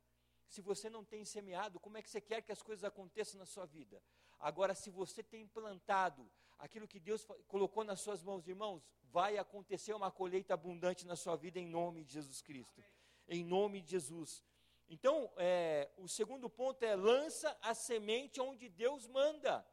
Se 0.47 0.61
você 0.61 0.89
não 0.89 1.03
tem 1.03 1.25
semeado, 1.25 1.79
como 1.79 1.97
é 1.97 2.01
que 2.01 2.09
você 2.09 2.21
quer 2.21 2.41
que 2.41 2.51
as 2.51 2.61
coisas 2.61 2.83
aconteçam 2.83 3.37
na 3.37 3.45
sua 3.45 3.65
vida? 3.65 4.01
Agora, 4.39 4.73
se 4.73 4.89
você 4.89 5.21
tem 5.21 5.45
plantado 5.47 6.29
aquilo 6.59 6.87
que 6.87 6.99
Deus 6.99 7.25
colocou 7.47 7.83
nas 7.83 8.01
suas 8.01 8.21
mãos, 8.21 8.47
irmãos, 8.47 8.85
vai 9.03 9.37
acontecer 9.37 9.93
uma 9.93 10.11
colheita 10.11 10.53
abundante 10.53 11.07
na 11.07 11.15
sua 11.15 11.35
vida 11.35 11.59
em 11.59 11.67
nome 11.67 12.03
de 12.03 12.13
Jesus 12.13 12.41
Cristo. 12.41 12.83
Em 13.27 13.43
nome 13.43 13.81
de 13.81 13.91
Jesus. 13.91 14.43
Então, 14.89 15.31
é, 15.37 15.89
o 15.97 16.07
segundo 16.07 16.49
ponto 16.49 16.83
é: 16.83 16.95
lança 16.95 17.57
a 17.61 17.73
semente 17.73 18.41
onde 18.41 18.67
Deus 18.69 19.07
manda. 19.07 19.65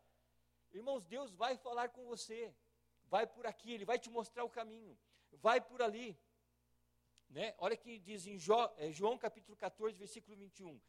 Irmãos, 0.72 1.05
Deus 1.05 1.33
vai 1.33 1.57
falar 1.57 1.88
com 1.88 2.05
você. 2.07 2.55
Vai 3.09 3.27
por 3.27 3.46
aqui, 3.46 3.72
Ele 3.72 3.85
vai 3.85 3.99
te 3.99 4.11
mostrar 4.11 4.44
o 4.44 4.51
caminho. 4.51 4.96
Vai 5.33 5.61
por 5.61 5.83
ali. 5.83 6.18
Né? 7.29 7.55
Olha 7.59 7.77
que 7.77 7.99
diz 7.99 8.27
em 8.27 8.38
é, 8.77 8.92
João 8.92 9.18
capítulo 9.18 9.57
14, 9.57 9.99
versículo 9.99 10.37
21. 10.37 10.81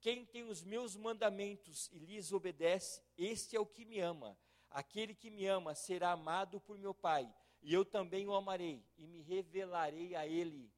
Quem 0.00 0.24
tem 0.26 0.44
os 0.44 0.62
meus 0.62 0.94
mandamentos 0.96 1.88
e 1.92 1.98
lhes 1.98 2.32
obedece, 2.32 3.02
este 3.16 3.56
é 3.56 3.60
o 3.60 3.66
que 3.66 3.84
me 3.84 3.98
ama. 3.98 4.36
Aquele 4.70 5.14
que 5.14 5.30
me 5.30 5.46
ama 5.46 5.74
será 5.74 6.12
amado 6.12 6.60
por 6.60 6.76
meu 6.78 6.94
Pai, 6.94 7.32
e 7.62 7.72
eu 7.72 7.84
também 7.84 8.26
o 8.26 8.34
amarei 8.34 8.84
e 8.96 9.06
me 9.06 9.22
revelarei 9.22 10.14
a 10.14 10.26
ele. 10.26 10.70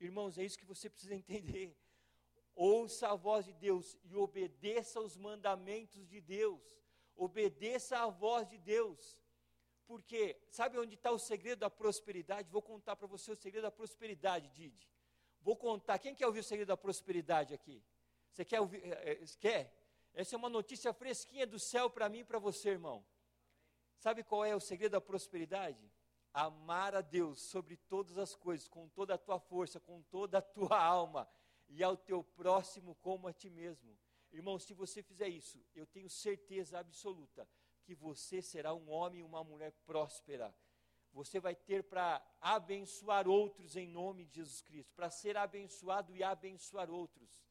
Irmãos, 0.00 0.38
é 0.38 0.44
isso 0.44 0.58
que 0.58 0.64
você 0.64 0.88
precisa 0.88 1.14
entender. 1.14 1.76
Ouça 2.54 3.08
a 3.08 3.14
voz 3.14 3.44
de 3.44 3.52
Deus 3.52 3.96
e 4.04 4.14
obedeça 4.16 4.98
aos 4.98 5.16
mandamentos 5.16 6.08
de 6.08 6.20
Deus. 6.20 6.60
Obedeça 7.16 7.98
à 7.98 8.08
voz 8.08 8.48
de 8.48 8.58
Deus. 8.58 9.18
Porque 9.86 10.36
sabe 10.50 10.78
onde 10.78 10.94
está 10.94 11.10
o 11.10 11.18
segredo 11.18 11.60
da 11.60 11.70
prosperidade? 11.70 12.50
Vou 12.50 12.60
contar 12.60 12.94
para 12.94 13.06
você 13.06 13.32
o 13.32 13.36
segredo 13.36 13.62
da 13.62 13.70
prosperidade, 13.70 14.48
Didi. 14.50 14.88
Vou 15.40 15.56
contar. 15.56 15.98
Quem 15.98 16.14
quer 16.14 16.26
ouvir 16.26 16.40
o 16.40 16.44
segredo 16.44 16.68
da 16.68 16.76
prosperidade 16.76 17.54
aqui? 17.54 17.82
Você 18.30 18.44
quer 18.44 18.60
ouvir? 18.60 18.84
É, 18.84 19.12
é, 19.12 19.24
quer? 19.40 19.74
Essa 20.12 20.36
é 20.36 20.38
uma 20.38 20.48
notícia 20.48 20.92
fresquinha 20.92 21.46
do 21.46 21.58
céu 21.58 21.88
para 21.88 22.08
mim 22.08 22.18
e 22.18 22.24
para 22.24 22.38
você, 22.38 22.70
irmão. 22.70 23.04
Sabe 23.98 24.22
qual 24.22 24.44
é 24.44 24.54
o 24.54 24.60
segredo 24.60 24.92
da 24.92 25.00
prosperidade? 25.00 25.90
Amar 26.32 26.94
a 26.94 27.00
Deus 27.00 27.40
sobre 27.42 27.76
todas 27.76 28.16
as 28.16 28.34
coisas, 28.34 28.68
com 28.68 28.88
toda 28.88 29.14
a 29.14 29.18
tua 29.18 29.40
força, 29.40 29.80
com 29.80 30.00
toda 30.02 30.38
a 30.38 30.42
tua 30.42 30.78
alma, 30.80 31.28
e 31.68 31.82
ao 31.82 31.96
teu 31.96 32.22
próximo 32.22 32.94
como 32.96 33.26
a 33.26 33.32
ti 33.32 33.50
mesmo. 33.50 33.98
Irmão, 34.30 34.58
se 34.58 34.72
você 34.72 35.02
fizer 35.02 35.28
isso, 35.28 35.64
eu 35.74 35.86
tenho 35.86 36.08
certeza 36.08 36.78
absoluta 36.78 37.48
que 37.82 37.94
você 37.94 38.40
será 38.40 38.72
um 38.72 38.88
homem 38.90 39.20
e 39.20 39.24
uma 39.24 39.42
mulher 39.42 39.72
próspera. 39.84 40.54
Você 41.12 41.40
vai 41.40 41.56
ter 41.56 41.82
para 41.82 42.22
abençoar 42.40 43.26
outros 43.26 43.74
em 43.76 43.88
nome 43.88 44.26
de 44.26 44.36
Jesus 44.36 44.60
Cristo, 44.60 44.92
para 44.94 45.10
ser 45.10 45.36
abençoado 45.36 46.14
e 46.14 46.22
abençoar 46.22 46.90
outros. 46.90 47.44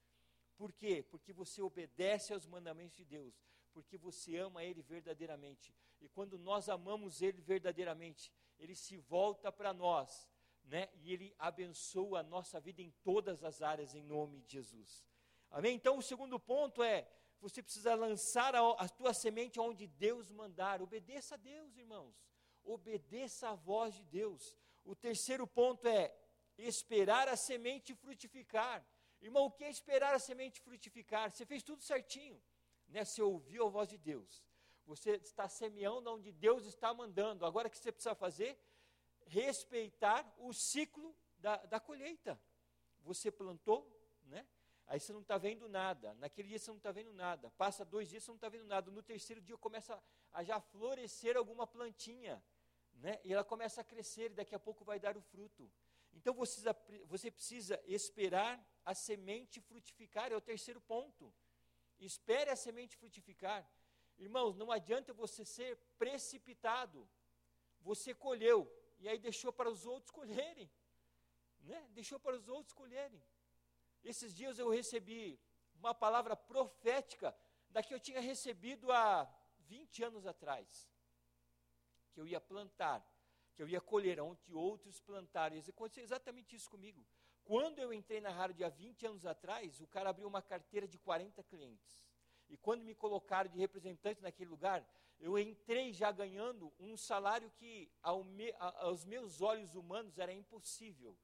Por 0.55 0.71
quê? 0.71 1.03
Porque 1.03 1.33
você 1.33 1.61
obedece 1.61 2.33
aos 2.33 2.45
mandamentos 2.45 2.95
de 2.95 3.03
Deus, 3.03 3.35
porque 3.73 3.97
você 3.97 4.37
ama 4.37 4.63
Ele 4.63 4.81
verdadeiramente. 4.81 5.75
E 5.99 6.09
quando 6.09 6.37
nós 6.37 6.69
amamos 6.69 7.21
Ele 7.21 7.41
verdadeiramente, 7.41 8.31
Ele 8.59 8.75
se 8.75 8.97
volta 8.97 9.51
para 9.51 9.73
nós, 9.73 10.29
né? 10.63 10.89
E 10.95 11.11
Ele 11.11 11.35
abençoa 11.37 12.19
a 12.19 12.23
nossa 12.23 12.59
vida 12.59 12.81
em 12.81 12.91
todas 13.03 13.43
as 13.43 13.61
áreas, 13.61 13.95
em 13.95 14.03
nome 14.03 14.41
de 14.41 14.53
Jesus. 14.53 15.05
Amém? 15.49 15.75
Então, 15.75 15.97
o 15.97 16.01
segundo 16.01 16.39
ponto 16.39 16.83
é 16.83 17.07
você 17.39 17.61
precisa 17.61 17.93
lançar 17.93 18.55
a, 18.55 18.71
a 18.71 18.89
tua 18.89 19.13
semente 19.13 19.59
onde 19.59 19.87
Deus 19.87 20.31
mandar. 20.31 20.81
Obedeça 20.81 21.35
a 21.35 21.37
Deus, 21.37 21.77
irmãos. 21.77 22.15
Obedeça 22.63 23.49
a 23.49 23.55
voz 23.55 23.93
de 23.93 24.03
Deus. 24.05 24.55
O 24.83 24.95
terceiro 24.95 25.45
ponto 25.45 25.87
é 25.87 26.13
esperar 26.57 27.27
a 27.27 27.35
semente 27.35 27.93
frutificar. 27.93 28.85
Irmão, 29.21 29.45
o 29.45 29.51
que 29.51 29.63
é 29.63 29.69
esperar 29.69 30.13
a 30.13 30.19
semente 30.19 30.59
frutificar? 30.61 31.31
Você 31.31 31.45
fez 31.45 31.63
tudo 31.63 31.81
certinho, 31.81 32.41
né? 32.87 33.03
Você 33.03 33.21
ouviu 33.21 33.65
a 33.65 33.69
voz 33.69 33.89
de 33.89 33.97
Deus. 33.97 34.46
Você 34.87 35.17
está 35.17 35.49
semeando 35.49 36.09
onde 36.09 36.31
Deus 36.31 36.65
está 36.65 36.93
mandando. 36.93 37.45
Agora 37.45 37.67
o 37.67 37.71
que 37.71 37.77
você 37.77 37.91
precisa 37.91 38.15
fazer? 38.15 38.57
Respeitar 39.25 40.25
o 40.37 40.53
ciclo 40.53 41.13
da, 41.37 41.57
da 41.65 41.77
colheita. 41.77 42.39
Você 43.01 43.29
plantou, 43.29 43.85
né? 44.23 44.47
Aí 44.87 44.97
você 44.97 45.11
não 45.11 45.19
está 45.19 45.37
vendo 45.37 45.67
nada. 45.67 46.13
Naquele 46.13 46.47
dia 46.47 46.57
você 46.57 46.71
não 46.71 46.77
está 46.77 46.93
vendo 46.93 47.11
nada. 47.11 47.51
Passa 47.57 47.83
dois 47.83 48.07
dias 48.07 48.23
você 48.23 48.31
não 48.31 48.37
está 48.37 48.47
vendo 48.47 48.65
nada. 48.65 48.89
No 48.89 49.03
terceiro 49.03 49.41
dia 49.41 49.57
começa 49.57 50.01
a 50.31 50.41
já 50.41 50.61
florescer 50.61 51.35
alguma 51.35 51.67
plantinha. 51.67 52.41
Né? 52.93 53.19
E 53.25 53.33
ela 53.33 53.43
começa 53.43 53.81
a 53.81 53.83
crescer 53.83 54.31
e 54.31 54.35
daqui 54.35 54.55
a 54.55 54.59
pouco 54.59 54.85
vai 54.85 55.01
dar 55.01 55.17
o 55.17 55.21
fruto. 55.21 55.69
Então 56.13 56.33
você, 56.33 56.61
você 57.05 57.29
precisa 57.29 57.77
esperar 57.85 58.65
a 58.85 58.95
semente 58.95 59.59
frutificar. 59.59 60.31
É 60.31 60.35
o 60.37 60.41
terceiro 60.41 60.79
ponto. 60.79 61.33
Espere 61.99 62.49
a 62.49 62.55
semente 62.55 62.95
frutificar. 62.95 63.69
Irmãos, 64.17 64.55
não 64.55 64.71
adianta 64.71 65.13
você 65.13 65.45
ser 65.45 65.77
precipitado. 65.97 67.07
Você 67.81 68.13
colheu 68.13 68.71
e 68.99 69.07
aí 69.07 69.19
deixou 69.19 69.53
para 69.53 69.69
os 69.69 69.85
outros 69.85 70.11
colherem. 70.11 70.69
Né? 71.61 71.87
Deixou 71.91 72.19
para 72.19 72.35
os 72.35 72.47
outros 72.47 72.73
colherem. 72.73 73.23
Esses 74.03 74.33
dias 74.33 74.57
eu 74.57 74.69
recebi 74.69 75.39
uma 75.75 75.93
palavra 75.93 76.35
profética 76.35 77.35
da 77.69 77.83
que 77.83 77.93
eu 77.93 77.99
tinha 77.99 78.19
recebido 78.19 78.91
há 78.91 79.29
20 79.59 80.03
anos 80.03 80.25
atrás. 80.25 80.89
Que 82.11 82.21
eu 82.21 82.27
ia 82.27 82.41
plantar, 82.41 83.05
que 83.53 83.61
eu 83.61 83.69
ia 83.69 83.81
colher 83.81 84.19
onde 84.19 84.53
outros 84.53 84.99
plantaram. 84.99 85.55
E 85.55 85.59
aconteceu 85.59 86.03
exatamente 86.03 86.55
isso 86.55 86.69
comigo. 86.69 87.05
Quando 87.43 87.79
eu 87.79 87.93
entrei 87.93 88.19
na 88.19 88.29
rádio 88.29 88.65
há 88.65 88.69
20 88.69 89.05
anos 89.05 89.25
atrás, 89.25 89.79
o 89.79 89.87
cara 89.87 90.09
abriu 90.09 90.27
uma 90.27 90.41
carteira 90.41 90.87
de 90.87 90.97
40 90.97 91.43
clientes. 91.43 92.06
E 92.49 92.57
quando 92.57 92.83
me 92.83 92.95
colocaram 92.95 93.49
de 93.49 93.57
representante 93.57 94.21
naquele 94.21 94.49
lugar, 94.49 94.87
eu 95.19 95.37
entrei 95.37 95.91
já 95.91 96.11
ganhando 96.11 96.71
um 96.79 96.95
salário 96.95 97.51
que 97.51 97.89
ao 98.01 98.23
me, 98.23 98.53
aos 98.59 99.03
meus 99.03 99.41
olhos 99.41 99.75
humanos 99.75 100.17
era 100.17 100.31
impossível. 100.31 101.17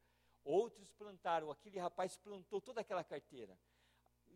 Outros 0.43 0.91
plantaram, 0.91 1.49
aquele 1.51 1.79
rapaz 1.79 2.17
plantou 2.17 2.59
toda 2.59 2.81
aquela 2.81 3.03
carteira. 3.03 3.57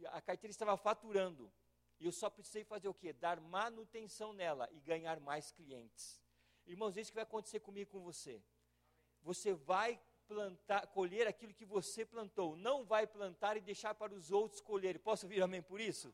A 0.05 0.21
carteira 0.21 0.51
estava 0.51 0.77
faturando. 0.77 1.51
E 1.99 2.05
eu 2.05 2.11
só 2.11 2.29
precisei 2.29 2.63
fazer 2.63 2.87
o 2.87 2.93
quê? 2.93 3.11
Dar 3.11 3.41
manutenção 3.41 4.31
nela 4.31 4.69
e 4.71 4.79
ganhar 4.79 5.19
mais 5.19 5.51
clientes. 5.51 6.21
Irmãos, 6.65 6.95
é 6.95 7.01
isso 7.01 7.11
que 7.11 7.15
vai 7.15 7.23
acontecer 7.23 7.59
comigo 7.59 7.91
com 7.91 8.01
você. 8.01 8.41
Você 9.23 9.53
vai 9.53 9.99
plantar, 10.27 10.85
colher 10.87 11.27
aquilo 11.27 11.53
que 11.53 11.65
você 11.65 12.05
plantou. 12.05 12.55
Não 12.55 12.85
vai 12.85 13.07
plantar 13.07 13.57
e 13.57 13.61
deixar 13.61 13.95
para 13.95 14.13
os 14.13 14.31
outros 14.31 14.61
colherem. 14.61 15.01
Posso 15.01 15.25
ouvir 15.25 15.41
amém 15.41 15.61
por 15.61 15.81
isso? 15.81 16.13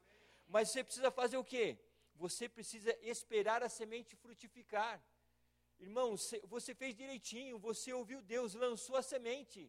Mas 0.53 0.69
você 0.69 0.83
precisa 0.83 1.09
fazer 1.09 1.37
o 1.37 1.43
quê? 1.43 1.79
Você 2.23 2.47
precisa 2.47 2.95
esperar 3.01 3.63
a 3.63 3.69
semente 3.77 4.15
frutificar. 4.15 5.03
Irmão, 5.79 6.15
você 6.55 6.75
fez 6.75 6.93
direitinho, 6.93 7.57
você 7.57 7.91
ouviu 7.91 8.21
Deus, 8.21 8.53
lançou 8.53 8.95
a 8.95 9.01
semente. 9.01 9.61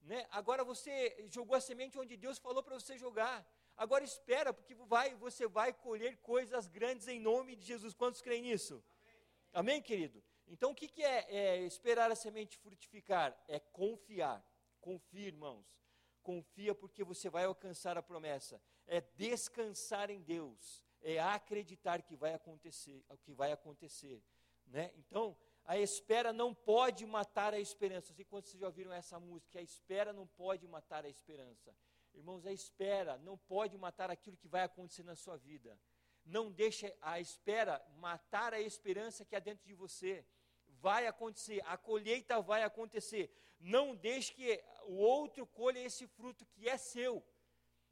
Né? 0.00 0.20
Agora 0.30 0.62
você 0.62 0.94
jogou 1.28 1.56
a 1.56 1.60
semente 1.60 1.98
onde 1.98 2.16
Deus 2.16 2.38
falou 2.38 2.62
para 2.62 2.78
você 2.78 2.96
jogar. 2.96 3.36
Agora 3.76 4.04
espera, 4.04 4.52
porque 4.52 4.76
vai, 4.76 5.12
você 5.16 5.48
vai 5.48 5.72
colher 5.72 6.16
coisas 6.18 6.68
grandes 6.68 7.08
em 7.08 7.18
nome 7.18 7.56
de 7.56 7.66
Jesus. 7.66 7.92
Quantos 7.92 8.22
creem 8.22 8.42
nisso? 8.42 8.74
Amém, 9.52 9.74
Amém 9.74 9.82
querido? 9.82 10.22
Então 10.46 10.70
o 10.70 10.74
que, 10.74 10.86
que 10.86 11.02
é, 11.02 11.26
é 11.34 11.58
esperar 11.62 12.12
a 12.12 12.14
semente 12.14 12.56
frutificar? 12.58 13.36
É 13.48 13.58
confiar. 13.58 14.40
Confia, 14.80 15.26
irmãos. 15.26 15.66
Confia 16.28 16.74
porque 16.74 17.02
você 17.02 17.30
vai 17.30 17.46
alcançar 17.46 17.96
a 17.96 18.02
promessa. 18.02 18.60
É 18.86 19.00
descansar 19.00 20.10
em 20.10 20.20
Deus. 20.20 20.84
É 21.00 21.18
acreditar 21.18 22.02
que 22.02 22.14
vai 22.14 22.34
acontecer, 22.34 23.02
o 23.08 23.16
que 23.16 23.32
vai 23.32 23.50
acontecer. 23.50 24.22
Né? 24.66 24.92
Então, 24.98 25.34
a 25.64 25.78
espera 25.78 26.30
não 26.30 26.54
pode 26.54 27.06
matar 27.06 27.54
a 27.54 27.58
esperança. 27.58 28.10
Não 28.10 28.16
sei 28.16 28.26
quantos 28.26 28.50
vocês 28.50 28.60
já 28.60 28.66
ouviram 28.66 28.92
essa 28.92 29.18
música. 29.18 29.58
A 29.58 29.62
espera 29.62 30.12
não 30.12 30.26
pode 30.26 30.68
matar 30.68 31.06
a 31.06 31.08
esperança. 31.08 31.74
Irmãos, 32.12 32.44
a 32.44 32.52
espera 32.52 33.16
não 33.16 33.38
pode 33.38 33.78
matar 33.78 34.10
aquilo 34.10 34.36
que 34.36 34.48
vai 34.48 34.64
acontecer 34.64 35.04
na 35.04 35.16
sua 35.16 35.38
vida. 35.38 35.80
Não 36.26 36.52
deixe 36.52 36.94
a 37.00 37.18
espera 37.18 37.82
matar 37.96 38.52
a 38.52 38.60
esperança 38.60 39.24
que 39.24 39.34
há 39.34 39.38
dentro 39.38 39.66
de 39.66 39.72
você. 39.72 40.26
Vai 40.80 41.06
acontecer, 41.06 41.62
a 41.66 41.76
colheita 41.76 42.40
vai 42.40 42.62
acontecer. 42.62 43.30
Não 43.60 43.94
deixe 43.94 44.32
que 44.32 44.62
o 44.84 44.94
outro 44.94 45.46
colha 45.46 45.80
esse 45.80 46.06
fruto 46.06 46.46
que 46.46 46.68
é 46.68 46.76
seu. 46.76 47.24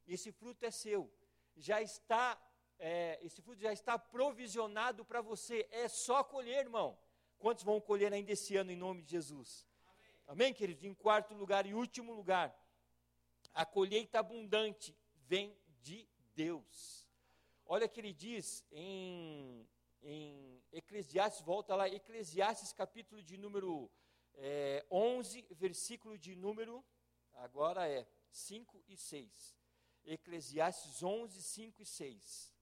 Esse 0.07 0.31
fruto 0.31 0.65
é 0.65 0.71
seu. 0.71 1.11
Já 1.57 1.83
está, 1.83 2.41
é, 2.79 3.19
esse 3.23 3.43
fruto 3.43 3.61
já 3.61 3.73
está 3.73 3.99
provisionado 3.99 5.05
para 5.05 5.21
você. 5.21 5.67
É 5.71 5.89
só 5.89 6.23
colher, 6.23 6.61
irmão. 6.67 6.97
Quantos 7.39 7.65
vão 7.65 7.81
colher 7.81 8.13
ainda 8.13 8.33
esse 8.33 8.57
ano 8.57 8.71
em 8.71 8.77
nome 8.77 9.03
de 9.03 9.11
Jesus? 9.11 9.67
Amém, 10.27 10.47
Amém 10.47 10.55
queridos? 10.55 10.85
Em 10.85 10.95
quarto 10.95 11.35
lugar 11.35 11.67
e 11.67 11.75
último 11.75 12.13
lugar, 12.13 12.57
a 13.53 13.67
colheita 13.67 14.21
abundante 14.21 14.97
vem 15.27 15.57
de 15.83 16.09
Deus. 16.35 17.07
Olha 17.67 17.89
que 17.89 18.01
ele 18.01 18.13
diz 18.13 18.65
em, 18.71 19.67
em 20.09 20.63
Eclesiastes, 20.73 21.43
volta 21.43 21.75
lá, 21.75 21.89
Eclesiastes 21.89 22.73
capítulo 22.73 23.23
de 23.23 23.37
número 23.37 23.91
é, 24.35 24.87
11, 24.91 25.47
versículo 25.51 26.17
de 26.17 26.35
número, 26.37 26.85
agora 27.35 27.89
é 27.89 28.07
5 28.31 28.83
e 28.87 28.97
6. 28.97 29.57
Eclesiastes 30.05 31.03
11, 31.03 31.43
5 31.43 31.83
e 31.83 31.87
6 31.87 32.57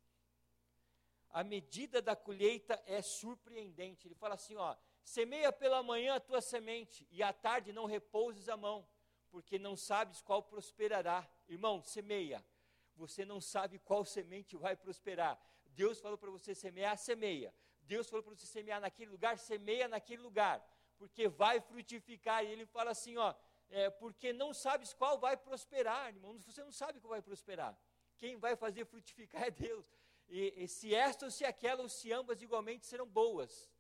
a 1.35 1.43
medida 1.43 2.01
da 2.01 2.15
colheita 2.15 2.81
é 2.87 3.03
surpreendente. 3.03 4.07
Ele 4.07 4.15
fala 4.15 4.35
assim: 4.35 4.55
ó, 4.55 4.77
semeia 5.03 5.53
pela 5.53 5.83
manhã 5.83 6.15
a 6.15 6.21
tua 6.21 6.41
semente, 6.41 7.07
e 7.11 7.25
à 7.25 7.33
tarde 7.33 7.73
não 7.73 7.87
repouses 7.87 8.49
a 8.49 8.57
mão, 8.57 8.87
porque 9.33 9.59
não 9.59 9.77
sabes 9.77 10.23
qual 10.23 10.45
prosperará. 10.45 11.29
Irmão, 11.49 11.83
semeia. 11.83 12.43
Você 12.95 13.25
não 13.25 13.41
sabe 13.41 13.81
qual 13.81 14.05
semente 14.05 14.57
vai 14.57 14.77
prosperar. 14.77 15.37
Deus 15.75 16.01
falou 16.01 16.19
para 16.19 16.31
você 16.31 16.55
semear, 16.55 16.97
semeia. 16.97 17.55
Deus 17.83 18.09
falou 18.09 18.23
para 18.23 18.35
você 18.35 18.47
semear 18.47 18.81
naquele 18.81 19.11
lugar, 19.11 19.39
semeia 19.39 19.87
naquele 19.89 20.23
lugar, 20.23 20.65
porque 20.97 21.29
vai 21.29 21.61
frutificar. 21.61 22.45
E 22.45 22.49
ele 22.49 22.67
fala 22.67 22.91
assim: 22.91 23.17
ó, 23.17 23.35
é, 23.71 23.91
porque 23.91 24.33
não 24.33 24.55
sabes 24.55 24.93
qual 24.93 25.19
vai 25.19 25.37
prosperar, 25.37 26.09
irmão. 26.09 26.39
Você 26.39 26.63
não 26.63 26.73
sabe 26.73 27.01
qual 27.01 27.11
vai 27.11 27.23
prosperar. 27.23 27.79
Quem 28.17 28.37
vai 28.37 28.57
fazer 28.57 28.85
frutificar 28.85 29.43
é 29.43 29.51
Deus 29.51 29.87
e, 30.29 30.65
e 30.65 30.69
se 30.69 30.95
esta 30.95 31.27
ou 31.27 31.31
se 31.31 31.45
aquela 31.45 31.83
ou 31.83 31.89
se 31.89 32.13
ambas 32.13 32.41
igualmente 32.43 32.87
serão 32.87 33.07
boas. 33.07 33.71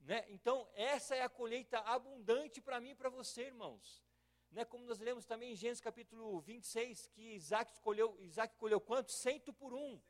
Né? 0.00 0.24
Então, 0.28 0.68
essa 0.74 1.14
é 1.14 1.22
a 1.22 1.28
colheita 1.28 1.78
abundante 1.78 2.60
para 2.60 2.80
mim 2.80 2.90
e 2.90 2.94
para 2.94 3.08
você, 3.08 3.42
irmãos. 3.42 4.02
Né? 4.50 4.64
Como 4.64 4.84
nós 4.84 4.98
lemos 4.98 5.24
também 5.24 5.52
em 5.52 5.56
Gênesis 5.56 5.80
capítulo 5.80 6.40
26, 6.40 7.06
que 7.06 7.34
Isaac, 7.34 7.72
escolheu, 7.72 8.16
Isaac 8.20 8.54
colheu 8.56 8.80
quanto? 8.80 9.12
Cento 9.12 9.52
por 9.52 9.72
um. 9.72 10.00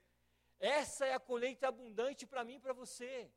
Essa 0.58 1.06
é 1.06 1.14
a 1.14 1.20
colheita 1.20 1.68
abundante 1.68 2.26
para 2.26 2.44
mim 2.44 2.54
e 2.54 2.60
para 2.60 2.72
você. 2.72 3.30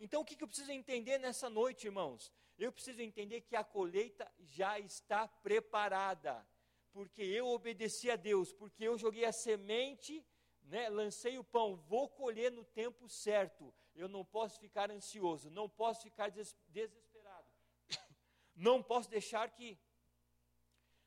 Então, 0.00 0.20
o 0.20 0.24
que, 0.24 0.36
que 0.36 0.44
eu 0.44 0.48
preciso 0.48 0.70
entender 0.70 1.18
nessa 1.18 1.50
noite, 1.50 1.86
irmãos? 1.86 2.32
Eu 2.58 2.72
preciso 2.72 3.00
entender 3.00 3.40
que 3.42 3.56
a 3.56 3.64
colheita 3.64 4.30
já 4.38 4.78
está 4.78 5.26
preparada, 5.26 6.46
porque 6.92 7.22
eu 7.22 7.48
obedeci 7.48 8.10
a 8.10 8.16
Deus, 8.16 8.52
porque 8.52 8.84
eu 8.84 8.96
joguei 8.98 9.24
a 9.24 9.32
semente 9.32 10.24
né, 10.68 10.88
lancei 10.88 11.38
o 11.38 11.44
pão, 11.44 11.76
vou 11.76 12.08
colher 12.08 12.52
no 12.52 12.64
tempo 12.64 13.08
certo. 13.08 13.74
Eu 13.94 14.08
não 14.08 14.24
posso 14.24 14.60
ficar 14.60 14.90
ansioso, 14.90 15.50
não 15.50 15.68
posso 15.68 16.02
ficar 16.02 16.30
desesperado. 16.30 17.48
Não 18.54 18.82
posso 18.82 19.08
deixar 19.08 19.48
que 19.50 19.78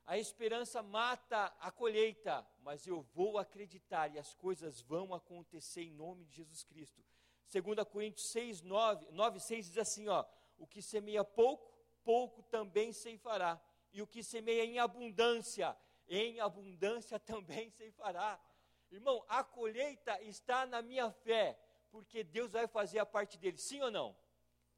a 0.05 0.17
esperança 0.17 0.81
mata 0.81 1.45
a 1.59 1.71
colheita, 1.71 2.45
mas 2.59 2.85
eu 2.85 3.01
vou 3.13 3.37
acreditar 3.37 4.13
e 4.13 4.19
as 4.19 4.33
coisas 4.33 4.81
vão 4.81 5.13
acontecer 5.13 5.83
em 5.83 5.91
nome 5.91 6.25
de 6.25 6.35
Jesus 6.35 6.63
Cristo. 6.63 7.03
2 7.51 7.87
Coríntios 7.87 8.27
6, 8.29 8.61
9, 8.61 9.07
9 9.11 9.39
6 9.39 9.65
diz 9.67 9.77
assim: 9.77 10.07
ó, 10.07 10.25
o 10.57 10.65
que 10.65 10.81
semeia 10.81 11.23
pouco, 11.23 11.71
pouco 12.03 12.41
também 12.43 12.93
ceifará, 12.93 13.61
e 13.91 14.01
o 14.01 14.07
que 14.07 14.23
semeia 14.23 14.63
em 14.63 14.79
abundância, 14.79 15.77
em 16.07 16.39
abundância 16.39 17.19
também 17.19 17.69
ceifará. 17.69 18.39
Irmão, 18.89 19.23
a 19.27 19.43
colheita 19.43 20.21
está 20.23 20.65
na 20.65 20.81
minha 20.81 21.11
fé, 21.11 21.57
porque 21.89 22.23
Deus 22.23 22.53
vai 22.53 22.67
fazer 22.67 22.99
a 22.99 23.05
parte 23.05 23.37
dele, 23.37 23.57
sim 23.57 23.81
ou 23.81 23.91
não? 23.91 24.15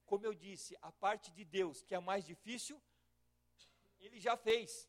Como 0.06 0.26
eu 0.26 0.34
disse, 0.34 0.78
a 0.82 0.92
parte 0.92 1.32
de 1.32 1.44
Deus, 1.44 1.82
que 1.82 1.94
é 1.94 1.98
a 1.98 2.02
mais 2.02 2.26
difícil, 2.26 2.82
ele 4.00 4.20
já 4.20 4.36
fez. 4.36 4.88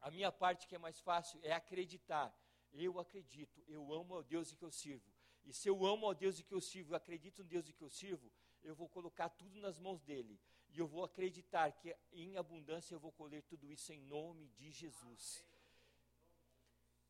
A 0.00 0.10
minha 0.10 0.32
parte, 0.32 0.66
que 0.66 0.74
é 0.74 0.78
mais 0.78 0.98
fácil, 1.00 1.38
é 1.42 1.52
acreditar. 1.52 2.34
Eu 2.72 2.98
acredito, 2.98 3.62
eu 3.66 3.92
amo 3.92 4.14
ao 4.14 4.22
Deus 4.22 4.50
e 4.50 4.56
que 4.56 4.64
eu 4.64 4.70
sirvo. 4.70 5.12
E 5.44 5.52
se 5.52 5.68
eu 5.68 5.84
amo 5.84 6.06
ao 6.06 6.14
Deus 6.14 6.38
e 6.38 6.44
que 6.44 6.54
eu 6.54 6.60
sirvo, 6.60 6.92
eu 6.92 6.96
acredito 6.96 7.42
no 7.42 7.48
Deus 7.48 7.68
e 7.68 7.72
que 7.72 7.82
eu 7.82 7.90
sirvo, 7.90 8.30
eu 8.62 8.74
vou 8.74 8.88
colocar 8.88 9.28
tudo 9.28 9.58
nas 9.58 9.78
mãos 9.78 10.02
dele. 10.02 10.40
E 10.70 10.78
eu 10.78 10.86
vou 10.86 11.04
acreditar 11.04 11.72
que 11.72 11.94
em 12.12 12.36
abundância 12.36 12.94
eu 12.94 13.00
vou 13.00 13.12
colher 13.12 13.42
tudo 13.42 13.70
isso 13.70 13.92
em 13.92 14.00
nome 14.00 14.48
de 14.50 14.70
Jesus. 14.70 15.44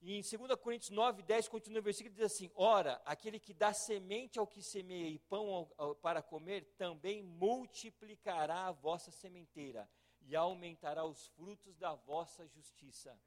E 0.01 0.15
em 0.15 0.23
2 0.23 0.59
Coríntios 0.59 0.91
9, 0.91 1.23
10, 1.23 1.49
continua 1.49 1.81
o 1.81 1.83
versículo, 1.83 2.15
diz 2.15 2.25
assim: 2.25 2.51
Ora, 2.55 3.03
aquele 3.05 3.39
que 3.39 3.53
dá 3.53 3.75
semente 3.75 4.39
ao 4.39 4.47
que 4.47 4.63
semeia 4.63 5.11
e 5.11 5.19
pão 5.19 5.47
ao, 5.49 5.75
ao, 5.77 5.95
para 5.95 6.23
comer, 6.23 6.65
também 6.79 7.23
multiplicará 7.23 8.69
a 8.69 8.73
vossa 8.73 9.11
sementeira 9.11 9.89
e 10.31 10.37
aumentará 10.37 11.05
os 11.05 11.27
frutos 11.27 11.77
da 11.77 11.93
vossa 11.93 12.47
justiça. 12.47 13.21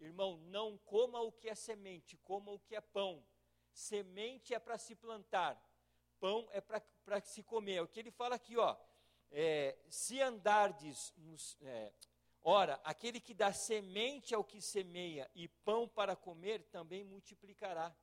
Irmão, 0.00 0.38
não 0.38 0.78
coma 0.78 1.20
o 1.20 1.30
que 1.30 1.50
é 1.50 1.54
semente, 1.54 2.16
coma 2.16 2.50
o 2.50 2.58
que 2.58 2.74
é 2.74 2.80
pão. 2.80 3.22
Semente 3.74 4.54
é 4.54 4.58
para 4.58 4.78
se 4.78 4.94
plantar, 4.94 5.62
pão 6.18 6.48
é 6.50 6.62
para 6.62 7.20
se 7.20 7.42
comer. 7.42 7.74
É 7.74 7.82
o 7.82 7.86
que 7.86 8.00
ele 8.00 8.10
fala 8.10 8.36
aqui, 8.36 8.56
ó. 8.56 8.74
É, 9.30 9.76
se 9.90 10.18
andardes 10.22 11.12
nos, 11.18 11.58
é, 11.60 11.92
Ora, 12.42 12.80
aquele 12.84 13.20
que 13.20 13.34
dá 13.34 13.52
semente 13.52 14.34
ao 14.34 14.44
que 14.44 14.62
semeia 14.62 15.30
e 15.34 15.46
pão 15.46 15.86
para 15.86 16.16
comer 16.16 16.62
também 16.70 17.04
multiplicará. 17.04 17.94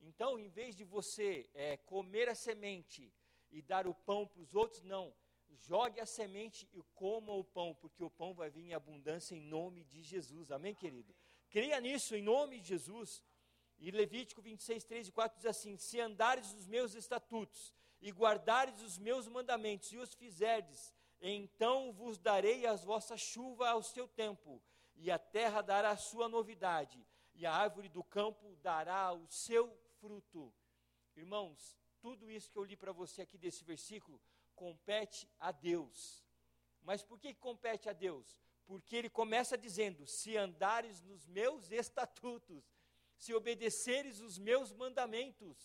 Então, 0.00 0.36
em 0.36 0.48
vez 0.48 0.74
de 0.74 0.84
você 0.84 1.48
é, 1.54 1.76
comer 1.76 2.28
a 2.28 2.34
semente 2.34 3.12
e 3.52 3.62
dar 3.62 3.86
o 3.86 3.94
pão 3.94 4.26
para 4.26 4.40
os 4.40 4.52
outros, 4.52 4.82
não. 4.82 5.14
Jogue 5.56 6.00
a 6.00 6.06
semente 6.06 6.68
e 6.72 6.82
coma 6.94 7.32
o 7.32 7.44
pão, 7.44 7.74
porque 7.74 8.02
o 8.02 8.10
pão 8.10 8.34
vai 8.34 8.50
vir 8.50 8.64
em 8.64 8.74
abundância 8.74 9.34
em 9.34 9.40
nome 9.40 9.84
de 9.84 10.02
Jesus. 10.02 10.50
Amém, 10.50 10.74
querido? 10.74 11.14
Creia 11.50 11.80
nisso 11.80 12.14
em 12.14 12.22
nome 12.22 12.60
de 12.60 12.68
Jesus. 12.68 13.22
E 13.78 13.90
Levítico 13.90 14.42
26, 14.42 14.84
3 14.84 15.08
e 15.08 15.12
4 15.12 15.38
diz 15.38 15.46
assim: 15.46 15.76
Se 15.76 16.00
andares 16.00 16.52
os 16.52 16.66
meus 16.66 16.94
estatutos 16.94 17.72
e 18.00 18.10
guardares 18.10 18.80
os 18.82 18.98
meus 18.98 19.28
mandamentos 19.28 19.92
e 19.92 19.98
os 19.98 20.14
fizerdes, 20.14 20.92
então 21.20 21.92
vos 21.92 22.18
darei 22.18 22.66
as 22.66 22.84
vossas 22.84 23.20
chuvas 23.20 23.68
ao 23.68 23.82
seu 23.82 24.06
tempo, 24.06 24.62
e 24.94 25.10
a 25.10 25.18
terra 25.18 25.62
dará 25.62 25.90
a 25.90 25.96
sua 25.96 26.28
novidade, 26.28 27.04
e 27.34 27.46
a 27.46 27.52
árvore 27.52 27.88
do 27.88 28.04
campo 28.04 28.56
dará 28.56 29.12
o 29.12 29.26
seu 29.28 29.76
fruto. 30.00 30.52
Irmãos, 31.16 31.76
tudo 32.00 32.30
isso 32.30 32.50
que 32.50 32.58
eu 32.58 32.64
li 32.64 32.76
para 32.76 32.92
você 32.92 33.22
aqui 33.22 33.36
desse 33.36 33.64
versículo 33.64 34.20
compete 34.62 35.28
a 35.38 35.50
Deus. 35.52 36.24
Mas 36.82 37.02
por 37.02 37.18
que 37.18 37.32
compete 37.34 37.88
a 37.88 37.92
Deus? 37.92 38.26
Porque 38.66 38.96
ele 38.96 39.10
começa 39.10 39.56
dizendo: 39.66 40.06
se 40.06 40.36
andares 40.36 41.02
nos 41.02 41.26
meus 41.26 41.70
estatutos, 41.70 42.64
se 43.16 43.32
obedeceres 43.34 44.20
os 44.20 44.38
meus 44.38 44.72
mandamentos. 44.72 45.56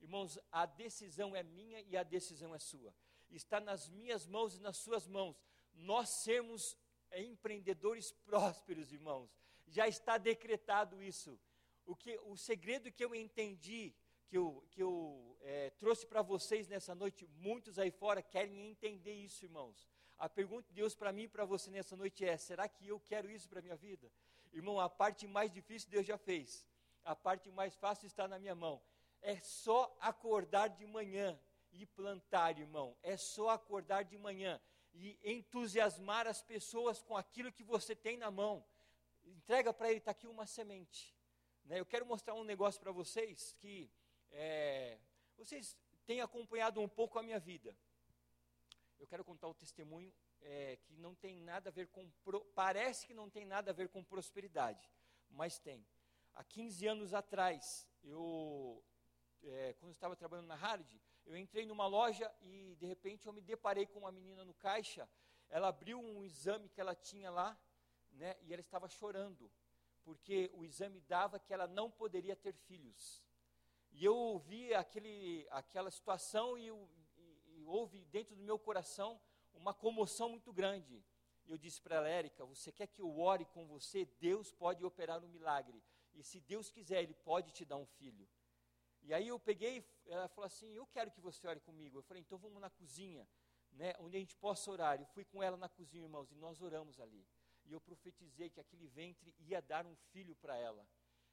Irmãos, 0.00 0.38
a 0.52 0.64
decisão 0.64 1.34
é 1.34 1.42
minha 1.42 1.80
e 1.82 1.96
a 1.96 2.02
decisão 2.02 2.54
é 2.54 2.58
sua 2.58 2.94
está 3.30 3.60
nas 3.60 3.88
minhas 3.88 4.26
mãos 4.26 4.56
e 4.56 4.60
nas 4.60 4.76
suas 4.76 5.06
mãos. 5.06 5.36
Nós 5.74 6.08
sermos 6.08 6.76
empreendedores 7.12 8.12
prósperos, 8.12 8.92
irmãos. 8.92 9.30
Já 9.66 9.86
está 9.86 10.18
decretado 10.18 11.02
isso. 11.02 11.38
O 11.84 11.94
que 11.94 12.18
o 12.24 12.36
segredo 12.36 12.92
que 12.92 13.04
eu 13.04 13.14
entendi 13.14 13.94
que 14.28 14.36
eu, 14.36 14.62
que 14.70 14.82
eu 14.82 15.36
é, 15.40 15.70
trouxe 15.70 16.06
para 16.06 16.20
vocês 16.20 16.68
nessa 16.68 16.94
noite, 16.94 17.26
muitos 17.38 17.78
aí 17.78 17.90
fora 17.90 18.22
querem 18.22 18.68
entender 18.70 19.14
isso, 19.14 19.44
irmãos. 19.44 19.88
A 20.18 20.28
pergunta 20.28 20.68
de 20.68 20.74
Deus 20.74 20.94
para 20.94 21.12
mim 21.12 21.22
e 21.22 21.28
para 21.28 21.44
você 21.44 21.70
nessa 21.70 21.96
noite 21.96 22.24
é: 22.24 22.36
será 22.36 22.68
que 22.68 22.86
eu 22.86 23.00
quero 23.00 23.30
isso 23.30 23.48
para 23.48 23.60
a 23.60 23.62
minha 23.62 23.76
vida? 23.76 24.10
Irmão, 24.52 24.78
a 24.78 24.88
parte 24.88 25.26
mais 25.26 25.50
difícil 25.50 25.88
Deus 25.90 26.06
já 26.06 26.18
fez, 26.18 26.66
a 27.04 27.16
parte 27.16 27.50
mais 27.50 27.74
fácil 27.76 28.06
está 28.06 28.28
na 28.28 28.38
minha 28.38 28.54
mão. 28.54 28.82
É 29.22 29.36
só 29.40 29.96
acordar 30.00 30.68
de 30.68 30.86
manhã 30.86 31.38
e 31.72 31.86
plantar, 31.86 32.58
irmão. 32.58 32.96
É 33.02 33.16
só 33.16 33.50
acordar 33.50 34.04
de 34.04 34.16
manhã 34.18 34.60
e 34.92 35.18
entusiasmar 35.24 36.26
as 36.26 36.42
pessoas 36.42 37.02
com 37.02 37.16
aquilo 37.16 37.52
que 37.52 37.64
você 37.64 37.94
tem 37.96 38.16
na 38.16 38.30
mão. 38.30 38.64
Entrega 39.24 39.72
para 39.72 39.88
ele, 39.88 39.98
está 39.98 40.10
aqui 40.10 40.26
uma 40.26 40.46
semente. 40.46 41.16
Né? 41.64 41.80
Eu 41.80 41.86
quero 41.86 42.06
mostrar 42.06 42.34
um 42.34 42.44
negócio 42.44 42.80
para 42.80 42.92
vocês 42.92 43.52
que 43.58 43.90
é, 44.30 44.98
vocês 45.36 45.76
têm 46.06 46.20
acompanhado 46.20 46.80
um 46.80 46.88
pouco 46.88 47.18
a 47.18 47.22
minha 47.22 47.38
vida. 47.38 47.76
Eu 48.98 49.06
quero 49.06 49.24
contar 49.24 49.48
o 49.48 49.54
testemunho 49.54 50.12
é, 50.40 50.76
que 50.84 50.96
não 50.96 51.14
tem 51.14 51.40
nada 51.40 51.70
a 51.70 51.72
ver 51.72 51.88
com. 51.88 52.10
Parece 52.54 53.06
que 53.06 53.14
não 53.14 53.30
tem 53.30 53.44
nada 53.44 53.70
a 53.70 53.74
ver 53.74 53.88
com 53.88 54.02
prosperidade, 54.02 54.90
mas 55.30 55.58
tem. 55.58 55.86
Há 56.34 56.44
15 56.44 56.86
anos 56.86 57.14
atrás, 57.14 57.88
eu, 58.02 58.84
é, 59.42 59.74
quando 59.74 59.90
eu 59.90 59.94
estava 59.94 60.16
trabalhando 60.16 60.46
na 60.46 60.54
Hard, 60.54 60.86
eu 61.26 61.36
entrei 61.36 61.66
numa 61.66 61.86
loja 61.86 62.32
e 62.40 62.76
de 62.76 62.86
repente 62.86 63.26
eu 63.26 63.32
me 63.32 63.40
deparei 63.40 63.86
com 63.86 64.00
uma 64.00 64.12
menina 64.12 64.44
no 64.44 64.54
caixa. 64.54 65.08
Ela 65.50 65.68
abriu 65.68 66.00
um 66.00 66.22
exame 66.24 66.68
que 66.68 66.80
ela 66.80 66.94
tinha 66.94 67.30
lá, 67.30 67.58
né, 68.12 68.36
e 68.42 68.52
ela 68.52 68.60
estava 68.60 68.88
chorando, 68.88 69.50
porque 70.04 70.50
o 70.54 70.64
exame 70.64 71.00
dava 71.00 71.38
que 71.38 71.52
ela 71.52 71.66
não 71.66 71.90
poderia 71.90 72.36
ter 72.36 72.52
filhos. 72.52 73.22
E 73.92 74.04
eu 74.04 74.16
ouvi 74.16 74.74
aquele, 74.74 75.46
aquela 75.50 75.90
situação 75.90 76.56
e, 76.58 76.68
e, 76.68 77.60
e 77.60 77.64
houve 77.64 78.04
dentro 78.06 78.36
do 78.36 78.42
meu 78.42 78.58
coração 78.58 79.20
uma 79.54 79.74
comoção 79.74 80.30
muito 80.30 80.52
grande. 80.52 81.04
E 81.44 81.50
eu 81.50 81.58
disse 81.58 81.80
para 81.80 81.96
ela, 81.96 82.08
Érica, 82.08 82.44
você 82.44 82.70
quer 82.70 82.86
que 82.86 83.00
eu 83.00 83.18
ore 83.18 83.44
com 83.46 83.66
você? 83.66 84.04
Deus 84.20 84.52
pode 84.52 84.84
operar 84.84 85.24
um 85.24 85.28
milagre. 85.28 85.82
E 86.14 86.22
se 86.22 86.40
Deus 86.40 86.70
quiser, 86.70 87.02
Ele 87.02 87.14
pode 87.14 87.52
te 87.52 87.64
dar 87.64 87.76
um 87.76 87.86
filho. 87.86 88.28
E 89.02 89.14
aí 89.14 89.28
eu 89.28 89.38
peguei, 89.38 89.82
ela 90.06 90.28
falou 90.28 90.46
assim, 90.46 90.74
eu 90.74 90.86
quero 90.86 91.10
que 91.10 91.20
você 91.20 91.46
ore 91.46 91.60
comigo. 91.60 91.98
Eu 91.98 92.02
falei, 92.02 92.20
então 92.20 92.36
vamos 92.36 92.60
na 92.60 92.68
cozinha, 92.68 93.26
né, 93.72 93.94
onde 94.00 94.16
a 94.16 94.20
gente 94.20 94.36
possa 94.36 94.70
orar. 94.70 95.00
Eu 95.00 95.06
fui 95.06 95.24
com 95.24 95.42
ela 95.42 95.56
na 95.56 95.68
cozinha, 95.68 96.04
irmãos, 96.04 96.30
e 96.30 96.34
nós 96.34 96.60
oramos 96.60 97.00
ali. 97.00 97.26
E 97.64 97.72
eu 97.72 97.80
profetizei 97.80 98.50
que 98.50 98.60
aquele 98.60 98.86
ventre 98.86 99.34
ia 99.38 99.62
dar 99.62 99.86
um 99.86 99.94
filho 100.12 100.34
para 100.36 100.56
ela. 100.56 100.86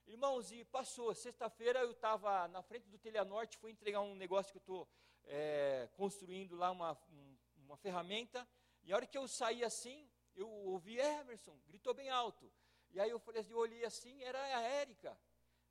Irmãos, 0.07 0.51
e 0.51 0.63
passou. 0.65 1.15
Sexta-feira 1.15 1.79
eu 1.79 1.91
estava 1.91 2.47
na 2.49 2.61
frente 2.61 2.87
do 2.87 2.97
Teleanorte, 2.97 3.57
fui 3.57 3.71
entregar 3.71 4.01
um 4.01 4.13
negócio 4.13 4.51
que 4.51 4.57
eu 4.57 4.61
estou 4.61 4.87
é, 5.23 5.89
construindo 5.95 6.55
lá, 6.55 6.69
uma, 6.69 6.93
um, 7.11 7.37
uma 7.57 7.75
ferramenta. 7.75 8.47
E 8.83 8.93
a 8.93 8.97
hora 8.97 9.07
que 9.07 9.17
eu 9.17 9.27
saí 9.27 9.63
assim, 9.63 10.07
eu 10.35 10.47
ouvi 10.47 10.99
Emerson, 10.99 11.59
gritou 11.65 11.93
bem 11.95 12.09
alto. 12.09 12.51
E 12.91 12.99
aí 12.99 13.09
eu 13.09 13.19
falei 13.19 13.41
assim, 13.41 13.51
eu 13.51 13.57
olhei 13.57 13.83
assim, 13.83 14.21
era 14.21 14.39
a 14.39 14.61
Érica, 14.61 15.17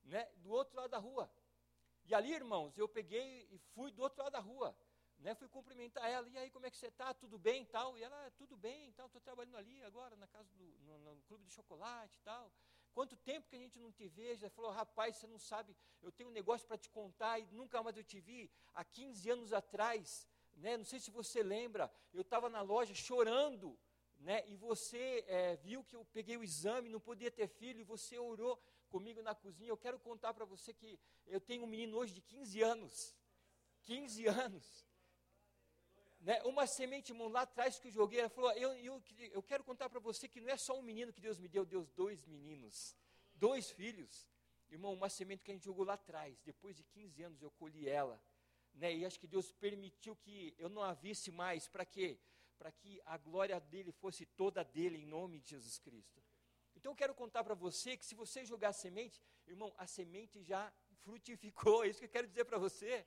né, 0.03 0.29
do 0.39 0.51
outro 0.51 0.77
lado 0.77 0.91
da 0.91 0.99
rua. 0.99 1.31
E 2.05 2.13
ali, 2.13 2.33
irmãos, 2.35 2.77
eu 2.77 2.89
peguei 2.89 3.49
e 3.53 3.59
fui 3.73 3.93
do 3.93 4.03
outro 4.03 4.21
lado 4.21 4.33
da 4.33 4.41
rua. 4.41 4.77
Né, 5.21 5.33
fui 5.37 5.49
cumprimentar 5.49 6.11
ela, 6.11 6.29
e 6.29 6.37
aí 6.37 6.51
como 6.51 6.67
é 6.67 6.71
que 6.71 6.77
você 6.77 6.89
está? 6.89 7.15
Tudo 7.15 7.39
bem 7.39 7.65
tal? 7.67 7.97
E 7.97 8.03
ela, 8.03 8.31
tudo 8.33 8.57
bem 8.57 8.91
tal, 8.93 9.07
estou 9.07 9.21
trabalhando 9.21 9.57
ali 9.57 9.81
agora 9.85 10.17
na 10.17 10.27
casa 10.27 10.53
do, 10.55 10.65
no, 10.81 10.99
no 10.99 11.23
clube 11.23 11.45
do 11.45 11.51
chocolate 11.53 12.19
e 12.19 12.23
tal. 12.23 12.53
Quanto 12.95 13.17
tempo 13.17 13.49
que 13.49 13.57
a 13.57 13.59
gente 13.59 13.79
não 13.81 13.91
te 13.91 14.07
veja? 14.07 14.49
Falou, 14.49 14.71
rapaz, 14.71 15.17
você 15.17 15.27
não 15.27 15.39
sabe, 15.39 15.77
eu 16.01 16.13
tenho 16.13 16.29
um 16.29 16.33
negócio 16.33 16.67
para 16.67 16.79
te 16.79 16.89
contar 16.89 17.41
e 17.41 17.47
nunca 17.51 17.83
mais 17.83 17.97
eu 17.97 18.05
te 18.05 18.21
vi. 18.21 18.49
Há 18.73 18.85
15 18.85 19.31
anos 19.31 19.53
atrás, 19.53 20.29
né, 20.55 20.77
não 20.77 20.85
sei 20.85 21.01
se 21.01 21.11
você 21.11 21.43
lembra, 21.43 21.93
eu 22.13 22.23
estava 22.23 22.49
na 22.49 22.63
loja 22.63 22.95
chorando, 22.95 23.77
né, 24.21 24.45
e 24.47 24.57
você 24.57 25.25
é, 25.27 25.57
viu 25.57 25.83
que 25.83 25.97
eu 25.97 26.05
peguei 26.05 26.37
o 26.37 26.45
exame, 26.45 26.89
não 26.89 27.01
podia 27.01 27.33
ter 27.33 27.49
filho, 27.49 27.81
e 27.81 27.85
você 27.85 28.17
orou 28.17 28.63
comigo 28.89 29.21
na 29.23 29.35
cozinha. 29.35 29.71
Eu 29.71 29.77
quero 29.77 29.99
contar 29.99 30.33
para 30.33 30.45
você 30.45 30.73
que 30.73 30.97
eu 31.27 31.41
tenho 31.41 31.65
um 31.65 31.67
menino 31.67 31.97
hoje 31.97 32.15
de 32.15 32.21
15 32.21 32.63
anos. 32.63 33.17
15 33.83 34.27
anos. 34.29 34.87
Né, 36.25 36.41
uma 36.45 36.67
semente, 36.67 37.13
irmão, 37.13 37.29
lá 37.29 37.43
atrás 37.43 37.79
que 37.79 37.89
eu 37.89 37.93
joguei, 37.93 38.21
ela 38.21 38.31
falou: 38.31 38.51
eu, 38.53 38.73
eu, 38.77 39.03
eu 39.31 39.43
quero 39.43 39.63
contar 39.63 39.91
para 39.91 40.01
você 40.01 40.27
que 40.27 40.41
não 40.41 40.49
é 40.49 40.57
só 40.57 40.79
um 40.79 40.81
menino 40.81 41.13
que 41.13 41.21
Deus 41.21 41.39
me 41.39 41.47
deu, 41.47 41.67
Deus 41.67 41.91
dois 41.91 42.25
meninos, 42.25 42.97
dois 43.35 43.71
filhos. 43.71 44.27
Irmão, 44.71 44.95
uma 44.95 45.11
semente 45.11 45.45
que 45.45 45.51
a 45.51 45.55
gente 45.55 45.67
jogou 45.67 45.85
lá 45.85 45.93
atrás, 45.93 46.41
depois 46.41 46.75
de 46.75 46.83
15 46.83 47.23
anos 47.23 47.43
eu 47.43 47.51
colhi 47.51 47.87
ela. 47.87 48.19
Né, 48.73 48.95
e 48.97 49.05
acho 49.05 49.21
que 49.21 49.27
Deus 49.27 49.53
permitiu 49.53 50.17
que 50.17 50.55
eu 50.59 50.71
não 50.71 50.83
a 50.83 50.95
visse 50.95 51.31
mais, 51.31 51.69
para 51.69 51.85
quê? 51.85 52.19
Para 52.57 52.73
que 52.73 53.03
a 53.05 53.19
glória 53.19 53.61
dele 53.61 53.93
fosse 53.93 54.25
toda 54.25 54.65
dele, 54.65 54.97
em 54.97 55.07
nome 55.07 55.39
de 55.41 55.51
Jesus 55.51 55.79
Cristo. 55.79 56.23
Então 56.75 56.93
eu 56.93 56.97
quero 56.97 57.15
contar 57.15 57.45
para 57.45 57.55
você 57.55 57.99
que 57.99 58.07
se 58.07 58.15
você 58.15 58.47
jogar 58.47 58.73
semente, 58.73 59.23
irmão, 59.47 59.75
a 59.77 59.87
semente 59.87 60.43
já 60.43 60.73
frutificou, 61.03 61.85
é 61.85 61.89
isso 61.89 61.99
que 61.99 62.07
eu 62.07 62.11
quero 62.17 62.27
dizer 62.27 62.47
para 62.47 62.57
você, 62.57 63.07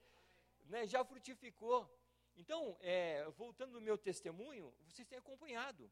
né, 0.65 0.86
já 0.86 1.03
frutificou. 1.03 1.91
Então, 2.38 2.78
é, 2.82 3.26
voltando 3.32 3.74
no 3.74 3.82
meu 3.82 3.98
testemunho, 3.98 4.72
vocês 4.86 5.08
têm 5.08 5.18
acompanhado. 5.18 5.92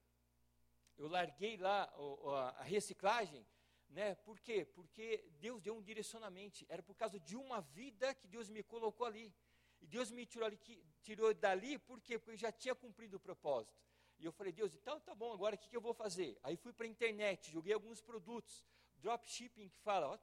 Eu 0.96 1.08
larguei 1.08 1.58
lá 1.58 1.92
o, 1.98 2.30
a 2.30 2.62
reciclagem, 2.62 3.46
né? 3.90 4.16
Por 4.16 4.40
quê? 4.40 4.64
Porque 4.64 5.26
Deus 5.40 5.60
deu 5.62 5.76
um 5.76 5.82
direcionamento. 5.82 6.64
Era 6.70 6.84
por 6.84 6.96
causa 6.96 7.20
de 7.20 7.36
uma 7.36 7.62
vida 7.62 8.14
que 8.14 8.28
Deus 8.28 8.48
me 8.48 8.62
colocou 8.62 9.08
ali. 9.08 9.34
E 9.82 9.88
Deus 9.88 10.12
me 10.12 10.26
tirou, 10.26 10.46
ali, 10.46 10.58
tirou 11.02 11.34
dali, 11.34 11.80
por 11.80 12.00
quê? 12.00 12.18
Porque 12.18 12.32
eu 12.32 12.38
já 12.38 12.52
tinha 12.52 12.76
cumprido 12.76 13.18
o 13.18 13.20
propósito. 13.20 13.76
E 14.20 14.26
eu 14.26 14.32
falei, 14.32 14.54
Deus, 14.54 14.74
então 14.74 15.00
tá 15.00 15.14
bom, 15.14 15.34
agora 15.34 15.56
o 15.56 15.58
que, 15.58 15.68
que 15.68 15.76
eu 15.76 15.82
vou 15.82 15.94
fazer? 15.94 16.40
Aí 16.44 16.56
fui 16.56 16.72
para 16.72 16.86
a 16.86 16.90
internet, 16.90 17.52
joguei 17.52 17.74
alguns 17.74 18.02
produtos, 18.02 18.66
dropshipping 18.98 19.68
que 19.68 19.80
fala, 19.80 20.08
ó, 20.08 20.18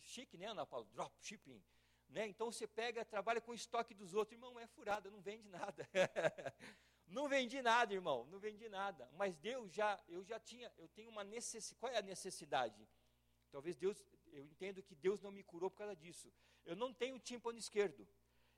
chique, 0.00 0.36
né, 0.36 0.46
Ana 0.46 0.66
Paula? 0.66 0.86
Dropshipping. 0.92 1.62
Né? 2.10 2.26
Então 2.26 2.50
você 2.50 2.66
pega, 2.66 3.04
trabalha 3.04 3.40
com 3.40 3.52
o 3.52 3.54
estoque 3.54 3.94
dos 3.94 4.14
outros, 4.14 4.34
irmão, 4.34 4.58
é 4.58 4.66
furada, 4.66 5.10
não 5.10 5.20
vende 5.20 5.48
nada. 5.48 5.88
não 7.06 7.28
vendi 7.28 7.62
nada, 7.62 7.94
irmão, 7.94 8.26
não 8.26 8.38
vendi 8.38 8.68
nada. 8.68 9.08
Mas 9.12 9.36
Deus 9.36 9.72
já, 9.72 9.98
eu 10.08 10.24
já 10.24 10.38
tinha, 10.40 10.72
eu 10.76 10.88
tenho 10.88 11.08
uma 11.08 11.22
necessidade. 11.22 11.78
Qual 11.78 11.92
é 11.92 11.98
a 11.98 12.02
necessidade? 12.02 12.88
Talvez 13.50 13.76
Deus, 13.76 14.04
eu 14.32 14.44
entendo 14.44 14.82
que 14.82 14.94
Deus 14.94 15.20
não 15.20 15.30
me 15.30 15.44
curou 15.44 15.70
por 15.70 15.78
causa 15.78 15.94
disso. 15.94 16.32
Eu 16.64 16.74
não 16.74 16.92
tenho 16.92 17.18
tímpano 17.18 17.58
esquerdo. 17.58 18.06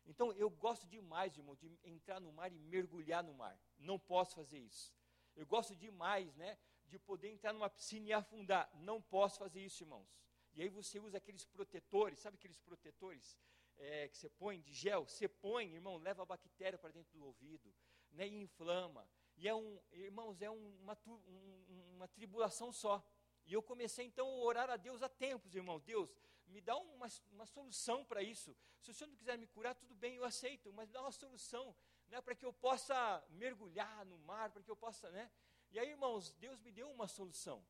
Então 0.06 0.32
eu 0.32 0.48
gosto 0.48 0.86
demais, 0.86 1.36
irmão, 1.36 1.54
de 1.54 1.78
entrar 1.84 2.20
no 2.20 2.32
mar 2.32 2.50
e 2.50 2.58
mergulhar 2.58 3.22
no 3.22 3.34
mar. 3.34 3.58
Não 3.78 3.98
posso 3.98 4.34
fazer 4.34 4.58
isso. 4.58 4.94
Eu 5.36 5.46
gosto 5.46 5.76
demais, 5.76 6.34
né, 6.36 6.58
de 6.86 6.98
poder 6.98 7.28
entrar 7.28 7.52
numa 7.52 7.70
piscina 7.70 8.08
e 8.08 8.12
afundar. 8.12 8.70
Não 8.74 9.00
posso 9.00 9.38
fazer 9.38 9.60
isso, 9.60 9.82
irmãos. 9.82 10.08
E 10.54 10.62
aí 10.62 10.68
você 10.68 10.98
usa 10.98 11.18
aqueles 11.18 11.44
protetores, 11.44 12.18
sabe 12.18 12.36
aqueles 12.36 12.58
protetores 12.58 13.38
é, 13.78 14.08
que 14.08 14.16
você 14.16 14.28
põe 14.28 14.60
de 14.60 14.72
gel? 14.72 15.06
Você 15.06 15.28
põe, 15.28 15.72
irmão, 15.72 15.96
leva 15.96 16.22
a 16.22 16.26
bactéria 16.26 16.78
para 16.78 16.90
dentro 16.90 17.12
do 17.18 17.24
ouvido, 17.24 17.74
né, 18.10 18.26
e 18.26 18.42
inflama. 18.42 19.08
E 19.36 19.48
é 19.48 19.54
um, 19.54 19.80
irmãos, 19.92 20.42
é 20.42 20.50
uma, 20.50 20.98
um, 21.06 21.94
uma 21.94 22.08
tribulação 22.08 22.72
só. 22.72 23.02
E 23.46 23.52
eu 23.52 23.62
comecei 23.62 24.06
então 24.06 24.26
a 24.26 24.44
orar 24.44 24.70
a 24.70 24.76
Deus 24.76 25.02
há 25.02 25.08
tempos, 25.08 25.54
irmão. 25.54 25.80
Deus, 25.80 26.14
me 26.46 26.60
dá 26.60 26.76
uma, 26.76 27.08
uma 27.30 27.46
solução 27.46 28.04
para 28.04 28.22
isso. 28.22 28.56
Se 28.80 28.90
o 28.90 28.94
Senhor 28.94 29.08
não 29.08 29.16
quiser 29.16 29.38
me 29.38 29.46
curar, 29.46 29.74
tudo 29.74 29.94
bem, 29.94 30.16
eu 30.16 30.24
aceito, 30.24 30.72
mas 30.72 30.86
me 30.86 30.92
dá 30.92 31.00
uma 31.00 31.12
solução, 31.12 31.74
né, 32.08 32.20
para 32.20 32.34
que 32.34 32.44
eu 32.44 32.52
possa 32.52 33.24
mergulhar 33.30 34.04
no 34.04 34.18
mar, 34.18 34.50
para 34.50 34.62
que 34.62 34.70
eu 34.70 34.76
possa, 34.76 35.10
né? 35.10 35.30
E 35.70 35.78
aí, 35.78 35.88
irmãos, 35.88 36.34
Deus 36.34 36.60
me 36.60 36.70
deu 36.70 36.90
uma 36.90 37.08
solução. 37.08 37.64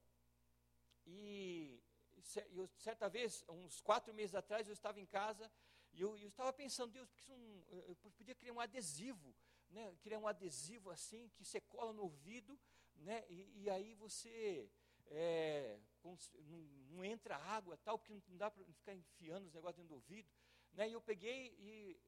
E 1.06 1.80
eu, 2.52 2.68
certa 2.78 3.08
vez, 3.08 3.44
uns 3.48 3.80
quatro 3.80 4.12
meses 4.14 4.34
atrás, 4.34 4.66
eu 4.66 4.72
estava 4.72 5.00
em 5.00 5.06
casa 5.06 5.50
e 5.92 6.00
eu, 6.00 6.16
eu 6.18 6.28
estava 6.28 6.52
pensando, 6.52 6.92
Deus, 6.92 7.10
porque 7.10 7.36
não, 7.36 7.64
eu 7.86 7.96
podia 7.96 8.34
criar 8.34 8.52
um 8.52 8.60
adesivo, 8.60 9.34
né? 9.70 9.94
Criar 10.02 10.18
um 10.18 10.26
adesivo 10.26 10.90
assim 10.90 11.28
que 11.30 11.44
você 11.44 11.60
cola 11.60 11.92
no 11.92 12.02
ouvido, 12.02 12.58
né? 12.96 13.24
E, 13.28 13.62
e 13.62 13.70
aí 13.70 13.94
você 13.94 14.70
é, 15.06 15.78
não, 16.02 16.16
não, 16.90 17.04
entra 17.04 17.36
água 17.36 17.76
tal, 17.78 17.98
porque 17.98 18.12
não 18.28 18.36
dá 18.36 18.50
para 18.50 18.64
ficar 18.64 18.94
enfiando 18.94 19.46
os 19.46 19.52
negócios 19.52 19.76
dentro 19.76 19.88
do 19.88 19.94
ouvido, 19.94 20.30
né? 20.72 20.88
E 20.88 20.92
eu 20.92 21.00
peguei 21.00 21.54
e, 21.58 22.00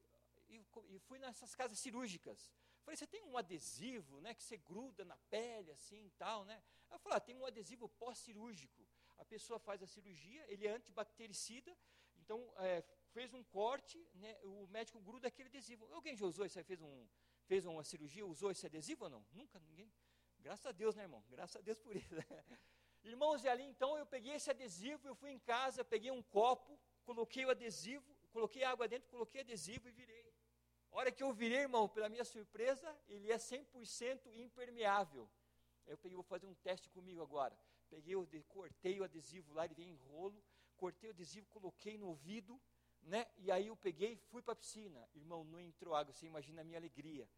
e, 0.49 0.65
e 0.89 0.99
fui 0.99 1.19
nessas 1.19 1.53
casas 1.53 1.77
cirúrgicas. 1.77 2.51
Falei, 2.83 2.97
você 2.97 3.07
tem 3.07 3.23
um 3.23 3.35
adesivo, 3.35 4.21
né, 4.21 4.35
que 4.35 4.43
você 4.43 4.57
gruda 4.57 5.03
na 5.03 5.17
pele, 5.29 5.71
assim, 5.71 6.11
tal, 6.19 6.45
né? 6.45 6.61
Eu 6.91 6.99
falei, 6.99 7.17
ah, 7.17 7.19
tem 7.19 7.35
um 7.35 7.45
adesivo 7.45 7.89
pós-cirúrgico 7.89 8.84
a 9.17 9.25
pessoa 9.25 9.59
faz 9.59 9.81
a 9.81 9.87
cirurgia, 9.87 10.43
ele 10.47 10.67
é 10.67 10.71
antibactericida, 10.71 11.75
então 12.17 12.53
é, 12.57 12.83
fez 13.11 13.33
um 13.33 13.43
corte, 13.43 13.97
né, 14.15 14.37
o 14.43 14.67
médico 14.67 14.99
gruda 14.99 15.27
aquele 15.27 15.49
adesivo. 15.49 15.87
Alguém 15.93 16.15
já 16.15 16.25
usou 16.25 16.45
isso 16.45 16.63
fez, 16.63 16.81
um, 16.81 17.07
fez 17.45 17.65
uma 17.65 17.83
cirurgia, 17.83 18.25
usou 18.25 18.51
esse 18.51 18.65
adesivo 18.65 19.05
ou 19.05 19.09
não? 19.09 19.25
Nunca, 19.31 19.59
ninguém. 19.59 19.91
Graças 20.39 20.65
a 20.65 20.71
Deus, 20.71 20.95
né, 20.95 21.03
irmão? 21.03 21.23
Graças 21.29 21.55
a 21.55 21.61
Deus 21.61 21.79
por 21.79 21.95
isso. 21.95 22.13
Irmãos, 23.03 23.43
e 23.43 23.47
ali 23.47 23.63
então 23.63 23.97
eu 23.97 24.05
peguei 24.05 24.33
esse 24.33 24.49
adesivo, 24.49 25.07
eu 25.07 25.13
fui 25.13 25.29
em 25.29 25.37
casa, 25.37 25.85
peguei 25.85 26.09
um 26.09 26.23
copo, 26.23 26.79
coloquei 27.03 27.45
o 27.45 27.51
adesivo, 27.51 28.15
coloquei 28.31 28.63
água 28.63 28.87
dentro, 28.87 29.07
coloquei 29.09 29.41
adesivo 29.41 29.87
e 29.87 29.91
virei. 29.91 30.33
A 30.91 30.97
hora 30.97 31.11
que 31.11 31.21
eu 31.21 31.31
virei, 31.31 31.59
irmão, 31.59 31.87
pela 31.87 32.09
minha 32.09 32.25
surpresa, 32.25 32.97
ele 33.07 33.31
é 33.31 33.37
100% 33.37 34.31
impermeável. 34.33 35.29
Eu 35.85 35.97
peguei, 35.97 36.15
vou 36.15 36.23
fazer 36.23 36.47
um 36.47 36.55
teste 36.55 36.89
comigo 36.89 37.21
agora. 37.21 37.55
Peguei, 37.95 38.43
cortei 38.49 38.99
o 38.99 39.03
adesivo 39.05 39.53
lá, 39.53 39.63
ele 39.63 39.73
veio 39.73 39.89
em 39.89 39.95
rolo, 39.95 40.43
cortei 40.75 41.09
o 41.09 41.13
adesivo, 41.13 41.47
coloquei 41.47 41.97
no 41.97 42.07
ouvido, 42.07 42.61
né? 43.01 43.25
E 43.37 43.49
aí 43.49 43.67
eu 43.67 43.77
peguei 43.77 44.13
e 44.13 44.17
fui 44.17 44.41
para 44.41 44.51
a 44.51 44.55
piscina. 44.55 45.07
Irmão, 45.13 45.45
não 45.45 45.59
entrou 45.61 45.95
água, 45.95 46.13
você 46.13 46.25
imagina 46.25 46.61
a 46.61 46.63
minha 46.63 46.77
alegria, 46.77 47.29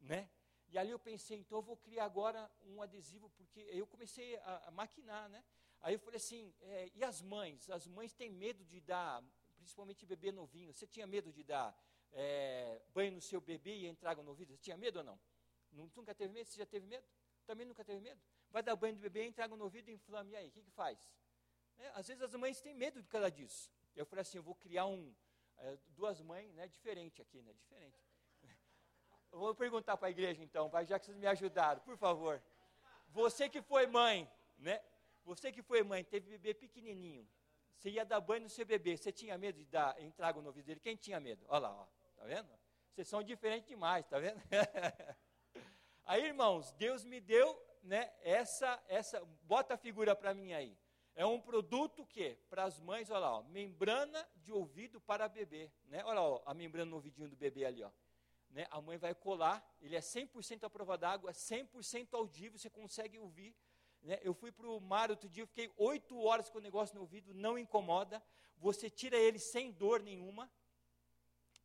né? 0.00 0.30
E 0.70 0.78
ali 0.78 0.90
eu 0.90 0.98
pensei, 0.98 1.38
então 1.38 1.58
eu 1.58 1.62
vou 1.62 1.76
criar 1.76 2.06
agora 2.06 2.50
um 2.62 2.80
adesivo, 2.80 3.28
porque 3.30 3.60
eu 3.60 3.86
comecei 3.86 4.36
a, 4.38 4.68
a 4.68 4.70
maquinar, 4.70 5.28
né? 5.28 5.44
Aí 5.80 5.94
eu 5.94 5.98
falei 5.98 6.16
assim, 6.16 6.54
é, 6.60 6.90
e 6.94 7.04
as 7.04 7.20
mães? 7.20 7.68
As 7.68 7.86
mães 7.86 8.14
têm 8.14 8.30
medo 8.30 8.64
de 8.64 8.80
dar, 8.80 9.22
principalmente 9.56 10.06
bebê 10.06 10.32
novinho. 10.32 10.72
Você 10.72 10.86
tinha 10.86 11.06
medo 11.06 11.30
de 11.32 11.44
dar 11.44 11.78
é, 12.12 12.82
banho 12.94 13.12
no 13.12 13.20
seu 13.20 13.40
bebê 13.40 13.76
e 13.76 13.86
entrar 13.86 14.12
água 14.12 14.24
no 14.24 14.30
ouvido? 14.30 14.52
Você 14.52 14.58
tinha 14.58 14.76
medo 14.76 15.00
ou 15.00 15.04
não? 15.04 15.20
Nunca 15.70 16.14
teve 16.14 16.32
medo? 16.32 16.48
Você 16.48 16.58
já 16.58 16.66
teve 16.66 16.86
medo? 16.86 17.06
Também 17.46 17.66
nunca 17.66 17.84
teve 17.84 18.00
medo? 18.00 18.20
Vai 18.50 18.62
dar 18.62 18.76
banho 18.76 18.94
do 18.94 19.00
bebê, 19.00 19.24
entra 19.24 19.46
no 19.48 19.62
ouvido 19.62 19.90
e 19.90 19.94
inflama. 19.94 20.30
E 20.30 20.36
aí, 20.36 20.48
o 20.48 20.50
que, 20.50 20.62
que 20.62 20.70
faz? 20.70 20.98
É, 21.78 21.88
às 21.94 22.08
vezes 22.08 22.22
as 22.22 22.34
mães 22.34 22.60
têm 22.60 22.74
medo 22.74 23.02
de 23.02 23.08
cada 23.08 23.30
disso. 23.30 23.70
Eu 23.94 24.06
falei 24.06 24.22
assim, 24.22 24.38
eu 24.38 24.42
vou 24.42 24.54
criar 24.54 24.86
um, 24.86 25.14
é, 25.58 25.78
duas 25.88 26.20
mães, 26.20 26.52
né, 26.54 26.68
diferente 26.68 27.20
aqui, 27.20 27.42
né, 27.42 27.52
diferente. 27.52 27.98
Eu 29.32 29.38
vou 29.38 29.54
perguntar 29.54 29.96
para 29.96 30.08
a 30.08 30.10
igreja 30.10 30.42
então, 30.42 30.70
já 30.86 30.98
que 30.98 31.06
vocês 31.06 31.16
me 31.16 31.26
ajudaram, 31.26 31.80
por 31.80 31.96
favor. 31.98 32.42
Você 33.08 33.48
que 33.48 33.60
foi 33.60 33.86
mãe, 33.86 34.30
né, 34.56 34.80
você 35.24 35.52
que 35.52 35.62
foi 35.62 35.82
mãe, 35.82 36.02
teve 36.04 36.30
bebê 36.30 36.54
pequenininho, 36.54 37.28
você 37.76 37.90
ia 37.90 38.04
dar 38.04 38.20
banho 38.20 38.42
no 38.42 38.48
seu 38.48 38.64
bebê, 38.64 38.96
você 38.96 39.12
tinha 39.12 39.36
medo 39.36 39.58
de 39.58 39.66
dar, 39.66 40.00
entrar 40.00 40.34
no 40.34 40.46
ouvido 40.46 40.66
dele? 40.66 40.80
Quem 40.80 40.96
tinha 40.96 41.20
medo? 41.20 41.44
Olha 41.48 41.68
lá, 41.68 41.74
ó, 41.74 41.86
tá 42.16 42.24
vendo? 42.24 42.48
Vocês 42.92 43.06
são 43.06 43.22
diferentes 43.22 43.68
demais, 43.68 44.06
tá 44.06 44.18
vendo? 44.18 44.40
aí, 46.04 46.24
irmãos, 46.24 46.72
Deus 46.72 47.04
me 47.04 47.20
deu, 47.20 47.54
né, 47.88 48.12
essa, 48.22 48.82
essa, 48.86 49.24
bota 49.42 49.74
a 49.74 49.76
figura 49.76 50.14
para 50.14 50.34
mim 50.34 50.52
aí. 50.52 50.76
É 51.14 51.26
um 51.26 51.40
produto 51.40 52.06
que, 52.06 52.36
para 52.48 52.64
as 52.64 52.78
mães, 52.78 53.10
olha 53.10 53.20
lá, 53.20 53.38
ó, 53.38 53.42
membrana 53.42 54.28
de 54.36 54.52
ouvido 54.52 55.00
para 55.00 55.28
bebê, 55.28 55.72
né? 55.86 56.04
Olha 56.04 56.20
lá, 56.20 56.28
ó, 56.28 56.42
a 56.46 56.54
membrana 56.54 56.90
no 56.90 56.96
ouvidinho 56.96 57.28
do 57.28 57.36
bebê 57.36 57.64
ali, 57.64 57.82
ó. 57.82 57.90
Né? 58.50 58.66
A 58.70 58.80
mãe 58.80 58.96
vai 58.98 59.14
colar, 59.14 59.66
ele 59.80 59.96
é 59.96 60.00
100% 60.00 60.62
à 60.62 60.70
prova 60.70 60.96
d'água, 60.96 61.32
100% 61.32 62.14
audível, 62.14 62.58
você 62.58 62.70
consegue 62.70 63.18
ouvir 63.18 63.56
né? 64.02 64.18
Eu 64.22 64.32
fui 64.32 64.52
para 64.52 64.68
o 64.68 64.80
mar 64.80 65.10
outro 65.10 65.28
dia, 65.28 65.46
fiquei 65.46 65.72
oito 65.76 66.18
horas 66.20 66.48
com 66.48 66.58
o 66.58 66.62
negócio 66.62 66.94
no 66.94 67.00
ouvido, 67.00 67.34
não 67.34 67.58
incomoda. 67.58 68.22
Você 68.56 68.88
tira 68.88 69.16
ele 69.16 69.38
sem 69.38 69.72
dor 69.72 70.02
nenhuma. 70.02 70.50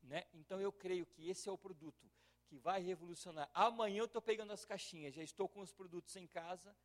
Né? 0.01 0.25
Então 0.33 0.59
eu 0.59 0.71
creio 0.71 1.05
que 1.05 1.29
esse 1.29 1.47
é 1.47 1.51
o 1.51 1.57
produto 1.57 2.09
que 2.53 2.57
vai 2.59 2.81
revolucionar. 2.81 3.49
Amanhã 3.53 3.99
eu 3.99 4.05
estou 4.05 4.21
pegando 4.21 4.53
as 4.53 4.65
caixinhas, 4.65 5.13
já 5.13 5.23
estou 5.23 5.49
com 5.49 5.61
os 5.61 5.71
produtos 5.71 6.15
em 6.15 6.27
casa 6.27 6.75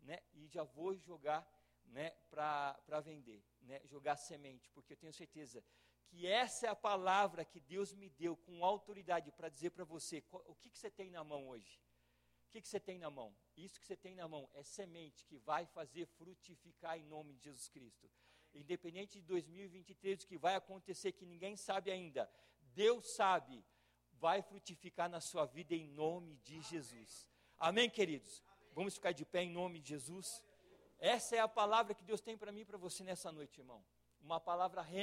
né? 0.00 0.18
e 0.34 0.46
já 0.46 0.64
vou 0.64 0.94
jogar 0.94 1.46
né, 1.86 2.10
para 2.30 3.00
vender, 3.02 3.42
né? 3.62 3.80
jogar 3.84 4.16
semente, 4.16 4.68
porque 4.70 4.92
eu 4.92 4.96
tenho 4.96 5.12
certeza 5.12 5.64
que 6.06 6.26
essa 6.26 6.66
é 6.66 6.68
a 6.68 6.76
palavra 6.76 7.44
que 7.44 7.58
Deus 7.58 7.92
me 7.94 8.10
deu 8.10 8.36
com 8.36 8.64
autoridade 8.64 9.32
para 9.32 9.48
dizer 9.48 9.70
para 9.70 9.84
você 9.84 10.22
o 10.30 10.54
que, 10.54 10.70
que 10.70 10.78
você 10.78 10.90
tem 10.90 11.10
na 11.10 11.24
mão 11.24 11.48
hoje 11.48 11.80
que, 12.54 12.60
que 12.60 12.68
você 12.68 12.78
tem 12.78 13.00
na 13.00 13.10
mão? 13.10 13.36
Isso 13.56 13.80
que 13.80 13.86
você 13.86 13.96
tem 13.96 14.14
na 14.14 14.28
mão 14.28 14.48
é 14.54 14.62
semente 14.62 15.26
que 15.26 15.36
vai 15.38 15.66
fazer 15.66 16.06
frutificar 16.06 16.96
em 16.96 17.02
nome 17.02 17.34
de 17.34 17.42
Jesus 17.42 17.68
Cristo. 17.68 18.08
Independente 18.52 19.20
de 19.20 19.26
2023, 19.26 20.22
o 20.22 20.26
que 20.28 20.38
vai 20.38 20.54
acontecer, 20.54 21.10
que 21.10 21.26
ninguém 21.26 21.56
sabe 21.56 21.90
ainda, 21.90 22.30
Deus 22.72 23.12
sabe, 23.16 23.64
vai 24.20 24.42
frutificar 24.42 25.08
na 25.08 25.20
sua 25.20 25.44
vida 25.44 25.74
em 25.74 25.86
nome 25.86 26.36
de 26.36 26.60
Jesus. 26.62 27.30
Amém, 27.58 27.88
queridos? 27.88 28.42
Vamos 28.72 28.94
ficar 28.94 29.12
de 29.12 29.24
pé 29.24 29.42
em 29.42 29.50
nome 29.50 29.78
de 29.78 29.90
Jesus? 29.90 30.42
Essa 30.98 31.36
é 31.36 31.40
a 31.40 31.48
palavra 31.48 31.94
que 31.94 32.04
Deus 32.04 32.20
tem 32.20 32.36
para 32.36 32.52
mim 32.52 32.60
e 32.60 32.64
para 32.64 32.78
você 32.78 33.04
nessa 33.04 33.30
noite, 33.30 33.60
irmão. 33.60 33.84
Uma 34.20 34.40
palavra 34.40 34.80